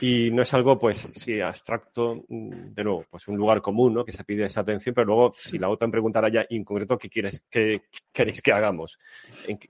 y 0.00 0.30
no 0.30 0.42
es 0.42 0.54
algo, 0.54 0.78
pues, 0.78 1.08
sí, 1.14 1.40
abstracto, 1.40 2.24
de 2.28 2.84
nuevo, 2.84 3.04
pues 3.10 3.26
un 3.26 3.36
lugar 3.36 3.60
común, 3.60 3.92
¿no? 3.92 4.04
Que 4.04 4.12
se 4.12 4.22
pide 4.22 4.44
esa 4.44 4.60
atención, 4.60 4.94
pero 4.94 5.08
luego, 5.08 5.32
si 5.32 5.58
la 5.58 5.68
OTAN 5.68 5.90
preguntara 5.90 6.28
ya 6.32 6.46
en 6.48 6.62
concreto 6.62 6.96
qué 6.96 7.10
quieres, 7.10 7.42
qué 7.50 7.82
queréis 8.12 8.40
que 8.40 8.52
hagamos, 8.52 8.96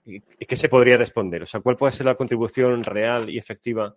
qué 0.05 0.57
se 0.57 0.69
podría 0.69 0.99
responder? 0.99 1.43
O 1.43 1.47
sea, 1.47 1.61
¿cuál 1.61 1.77
puede 1.77 1.95
ser 1.95 2.05
la 2.05 2.17
contribución 2.17 2.85
real 2.85 3.31
y 3.31 3.39
efectiva 3.39 3.97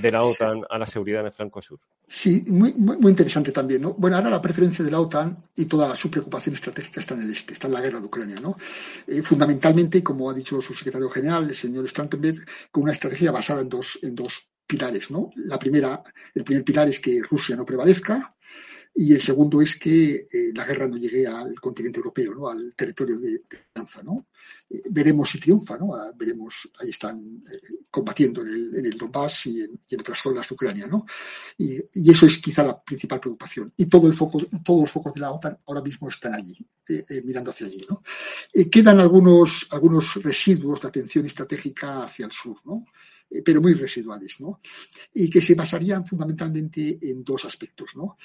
de 0.00 0.10
la 0.10 0.22
OTAN 0.22 0.62
a 0.68 0.78
la 0.78 0.86
seguridad 0.86 1.20
en 1.20 1.26
el 1.26 1.32
flanco 1.32 1.60
sur. 1.62 1.80
Sí, 2.06 2.44
muy, 2.46 2.74
muy, 2.74 3.10
interesante 3.10 3.50
también. 3.52 3.82
¿no? 3.82 3.94
Bueno, 3.94 4.16
ahora 4.16 4.30
la 4.30 4.40
preferencia 4.40 4.84
de 4.84 4.90
la 4.90 5.00
OTAN 5.00 5.44
y 5.56 5.64
toda 5.64 5.96
su 5.96 6.10
preocupación 6.10 6.54
estratégica 6.54 7.00
está 7.00 7.14
en 7.14 7.22
el 7.22 7.30
este, 7.30 7.52
está 7.52 7.66
en 7.66 7.72
la 7.72 7.80
guerra 7.80 8.00
de 8.00 8.06
Ucrania. 8.06 8.36
¿no? 8.40 8.56
Eh, 9.06 9.22
fundamentalmente, 9.22 10.02
como 10.02 10.30
ha 10.30 10.34
dicho 10.34 10.60
su 10.60 10.74
secretario 10.74 11.10
general, 11.10 11.48
el 11.48 11.54
señor 11.54 11.88
Stoltenberg, 11.88 12.46
con 12.70 12.84
una 12.84 12.92
estrategia 12.92 13.32
basada 13.32 13.62
en 13.62 13.68
dos, 13.68 13.98
en 14.02 14.14
dos 14.14 14.48
pilares. 14.66 15.10
¿no? 15.10 15.30
La 15.36 15.58
primera, 15.58 16.02
el 16.34 16.44
primer 16.44 16.64
pilar 16.64 16.88
es 16.88 17.00
que 17.00 17.22
Rusia 17.28 17.56
no 17.56 17.64
prevalezca, 17.64 18.35
y 18.98 19.12
el 19.12 19.20
segundo 19.20 19.60
es 19.60 19.76
que 19.76 20.26
eh, 20.32 20.52
la 20.54 20.64
guerra 20.64 20.88
no 20.88 20.96
llegue 20.96 21.26
al 21.26 21.60
continente 21.60 21.98
europeo, 21.98 22.34
¿no? 22.34 22.48
al 22.48 22.72
territorio 22.74 23.18
de, 23.18 23.30
de 23.30 24.02
¿no? 24.02 24.26
Eh, 24.70 24.84
veremos 24.88 25.28
si 25.28 25.38
triunfa, 25.38 25.76
¿no? 25.76 25.94
Ah, 25.94 26.12
veremos, 26.16 26.70
ahí 26.80 26.88
están 26.88 27.44
eh, 27.46 27.60
combatiendo 27.90 28.40
en 28.40 28.48
el, 28.48 28.74
en 28.76 28.86
el 28.86 28.96
Donbass 28.96 29.48
y 29.48 29.60
en, 29.60 30.00
otras 30.00 30.18
zonas 30.18 30.48
de 30.48 30.54
Ucrania, 30.54 30.86
¿no? 30.86 31.04
Y, 31.58 31.78
eso 32.10 32.24
es 32.24 32.38
quizá 32.38 32.64
la 32.64 32.82
principal 32.82 33.20
preocupación. 33.20 33.70
Y 33.76 33.84
todo 33.84 34.06
el 34.06 34.14
foco, 34.14 34.38
todos 34.64 34.80
los 34.80 34.90
focos 34.90 35.12
de 35.12 35.20
la 35.20 35.30
OTAN 35.30 35.58
ahora 35.66 35.82
mismo 35.82 36.08
están 36.08 36.34
allí, 36.34 36.56
mirando 37.24 37.50
hacia 37.50 37.66
allí, 37.66 37.84
¿no? 37.90 38.02
quedan 38.70 39.00
algunos, 39.00 39.66
algunos 39.72 40.14
residuos 40.22 40.80
de 40.80 40.88
atención 40.88 41.26
estratégica 41.26 42.04
hacia 42.04 42.24
el 42.24 42.32
sur, 42.32 42.56
¿no? 42.64 42.86
Pero 43.44 43.60
muy 43.60 43.74
residuales, 43.74 44.40
¿no? 44.40 44.60
Y 45.14 45.28
que 45.28 45.40
se 45.40 45.54
basarían 45.54 46.06
fundamentalmente 46.06 46.98
en 47.02 47.24
dos 47.24 47.44
aspectos, 47.44 47.96
¿no? 47.96 48.16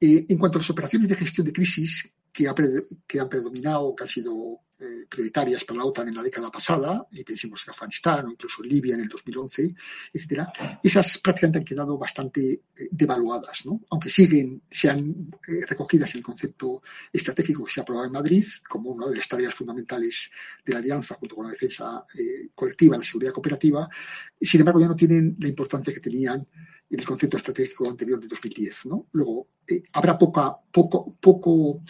Eh, 0.00 0.26
en 0.28 0.38
cuanto 0.38 0.58
a 0.58 0.60
las 0.60 0.70
operaciones 0.70 1.08
de 1.08 1.14
gestión 1.14 1.46
de 1.46 1.52
crisis 1.52 2.14
que, 2.44 2.86
que 3.06 3.20
han 3.20 3.28
predominado, 3.28 3.94
que 3.94 4.04
han 4.04 4.08
sido 4.08 4.60
eh, 4.80 5.06
prioritarias 5.08 5.64
para 5.64 5.78
la 5.78 5.86
OTAN 5.86 6.06
en 6.06 6.14
la 6.14 6.22
década 6.22 6.52
pasada, 6.52 7.04
y 7.10 7.24
pensemos 7.24 7.64
en 7.66 7.72
Afganistán 7.72 8.26
o 8.26 8.30
incluso 8.30 8.62
en 8.62 8.68
Libia 8.68 8.94
en 8.94 9.00
el 9.00 9.08
2011, 9.08 9.74
etcétera, 10.12 10.52
esas 10.80 11.18
prácticamente 11.18 11.58
han 11.58 11.64
quedado 11.64 11.98
bastante 11.98 12.52
eh, 12.52 12.60
devaluadas, 12.92 13.66
¿no? 13.66 13.80
aunque 13.90 14.08
siguen, 14.08 14.62
sean 14.70 15.32
eh, 15.48 15.66
recogidas 15.66 16.12
en 16.14 16.18
el 16.18 16.24
concepto 16.24 16.80
estratégico 17.12 17.64
que 17.64 17.72
se 17.72 17.80
ha 17.80 17.82
aprobado 17.82 18.06
en 18.06 18.12
Madrid 18.12 18.46
como 18.68 18.90
una 18.90 19.08
de 19.08 19.16
las 19.16 19.26
tareas 19.26 19.52
fundamentales 19.52 20.30
de 20.64 20.72
la 20.72 20.78
alianza 20.78 21.16
junto 21.16 21.34
con 21.34 21.46
la 21.46 21.50
defensa 21.50 22.06
colectiva, 22.54 22.96
la 22.96 23.02
seguridad 23.02 23.32
cooperativa, 23.32 23.88
sin 24.40 24.60
embargo 24.60 24.78
ya 24.78 24.86
no 24.86 24.94
tienen 24.94 25.36
la 25.40 25.48
importancia 25.48 25.92
que 25.92 25.98
tenían 25.98 26.46
en 26.90 27.00
el 27.00 27.06
concepto 27.06 27.36
estratégico 27.36 27.88
anterior 27.88 28.20
de 28.20 28.28
2010. 28.28 28.86
¿no? 28.86 29.06
Luego, 29.12 29.48
habrá 29.92 30.18
poca, 30.18 30.56
poco, 30.72 31.16
poco 31.20 31.82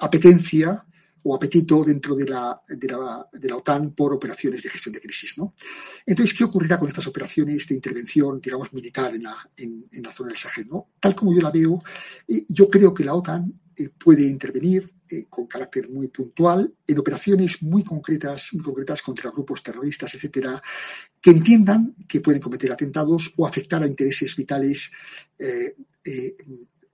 apetencia 0.00 0.84
o 1.24 1.34
apetito 1.34 1.84
dentro 1.84 2.14
de 2.14 2.26
la, 2.26 2.60
de 2.68 2.88
la, 3.48 3.56
OTAN 3.56 3.94
por 3.94 4.12
operaciones 4.14 4.62
de 4.62 4.70
gestión 4.70 4.92
de 4.92 5.00
crisis. 5.00 5.36
¿no? 5.36 5.54
Entonces, 6.06 6.36
¿qué 6.36 6.44
ocurrirá 6.44 6.78
con 6.78 6.88
estas 6.88 7.06
operaciones 7.06 7.66
de 7.66 7.74
intervención, 7.74 8.40
digamos, 8.40 8.72
militar 8.72 9.14
en 9.14 9.24
la, 9.24 9.36
en, 9.56 9.88
la 10.02 10.12
zona 10.12 10.30
del 10.30 10.38
Sahel? 10.38 10.66
¿no? 10.70 10.88
Tal 11.00 11.14
como 11.14 11.34
yo 11.34 11.42
la 11.42 11.50
veo, 11.50 11.82
eh, 12.26 12.44
yo 12.48 12.68
creo 12.68 12.94
que 12.94 13.04
la 13.04 13.14
OTAN 13.14 13.52
eh, 13.78 13.90
puede 13.98 14.22
intervenir 14.22 14.92
eh, 15.10 15.26
con 15.28 15.46
carácter 15.46 15.88
muy 15.88 16.08
puntual 16.08 16.72
en 16.86 16.98
operaciones 16.98 17.62
muy 17.62 17.82
concretas, 17.82 18.50
muy 18.52 18.62
concretas 18.62 19.02
contra 19.02 19.30
grupos 19.30 19.62
terroristas, 19.62 20.14
etcétera, 20.14 20.60
que 21.20 21.30
entiendan 21.30 21.94
que 22.06 22.20
pueden 22.20 22.40
cometer 22.40 22.70
atentados 22.72 23.32
o 23.36 23.46
afectar 23.46 23.82
a 23.82 23.86
intereses 23.86 24.34
vitales 24.36 24.90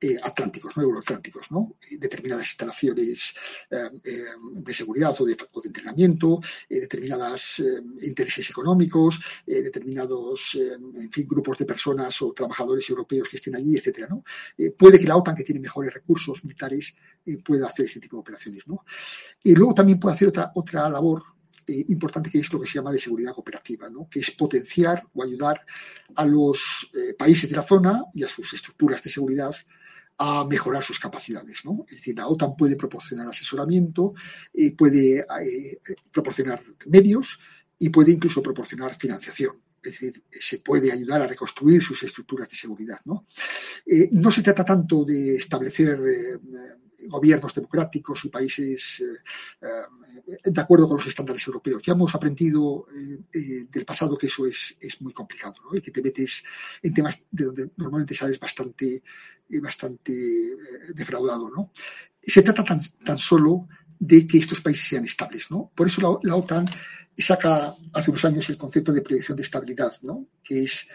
eh, 0.06 0.18
atlánticos, 0.22 0.76
no 0.76 0.82
euroatlánticos, 0.82 1.50
¿no? 1.50 1.76
Eh, 1.90 1.96
determinadas 1.96 2.44
instalaciones 2.44 3.34
eh, 3.70 3.88
de 4.52 4.74
seguridad 4.74 5.14
o 5.18 5.24
de, 5.24 5.34
entrenamiento, 5.64 6.40
determinados 6.68 7.62
intereses 8.02 8.50
económicos, 8.50 9.18
determinados 9.46 10.58
grupos 11.26 11.56
de 11.56 11.64
personas 11.64 12.20
o 12.20 12.34
trabajadores 12.34 12.90
europeos 12.90 13.30
que 13.30 13.36
estén 13.38 13.56
allí, 13.56 13.78
etcétera, 13.78 14.08
puede 14.76 14.98
que 14.98 15.06
la 15.06 15.16
OTAN, 15.16 15.34
que 15.34 15.44
tiene 15.44 15.60
mejores 15.60 15.94
recursos 15.94 16.44
militares, 16.44 16.94
pueda 17.42 17.66
hacer 17.66 17.86
ese 17.86 18.00
tipo 18.00 18.16
de 18.16 18.20
operaciones. 18.20 18.64
Y 19.42 19.54
luego 19.54 19.72
también 19.72 19.98
puede 19.98 20.16
hacer 20.16 20.28
otra, 20.28 20.52
otra 20.54 20.88
labor 20.90 21.22
importante 21.66 22.28
que 22.28 22.40
es 22.40 22.52
lo 22.52 22.60
que 22.60 22.66
se 22.66 22.74
llama 22.74 22.92
de 22.92 23.00
seguridad 23.00 23.32
cooperativa, 23.32 23.88
que 24.10 24.20
es 24.20 24.30
potenciar 24.32 25.02
o 25.14 25.22
ayudar 25.22 25.64
a 26.14 26.26
los 26.26 26.90
países 27.16 27.48
de 27.48 27.56
la 27.56 27.62
zona 27.62 28.04
y 28.12 28.22
a 28.22 28.28
sus 28.28 28.52
estructuras 28.52 29.02
de 29.02 29.10
seguridad 29.10 29.54
a 30.18 30.44
mejorar 30.44 30.82
sus 30.82 30.98
capacidades. 30.98 31.64
¿no? 31.64 31.84
Es 31.88 31.96
decir, 31.96 32.16
la 32.16 32.28
OTAN 32.28 32.56
puede 32.56 32.76
proporcionar 32.76 33.28
asesoramiento, 33.28 34.14
eh, 34.52 34.74
puede 34.74 35.20
eh, 35.20 35.78
proporcionar 36.12 36.60
medios 36.86 37.38
y 37.78 37.88
puede 37.88 38.12
incluso 38.12 38.42
proporcionar 38.42 38.94
financiación. 38.94 39.60
Es 39.82 39.92
decir, 39.92 40.22
se 40.30 40.60
puede 40.60 40.90
ayudar 40.90 41.20
a 41.20 41.26
reconstruir 41.26 41.82
sus 41.82 42.02
estructuras 42.02 42.48
de 42.48 42.56
seguridad. 42.56 43.00
No, 43.04 43.26
eh, 43.84 44.08
no 44.12 44.30
se 44.30 44.42
trata 44.42 44.64
tanto 44.64 45.04
de 45.04 45.36
establecer 45.36 46.00
gobiernos 47.08 47.54
democráticos 47.54 48.24
y 48.24 48.28
países 48.28 49.00
eh, 49.00 49.66
eh, 49.66 50.50
de 50.50 50.60
acuerdo 50.60 50.88
con 50.88 50.98
los 50.98 51.06
estándares 51.06 51.46
europeos. 51.46 51.82
Ya 51.82 51.92
hemos 51.92 52.14
aprendido 52.14 52.86
eh, 53.32 53.66
del 53.70 53.84
pasado 53.84 54.16
que 54.16 54.26
eso 54.26 54.46
es, 54.46 54.76
es 54.80 55.00
muy 55.00 55.12
complicado 55.12 55.54
y 55.72 55.80
que 55.80 55.90
te 55.90 56.02
metes 56.02 56.44
en 56.82 56.94
temas 56.94 57.20
de 57.30 57.44
donde 57.44 57.70
normalmente 57.76 58.14
sales 58.14 58.38
bastante, 58.38 59.02
bastante 59.62 60.12
defraudado. 60.94 61.50
¿no? 61.50 61.70
Se 62.22 62.42
trata 62.42 62.64
tan, 62.64 62.80
tan 63.04 63.18
solo 63.18 63.68
de 63.98 64.26
que 64.26 64.38
estos 64.38 64.60
países 64.60 64.88
sean 64.88 65.04
estables. 65.04 65.50
¿no? 65.50 65.70
Por 65.74 65.86
eso 65.86 66.00
la, 66.00 66.30
la 66.30 66.36
OTAN 66.36 66.66
saca 67.16 67.74
hace 67.92 68.10
unos 68.10 68.24
años 68.24 68.48
el 68.48 68.56
concepto 68.56 68.92
de 68.92 69.02
proyección 69.02 69.36
de 69.36 69.42
estabilidad, 69.42 69.92
¿no? 70.02 70.26
que 70.42 70.64
es 70.64 70.88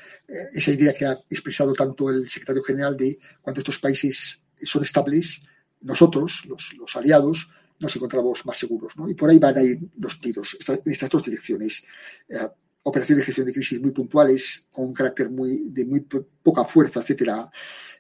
esa 0.54 0.72
idea 0.72 0.94
que 0.94 1.06
ha 1.06 1.14
expresado 1.30 1.74
tanto 1.74 2.10
el 2.10 2.30
secretario 2.30 2.64
general 2.64 2.96
de 2.96 3.18
cuando 3.42 3.62
estos 3.62 3.80
países 3.80 4.44
son 4.62 4.84
estables, 4.84 5.42
nosotros, 5.82 6.44
los, 6.46 6.96
aliados, 6.96 7.50
nos 7.80 7.96
encontramos 7.96 8.46
más 8.46 8.58
seguros. 8.58 8.98
¿no? 8.98 9.10
Y 9.10 9.16
por 9.16 9.30
ahí 9.30 9.40
van 9.40 9.58
a 9.58 9.64
ir 9.64 9.80
los 9.98 10.20
tiros, 10.20 10.58
en 10.68 10.92
estas 10.92 11.10
dos 11.10 11.24
direcciones. 11.24 11.84
Eh, 12.28 12.48
operaciones 12.84 13.22
de 13.22 13.26
gestión 13.26 13.48
de 13.48 13.54
crisis 13.54 13.82
muy 13.82 13.92
puntuales, 13.92 14.68
con 14.72 14.86
un 14.86 14.94
carácter 14.94 15.30
muy, 15.30 15.70
de 15.70 15.86
muy 15.86 16.00
poca 16.00 16.64
fuerza, 16.64 17.02
etcétera, 17.02 17.50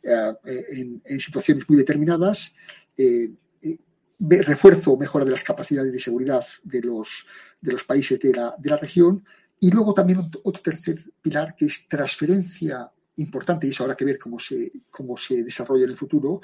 eh, 0.03 1.01
en, 1.05 1.19
situaciones 1.19 1.67
muy 1.67 1.77
determinadas. 1.77 2.53
Eh, 2.97 3.31
refuerzo 4.19 4.93
o 4.93 4.97
mejora 4.97 5.25
de 5.25 5.31
las 5.31 5.43
capacidades 5.43 5.91
de 5.93 5.99
seguridad 5.99 6.45
de 6.63 6.81
los, 6.81 7.25
de 7.61 7.71
los 7.71 7.83
países 7.83 8.19
de 8.19 8.33
la, 8.33 8.55
de 8.57 8.69
la 8.69 8.77
región. 8.77 9.23
Y 9.59 9.71
luego 9.71 9.93
también 9.93 10.19
otro 10.19 10.61
tercer 10.61 10.99
pilar 11.21 11.55
que 11.55 11.65
es 11.65 11.87
transferencia 11.87 12.91
importante, 13.19 13.67
y 13.67 13.71
eso 13.71 13.83
habrá 13.83 13.95
que 13.95 14.05
ver 14.05 14.19
cómo 14.19 14.39
se, 14.39 14.71
cómo 14.89 15.17
se 15.17 15.43
desarrolla 15.43 15.85
en 15.85 15.91
el 15.91 15.97
futuro, 15.97 16.41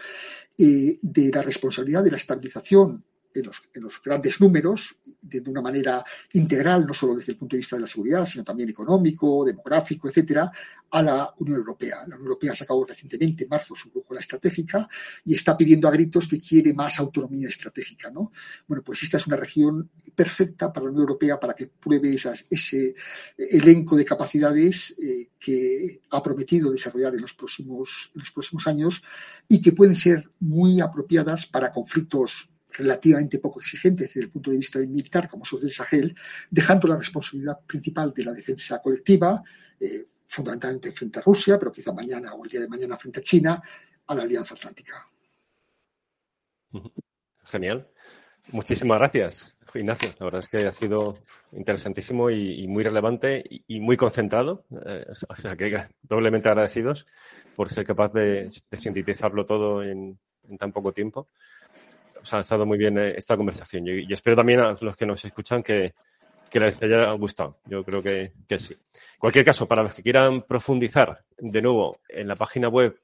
eh, 0.57 0.99
de 1.01 1.31
la 1.31 1.41
responsabilidad 1.41 2.03
de 2.03 2.11
la 2.11 2.17
estabilización 2.17 3.03
en 3.39 3.83
los, 3.83 4.01
grandes 4.03 4.39
números, 4.39 4.95
de, 5.21 5.41
una 5.47 5.61
manera 5.61 6.03
integral, 6.33 6.85
no 6.85 6.93
solo 6.93 7.15
desde 7.15 7.33
el 7.33 7.37
punto 7.37 7.55
de 7.55 7.59
vista 7.59 7.75
de 7.75 7.81
la 7.81 7.87
seguridad, 7.87 8.25
sino 8.25 8.43
también 8.43 8.69
económico, 8.69 9.43
demográfico, 9.45 10.07
etcétera, 10.07 10.51
a 10.91 11.01
la 11.01 11.33
Unión 11.39 11.57
Europea. 11.57 11.97
La 12.07 12.15
Unión 12.15 12.23
Europea 12.23 12.53
ha 12.53 12.55
sacado 12.55 12.85
recientemente, 12.85 13.43
en 13.43 13.49
marzo, 13.49 13.75
su 13.75 13.89
brújula 13.89 14.19
estratégica 14.19 14.87
y 15.25 15.35
está 15.35 15.57
pidiendo 15.57 15.87
a 15.87 15.91
gritos 15.91 16.27
que 16.27 16.39
quiere 16.39 16.73
más 16.73 16.99
autonomía 16.99 17.49
estratégica. 17.49 18.09
¿no? 18.11 18.31
Bueno, 18.67 18.83
pues 18.83 19.03
esta 19.03 19.17
es 19.17 19.27
una 19.27 19.35
región 19.35 19.89
perfecta 20.15 20.71
para 20.71 20.85
la 20.85 20.91
Unión 20.91 21.03
Europea 21.03 21.39
para 21.39 21.53
que 21.53 21.67
pruebe 21.67 22.13
esas, 22.13 22.45
ese 22.49 22.95
elenco 23.37 23.97
de 23.97 24.05
capacidades 24.05 24.95
eh, 25.01 25.31
que 25.39 26.01
ha 26.11 26.23
prometido 26.23 26.71
desarrollar 26.71 27.13
en 27.13 27.21
los, 27.21 27.33
próximos, 27.33 28.11
en 28.13 28.19
los 28.19 28.31
próximos 28.31 28.67
años 28.67 29.03
y 29.47 29.61
que 29.61 29.73
pueden 29.73 29.95
ser 29.95 30.31
muy 30.39 30.79
apropiadas 30.79 31.45
para 31.45 31.71
conflictos 31.71 32.49
relativamente 32.77 33.39
poco 33.39 33.59
exigentes 33.59 34.09
desde 34.09 34.21
el 34.21 34.31
punto 34.31 34.51
de 34.51 34.57
vista 34.57 34.79
militar, 34.79 35.27
como 35.27 35.45
son 35.45 35.61
del 35.61 35.71
Sahel, 35.71 36.15
dejando 36.49 36.87
la 36.87 36.97
responsabilidad 36.97 37.59
principal 37.65 38.13
de 38.13 38.23
la 38.25 38.31
defensa 38.31 38.81
colectiva, 38.81 39.41
eh, 39.79 40.05
fundamentalmente 40.27 40.91
frente 40.91 41.19
a 41.19 41.21
Rusia, 41.21 41.57
pero 41.59 41.71
quizá 41.71 41.93
mañana 41.93 42.33
o 42.33 42.43
el 42.43 42.51
día 42.51 42.61
de 42.61 42.67
mañana 42.67 42.97
frente 42.97 43.19
a 43.19 43.23
China, 43.23 43.61
a 44.07 44.15
la 44.15 44.23
Alianza 44.23 44.53
Atlántica. 44.53 45.07
Genial. 47.43 47.87
Muchísimas 48.51 48.99
gracias, 48.99 49.57
Ignacio. 49.73 50.09
La 50.19 50.25
verdad 50.25 50.41
es 50.43 50.49
que 50.49 50.67
ha 50.67 50.71
sido 50.71 51.17
interesantísimo 51.51 52.29
y, 52.29 52.67
muy 52.67 52.83
relevante 52.83 53.43
y, 53.67 53.79
muy 53.79 53.97
concentrado. 53.97 54.65
Eh, 54.85 55.05
o 55.27 55.35
sea 55.35 55.55
que 55.55 55.87
doblemente 56.03 56.49
agradecidos 56.49 57.07
por 57.55 57.71
ser 57.71 57.85
capaz 57.85 58.13
de, 58.13 58.51
sintetizarlo 58.77 59.45
todo 59.45 59.83
en, 59.83 60.19
tan 60.59 60.71
poco 60.71 60.93
tiempo. 60.93 61.27
Ha 62.31 62.39
estado 62.39 62.65
muy 62.65 62.77
bien 62.77 62.97
eh, 62.97 63.13
esta 63.17 63.37
conversación 63.37 63.87
y, 63.87 64.11
espero 64.11 64.35
también 64.35 64.59
a 64.59 64.75
los 64.79 64.95
que 64.95 65.05
nos 65.05 65.23
escuchan 65.25 65.63
que, 65.63 65.91
les 66.53 66.81
haya 66.81 67.11
gustado. 67.11 67.59
Yo 67.65 67.83
creo 67.83 68.01
que, 68.01 68.31
que 68.47 68.59
sí. 68.59 68.73
En 68.73 69.19
cualquier 69.19 69.43
caso, 69.43 69.67
para 69.67 69.83
los 69.83 69.93
que 69.93 70.01
quieran 70.01 70.43
profundizar 70.43 71.25
de 71.37 71.61
nuevo 71.61 71.99
en 72.07 72.29
la 72.29 72.35
página 72.35 72.69
web 72.69 72.97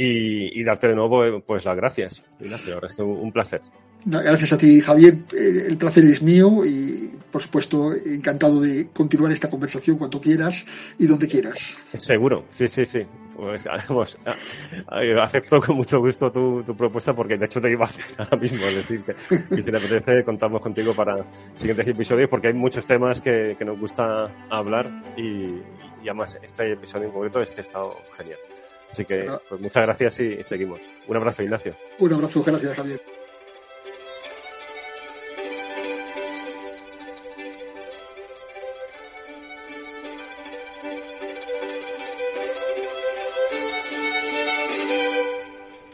Y, 0.00 0.62
darte 0.62 0.86
de 0.86 0.94
nuevo 0.94 1.40
pues 1.44 1.64
las 1.64 1.76
gracias, 1.76 2.24
Ignacio. 2.38 2.74
Ahora 2.74 2.86
es 2.86 2.98
un 2.98 3.32
placer. 3.32 3.60
Gracias 4.04 4.52
a 4.52 4.58
ti, 4.58 4.80
Javier. 4.80 5.14
Eh, 5.36 5.66
el 5.66 5.76
placer 5.76 6.04
es 6.04 6.22
mío 6.22 6.64
y, 6.64 7.10
por 7.30 7.42
supuesto, 7.42 7.92
encantado 7.92 8.60
de 8.60 8.88
continuar 8.92 9.32
esta 9.32 9.50
conversación 9.50 9.98
cuando 9.98 10.20
quieras 10.20 10.64
y 10.98 11.06
donde 11.06 11.26
quieras. 11.26 11.76
Seguro, 11.98 12.44
sí, 12.48 12.68
sí, 12.68 12.86
sí. 12.86 13.00
Pues, 13.36 13.66
acepto 15.20 15.60
con 15.60 15.76
mucho 15.76 16.00
gusto 16.00 16.32
tu, 16.32 16.76
propuesta 16.76 17.14
porque 17.14 17.36
de 17.36 17.46
hecho 17.46 17.60
te 17.60 17.70
iba 17.70 17.84
a 17.84 17.88
hacer 17.88 18.04
ahora 18.18 18.36
mismo. 18.36 18.64
Decir, 18.66 19.02
que, 19.02 19.56
si 19.56 19.62
te 19.62 19.76
apetece, 19.76 20.24
contamos 20.24 20.60
contigo 20.60 20.94
para 20.94 21.16
siguientes 21.56 21.86
episodios 21.86 22.28
porque 22.28 22.48
hay 22.48 22.54
muchos 22.54 22.86
temas 22.86 23.20
que, 23.20 23.56
nos 23.64 23.78
gusta 23.78 24.26
hablar 24.48 25.02
y, 25.16 25.60
y 26.02 26.08
además 26.08 26.38
este 26.42 26.72
episodio 26.72 27.06
en 27.06 27.12
concreto 27.12 27.40
es 27.42 27.50
que 27.50 27.60
ha 27.60 27.62
estado 27.62 27.94
genial. 28.16 28.38
Así 28.90 29.04
que 29.04 29.30
pues 29.48 29.60
muchas 29.60 29.82
gracias 29.82 30.20
y 30.20 30.42
seguimos. 30.42 30.80
Un 31.06 31.16
abrazo, 31.16 31.42
Ignacio. 31.42 31.74
Un 31.98 32.12
abrazo, 32.12 32.42
gracias, 32.42 32.74
Javier. 32.74 33.00